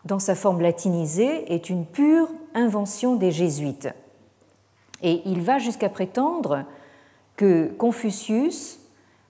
dans 0.06 0.20
sa 0.20 0.36
forme 0.36 0.62
latinisée, 0.62 1.54
est 1.54 1.70
une 1.70 1.86
pure 1.86 2.28
invention 2.54 3.16
des 3.16 3.32
jésuites. 3.32 3.90
Et 5.02 5.22
il 5.26 5.42
va 5.42 5.60
jusqu'à 5.60 5.90
prétendre 5.90 6.66
que 7.36 7.72
Confucius, 7.78 8.80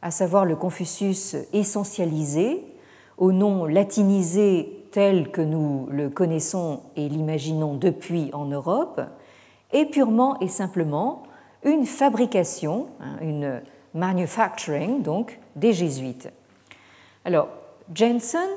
à 0.02 0.12
savoir 0.12 0.46
le 0.46 0.56
Confucius 0.56 1.36
essentialisé, 1.54 2.64
au 3.18 3.32
nom 3.32 3.66
latinisé 3.66 4.86
tel 4.92 5.32
que 5.32 5.42
nous 5.42 5.88
le 5.90 6.10
connaissons 6.10 6.82
et 6.96 7.08
l'imaginons 7.08 7.76
depuis 7.76 8.30
en 8.34 8.46
Europe 8.46 9.02
est 9.72 9.86
purement 9.86 10.40
et 10.40 10.48
simplement 10.48 11.24
une 11.64 11.86
fabrication, 11.86 12.88
hein, 13.00 13.18
une 13.22 13.62
manufacturing 13.94 15.02
donc 15.02 15.40
des 15.56 15.74
jésuites. 15.74 16.30
Alors, 17.24 17.48
Jensen 17.94 18.48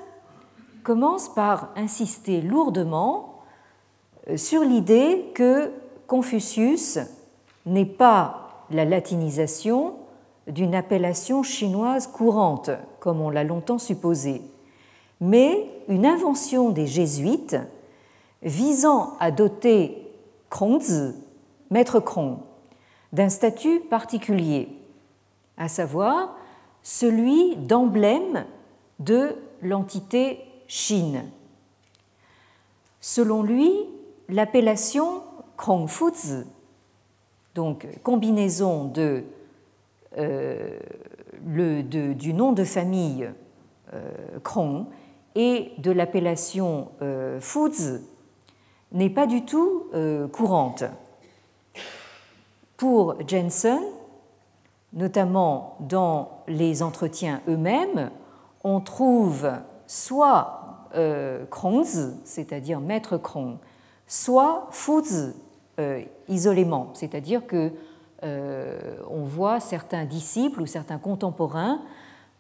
commence 0.85 1.29
par 1.35 1.71
insister 1.75 2.41
lourdement 2.41 3.41
euh, 4.29 4.37
sur 4.37 4.63
l'idée 4.63 5.33
que 5.35 5.73
Confucius 6.07 7.01
n'est 7.67 7.87
pas 7.87 8.67
la 8.71 8.85
latinisation 8.85 9.95
d'une 10.47 10.75
appellation 10.75 11.43
chinoise 11.43 12.07
courante, 12.07 12.71
comme 13.01 13.21
on 13.21 13.31
l'a 13.31 13.45
longtemps 13.45 13.79
supposé, 13.79 14.43
mais 15.21 15.67
une 15.89 16.05
invention 16.05 16.69
des 16.69 16.87
jésuites 16.87 17.57
visant 18.43 19.15
à 19.21 19.31
doter 19.31 20.07
Krongzi, 20.51 21.15
maître 21.71 21.99
Krong, 21.99 22.39
d'un 23.15 23.31
statut 23.31 23.81
particulier, 23.81 24.69
à 25.57 25.69
savoir 25.69 26.37
celui 26.83 27.57
d'emblème 27.57 28.45
de 28.99 29.35
l'entité 29.63 30.44
Chine. 30.67 31.31
Selon 33.01 33.43
lui, 33.43 33.73
l'appellation 34.29 35.23
Krongfuzi, 35.57 36.45
donc 37.55 37.87
combinaison 38.03 38.93
euh, 40.17 40.79
du 41.45 42.33
nom 42.35 42.53
de 42.53 42.65
famille 42.65 43.31
euh, 43.93 44.39
Krong 44.43 44.87
et 45.35 45.73
de 45.79 45.91
l'appellation 45.91 46.89
euh, 47.03 47.41
n'est 48.93 49.11
pas 49.11 49.27
du 49.27 49.45
tout 49.45 49.85
euh, 49.95 50.29
courante. 50.29 50.85
Pour 52.77 53.17
Jensen, 53.27 53.81
notamment 54.93 55.77
dans 55.81 56.43
les 56.49 56.83
entretiens 56.83 57.41
eux-mêmes, 57.49 58.11
on 58.63 58.81
trouve 58.81 59.51
soit 59.95 60.89
euh, 60.97 61.45
c'est-à-dire 62.25 62.81
maître 62.81 63.17
Krong, 63.17 63.59
soit 64.09 64.67
Fuzi 64.73 65.33
euh, 65.79 66.03
isolément, 66.29 66.91
c'est-à-dire 66.95 67.47
que 67.47 67.71
euh, 68.25 68.97
on 69.09 69.23
voit 69.23 69.61
certains 69.61 70.05
disciples 70.05 70.63
ou 70.63 70.67
certains 70.67 70.99
contemporains 70.99 71.81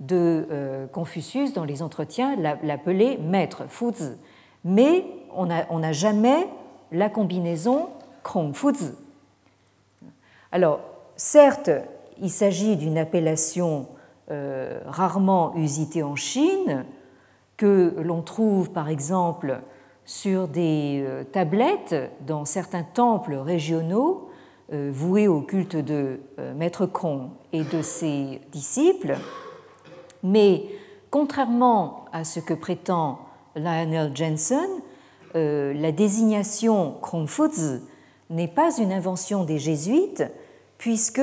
de 0.00 0.48
euh, 0.50 0.86
Confucius 0.88 1.52
dans 1.52 1.64
les 1.64 1.80
entretiens 1.80 2.34
l'appeler 2.36 3.18
maître 3.18 3.66
Fuzi, 3.68 4.12
mais 4.64 5.04
on 5.32 5.46
n'a 5.46 5.92
jamais 5.92 6.48
la 6.90 7.08
combinaison 7.08 7.88
Krong 8.24 8.52
Fuzi. 8.52 8.90
Alors, 10.50 10.80
certes, 11.14 11.70
il 12.20 12.30
s'agit 12.30 12.76
d'une 12.76 12.98
appellation 12.98 13.86
rarement 14.86 15.54
usitée 15.56 16.02
en 16.02 16.16
Chine, 16.16 16.86
que 17.56 17.94
l'on 18.02 18.22
trouve 18.22 18.70
par 18.70 18.88
exemple 18.88 19.60
sur 20.04 20.48
des 20.48 21.02
euh, 21.04 21.24
tablettes 21.24 21.94
dans 22.26 22.44
certains 22.44 22.82
temples 22.82 23.34
régionaux 23.34 24.28
euh, 24.72 24.90
voués 24.92 25.28
au 25.28 25.40
culte 25.40 25.76
de 25.76 26.20
euh, 26.38 26.54
Maître 26.54 26.86
Kong 26.86 27.28
et 27.52 27.64
de 27.64 27.82
ses 27.82 28.40
disciples. 28.52 29.16
Mais 30.22 30.64
contrairement 31.10 32.04
à 32.12 32.24
ce 32.24 32.40
que 32.40 32.54
prétend 32.54 33.20
Lionel 33.56 34.14
Jensen, 34.14 34.68
la 35.34 35.90
désignation 35.90 36.94
Krongfuzi 37.02 37.80
n'est 38.30 38.48
pas 38.48 38.76
une 38.78 38.92
invention 38.92 39.44
des 39.44 39.58
jésuites, 39.58 40.24
puisque 40.78 41.20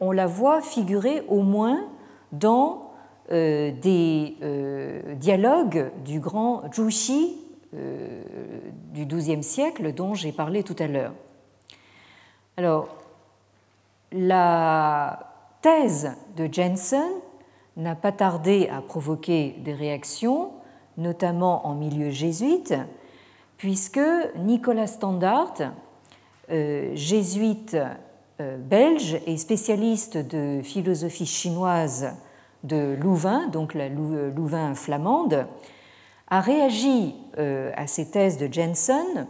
on 0.00 0.12
la 0.12 0.26
voit 0.26 0.62
figurer 0.62 1.22
au 1.28 1.42
moins 1.42 1.80
dans 2.32 2.83
des 3.30 4.36
dialogues 5.16 5.90
du 6.04 6.20
grand 6.20 6.62
Zhu 6.72 6.90
euh, 7.76 8.22
du 8.92 9.06
XIIe 9.06 9.42
siècle 9.42 9.92
dont 9.92 10.14
j'ai 10.14 10.30
parlé 10.30 10.62
tout 10.62 10.76
à 10.78 10.86
l'heure. 10.86 11.12
Alors, 12.56 12.86
la 14.12 15.32
thèse 15.60 16.12
de 16.36 16.48
Jensen 16.52 17.10
n'a 17.76 17.96
pas 17.96 18.12
tardé 18.12 18.68
à 18.68 18.80
provoquer 18.80 19.56
des 19.64 19.72
réactions, 19.72 20.52
notamment 20.96 21.66
en 21.66 21.74
milieu 21.74 22.10
jésuite, 22.10 22.74
puisque 23.56 24.00
Nicolas 24.36 24.86
Standard, 24.86 25.54
euh, 26.50 26.92
jésuite 26.94 27.76
euh, 28.40 28.56
belge 28.56 29.18
et 29.26 29.36
spécialiste 29.36 30.16
de 30.16 30.60
philosophie 30.62 31.26
chinoise 31.26 32.14
de 32.64 32.96
Louvain, 33.00 33.46
donc 33.48 33.74
la 33.74 33.88
Louvain 33.88 34.74
flamande, 34.74 35.46
a 36.28 36.40
réagi 36.40 37.14
euh, 37.38 37.70
à 37.76 37.86
ces 37.86 38.10
thèses 38.10 38.38
de 38.38 38.52
Jensen 38.52 39.26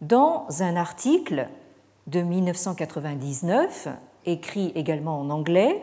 dans 0.00 0.46
un 0.60 0.76
article 0.76 1.48
de 2.06 2.20
1999, 2.20 3.88
écrit 4.26 4.72
également 4.74 5.20
en 5.20 5.30
anglais, 5.30 5.80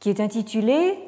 qui 0.00 0.08
est 0.08 0.20
intitulé 0.20 0.98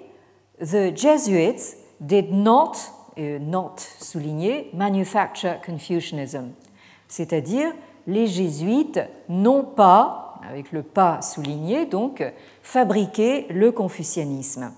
The 0.60 0.96
Jesuits 0.96 1.76
did 2.00 2.32
not, 2.32 2.72
euh, 3.18 3.38
not 3.38 3.76
souligné, 4.00 4.70
manufacture 4.74 5.60
Confucianism, 5.64 6.50
c'est-à-dire 7.08 7.72
les 8.06 8.26
jésuites 8.26 9.00
n'ont 9.28 9.64
pas, 9.64 10.25
avec 10.48 10.72
le 10.72 10.82
pas 10.82 11.22
souligné, 11.22 11.86
donc, 11.86 12.24
fabriqué 12.62 13.46
le 13.50 13.72
confucianisme. 13.72 14.72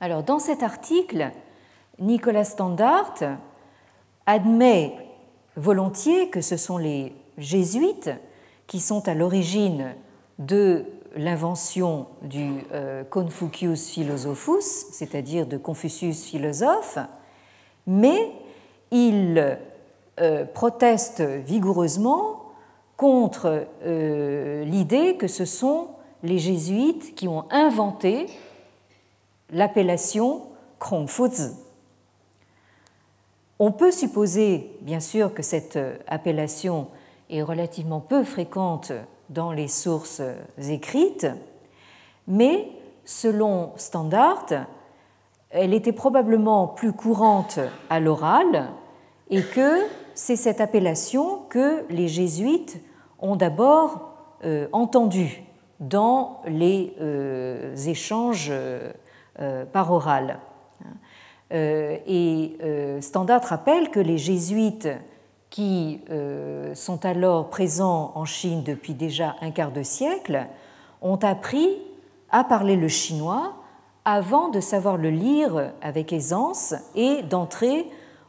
Alors, 0.00 0.22
dans 0.22 0.38
cet 0.38 0.62
article, 0.62 1.30
Nicolas 1.98 2.44
Standard 2.44 3.14
admet 4.26 4.92
volontiers 5.56 6.28
que 6.28 6.40
ce 6.40 6.56
sont 6.56 6.78
les 6.78 7.14
jésuites 7.38 8.10
qui 8.66 8.80
sont 8.80 9.08
à 9.08 9.14
l'origine 9.14 9.94
de 10.38 10.84
l'invention 11.16 12.06
du 12.22 12.58
euh, 12.72 13.04
Confucius 13.04 13.88
Philosophus, 13.88 14.86
c'est-à-dire 14.92 15.46
de 15.46 15.56
Confucius 15.56 16.24
philosophe, 16.24 16.98
mais 17.86 18.32
il 18.90 19.58
euh, 20.20 20.44
proteste 20.44 21.22
vigoureusement 21.22 22.35
contre 22.96 23.66
euh, 23.84 24.64
l'idée 24.64 25.16
que 25.16 25.28
ce 25.28 25.44
sont 25.44 25.88
les 26.22 26.38
jésuites 26.38 27.14
qui 27.14 27.28
ont 27.28 27.44
inventé 27.50 28.26
l'appellation 29.50 30.42
Krongfuzi. 30.78 31.54
On 33.58 33.72
peut 33.72 33.90
supposer, 33.90 34.76
bien 34.82 35.00
sûr, 35.00 35.32
que 35.32 35.42
cette 35.42 35.78
appellation 36.06 36.88
est 37.30 37.42
relativement 37.42 38.00
peu 38.00 38.24
fréquente 38.24 38.92
dans 39.30 39.52
les 39.52 39.68
sources 39.68 40.22
écrites, 40.58 41.26
mais 42.26 42.68
selon 43.04 43.72
Standard, 43.76 44.46
elle 45.50 45.72
était 45.72 45.92
probablement 45.92 46.66
plus 46.66 46.92
courante 46.92 47.58
à 47.88 48.00
l'oral 48.00 48.68
et 49.30 49.42
que 49.42 49.82
c'est 50.16 50.36
cette 50.36 50.62
appellation 50.62 51.42
que 51.50 51.84
les 51.90 52.08
jésuites 52.08 52.80
ont 53.20 53.36
d'abord 53.36 54.10
euh, 54.44 54.66
entendue 54.72 55.44
dans 55.78 56.40
les 56.46 56.94
euh, 57.00 57.76
échanges 57.76 58.50
euh, 58.50 58.92
par 59.72 59.92
oral. 59.92 60.40
Et 61.52 62.58
Standard 63.00 63.44
rappelle 63.44 63.90
que 63.90 64.00
les 64.00 64.18
jésuites 64.18 64.88
qui 65.48 66.00
sont 66.74 67.06
alors 67.06 67.50
présents 67.50 68.10
en 68.16 68.24
Chine 68.24 68.64
depuis 68.64 68.94
déjà 68.94 69.36
un 69.40 69.52
quart 69.52 69.70
de 69.70 69.84
siècle 69.84 70.46
ont 71.02 71.18
appris 71.18 71.68
à 72.30 72.42
parler 72.42 72.74
le 72.74 72.88
chinois 72.88 73.54
avant 74.04 74.48
de 74.48 74.58
savoir 74.58 74.96
le 74.96 75.10
lire 75.10 75.70
avec 75.82 76.12
aisance 76.12 76.74
et 76.96 77.22
d'entrer 77.22 77.86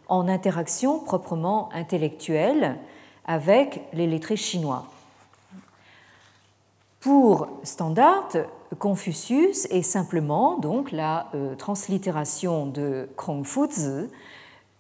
en 0.09 0.27
interaction 0.27 0.99
proprement 0.99 1.69
intellectuelle 1.73 2.77
avec 3.25 3.81
les 3.93 4.07
lettrés 4.07 4.37
chinois. 4.37 4.85
Pour 6.99 7.47
Standard, 7.63 8.29
Confucius 8.79 9.65
est 9.69 9.81
simplement 9.81 10.57
donc 10.57 10.91
la 10.91 11.27
euh, 11.35 11.55
translittération 11.55 12.65
de 12.65 13.07
Krongfuzi, 13.15 14.09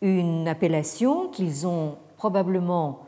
une 0.01 0.47
appellation 0.47 1.29
qu'ils 1.29 1.67
ont 1.67 1.95
probablement 2.17 2.99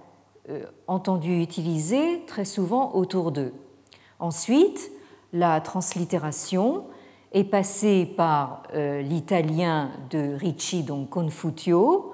euh, 0.49 0.63
entendu 0.87 1.41
utiliser 1.41 2.23
très 2.27 2.45
souvent 2.45 2.93
autour 2.93 3.31
d'eux. 3.31 3.53
Ensuite, 4.19 4.91
la 5.33 5.61
translittération 5.61 6.85
est 7.31 7.43
passée 7.43 8.11
par 8.17 8.63
euh, 8.73 9.01
l'italien 9.01 9.91
de 10.09 10.35
Ricci, 10.35 10.83
donc 10.83 11.09
Confutio. 11.09 12.13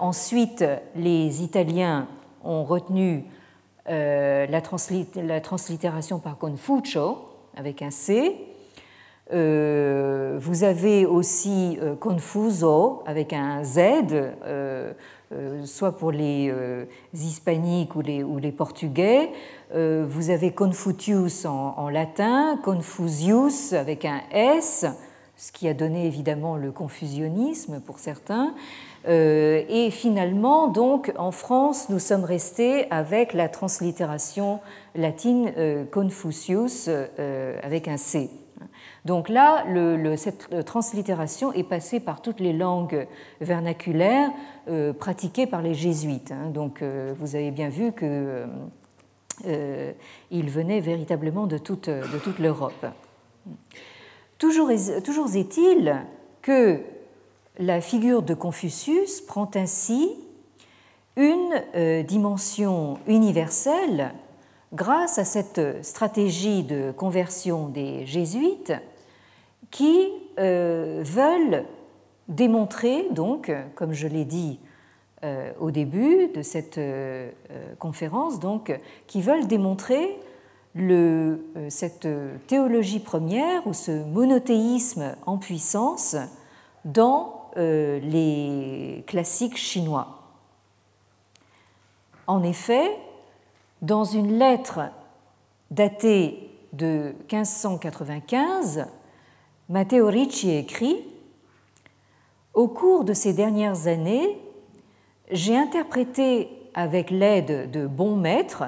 ensuite, 0.00 0.64
les 0.94 1.42
Italiens 1.42 2.06
ont 2.44 2.64
retenu 2.64 3.24
la, 3.88 4.46
la, 4.46 5.40
translittération 5.40 6.18
par 6.18 6.38
Confucio, 6.38 7.18
avec 7.56 7.82
un 7.82 7.90
C. 7.90 8.36
Euh, 9.32 10.36
vous 10.38 10.62
avez 10.62 11.04
aussi 11.04 11.78
euh, 11.82 11.96
Confuso 11.96 13.02
avec 13.06 13.32
un 13.32 13.64
Z, 13.64 13.78
euh, 14.12 14.92
soit 15.64 15.96
pour 15.96 16.12
les 16.12 16.52
hispaniques 17.12 17.96
ou 17.96 18.02
les, 18.02 18.52
portugais. 18.52 19.30
vous 19.74 20.30
avez 20.30 20.52
Confucius 20.52 21.44
en, 21.44 21.88
latin, 21.88 22.58
Confusius 22.62 23.72
avec 23.72 24.04
un 24.04 24.20
S, 24.30 24.86
ce 25.36 25.52
qui 25.52 25.68
a 25.68 25.74
donné 25.74 26.06
évidemment 26.06 26.56
le 26.56 26.70
confusionnisme 26.70 27.80
pour 27.80 27.98
certains. 27.98 28.54
et 29.06 29.88
finalement, 29.90 30.68
donc, 30.68 31.12
en 31.18 31.32
France, 31.32 31.88
nous 31.88 31.98
sommes 31.98 32.24
restés 32.24 32.90
avec 32.90 33.32
la 33.32 33.48
translittération 33.48 34.60
latine 34.96 35.52
euh, 35.56 35.84
Confucius 35.84 36.88
euh, 36.88 37.58
avec 37.62 37.88
un 37.88 37.96
C. 37.96 38.30
Donc 39.06 39.28
là, 39.28 39.64
cette 40.16 40.64
translittération 40.64 41.52
est 41.52 41.62
passée 41.62 42.00
par 42.00 42.20
toutes 42.20 42.40
les 42.40 42.52
langues 42.52 43.06
vernaculaires 43.40 44.32
euh, 44.66 44.92
pratiquées 44.92 45.46
par 45.46 45.62
les 45.62 45.74
jésuites. 45.74 46.32
Hein. 46.32 46.50
Donc 46.50 46.82
vous 46.82 47.36
avez 47.36 47.52
bien 47.52 47.68
vu 47.68 47.92
qu'il 47.92 49.54
venait 50.50 50.80
véritablement 50.80 51.46
de 51.46 51.56
toute, 51.56 51.88
l'Europe. 52.40 52.84
Toujours 54.38 54.72
est-il 54.72 55.96
que 56.42 56.80
la 57.58 57.80
figure 57.80 58.22
de 58.22 58.34
Confucius 58.34 59.20
prend 59.20 59.48
ainsi 59.54 60.10
une 61.16 61.62
dimension 62.08 62.98
universelle 63.06 64.12
grâce 64.72 65.18
à 65.20 65.24
cette 65.24 65.84
stratégie 65.84 66.64
de 66.64 66.90
conversion 66.90 67.68
des 67.68 68.04
jésuites 68.04 68.72
qui 69.70 70.08
euh, 70.38 71.02
veulent 71.04 71.64
démontrer, 72.28 73.06
donc, 73.10 73.52
comme 73.74 73.92
je 73.92 74.08
l'ai 74.08 74.24
dit 74.24 74.58
euh, 75.24 75.52
au 75.60 75.70
début 75.70 76.28
de 76.28 76.42
cette 76.42 76.78
euh, 76.78 77.30
conférence, 77.78 78.40
donc, 78.40 78.78
qui 79.06 79.22
veulent 79.22 79.46
démontrer 79.46 80.18
cette 81.70 82.06
théologie 82.48 83.00
première 83.00 83.66
ou 83.66 83.72
ce 83.72 84.04
monothéisme 84.04 85.16
en 85.24 85.38
puissance 85.38 86.16
dans 86.84 87.50
les 87.56 89.02
classiques 89.06 89.56
chinois. 89.56 90.20
En 92.26 92.42
effet, 92.42 92.90
dans 93.80 94.04
une 94.04 94.38
lettre 94.38 94.80
datée 95.70 96.50
de 96.74 97.14
1595, 97.32 98.86
Matteo 99.68 100.06
Ricci 100.06 100.50
écrit 100.50 100.96
Au 102.54 102.68
cours 102.68 103.02
de 103.02 103.12
ces 103.12 103.32
dernières 103.32 103.88
années, 103.88 104.38
j'ai 105.32 105.56
interprété 105.56 106.48
avec 106.74 107.10
l'aide 107.10 107.68
de 107.72 107.88
bons 107.88 108.14
maîtres, 108.14 108.62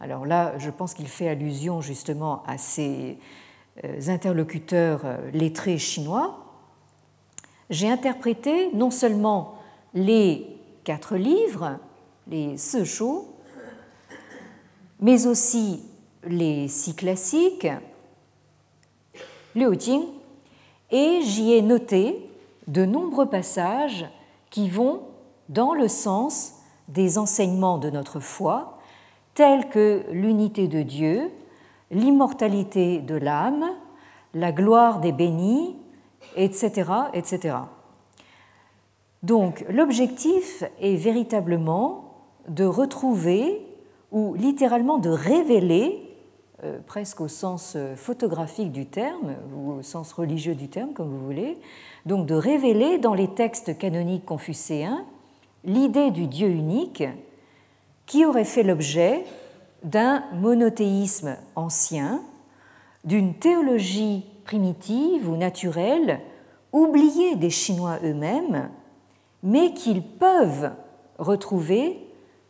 alors 0.00 0.26
là 0.26 0.54
je 0.58 0.70
pense 0.70 0.94
qu'il 0.94 1.06
fait 1.06 1.28
allusion 1.28 1.80
justement 1.80 2.42
à 2.48 2.58
ces 2.58 3.18
euh, 3.84 4.00
interlocuteurs 4.08 5.02
euh, 5.04 5.30
lettrés 5.30 5.78
chinois, 5.78 6.44
j'ai 7.68 7.88
interprété 7.88 8.72
non 8.72 8.90
seulement 8.90 9.54
les 9.94 10.48
quatre 10.82 11.14
livres, 11.14 11.78
les 12.26 12.56
Sechou, 12.56 13.28
mais 14.98 15.28
aussi 15.28 15.84
les 16.24 16.66
six 16.66 16.96
classiques, 16.96 17.68
Liu 19.54 19.78
Jing, 19.78 20.02
et 20.90 21.20
j'y 21.22 21.52
ai 21.52 21.62
noté 21.62 22.28
de 22.66 22.84
nombreux 22.84 23.26
passages 23.26 24.06
qui 24.50 24.68
vont 24.68 25.02
dans 25.48 25.74
le 25.74 25.88
sens 25.88 26.54
des 26.88 27.18
enseignements 27.18 27.78
de 27.78 27.90
notre 27.90 28.20
foi, 28.20 28.78
tels 29.34 29.68
que 29.68 30.04
l'unité 30.10 30.68
de 30.68 30.82
Dieu, 30.82 31.30
l'immortalité 31.90 32.98
de 33.00 33.14
l'âme, 33.14 33.64
la 34.34 34.52
gloire 34.52 35.00
des 35.00 35.12
bénis, 35.12 35.76
etc. 36.36 36.90
etc. 37.14 37.56
Donc 39.22 39.64
l'objectif 39.68 40.64
est 40.80 40.96
véritablement 40.96 42.14
de 42.48 42.64
retrouver 42.64 43.66
ou 44.12 44.34
littéralement 44.34 44.98
de 44.98 45.10
révéler, 45.10 46.09
presque 46.86 47.20
au 47.20 47.28
sens 47.28 47.76
photographique 47.96 48.72
du 48.72 48.86
terme 48.86 49.34
ou 49.56 49.72
au 49.72 49.82
sens 49.82 50.12
religieux 50.12 50.54
du 50.54 50.68
terme 50.68 50.92
comme 50.92 51.08
vous 51.08 51.24
voulez, 51.24 51.58
donc 52.06 52.26
de 52.26 52.34
révéler 52.34 52.98
dans 52.98 53.14
les 53.14 53.28
textes 53.28 53.78
canoniques 53.78 54.24
confucéens 54.24 55.04
l'idée 55.64 56.10
du 56.10 56.26
Dieu 56.26 56.48
unique 56.48 57.04
qui 58.06 58.24
aurait 58.24 58.44
fait 58.44 58.62
l'objet 58.62 59.24
d'un 59.84 60.24
monothéisme 60.34 61.36
ancien, 61.56 62.22
d'une 63.04 63.34
théologie 63.34 64.24
primitive 64.44 65.28
ou 65.28 65.36
naturelle 65.36 66.20
oubliée 66.72 67.36
des 67.36 67.50
Chinois 67.50 67.98
eux-mêmes, 68.04 68.68
mais 69.42 69.72
qu'ils 69.72 70.02
peuvent 70.02 70.72
retrouver 71.18 71.98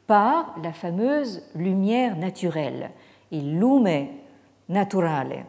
par 0.07 0.55
la 0.63 0.73
fameuse 0.73 1.43
lumière 1.55 2.17
naturelle, 2.17 2.91
il 3.31 3.59
lume 3.59 4.09
naturale. 4.69 5.45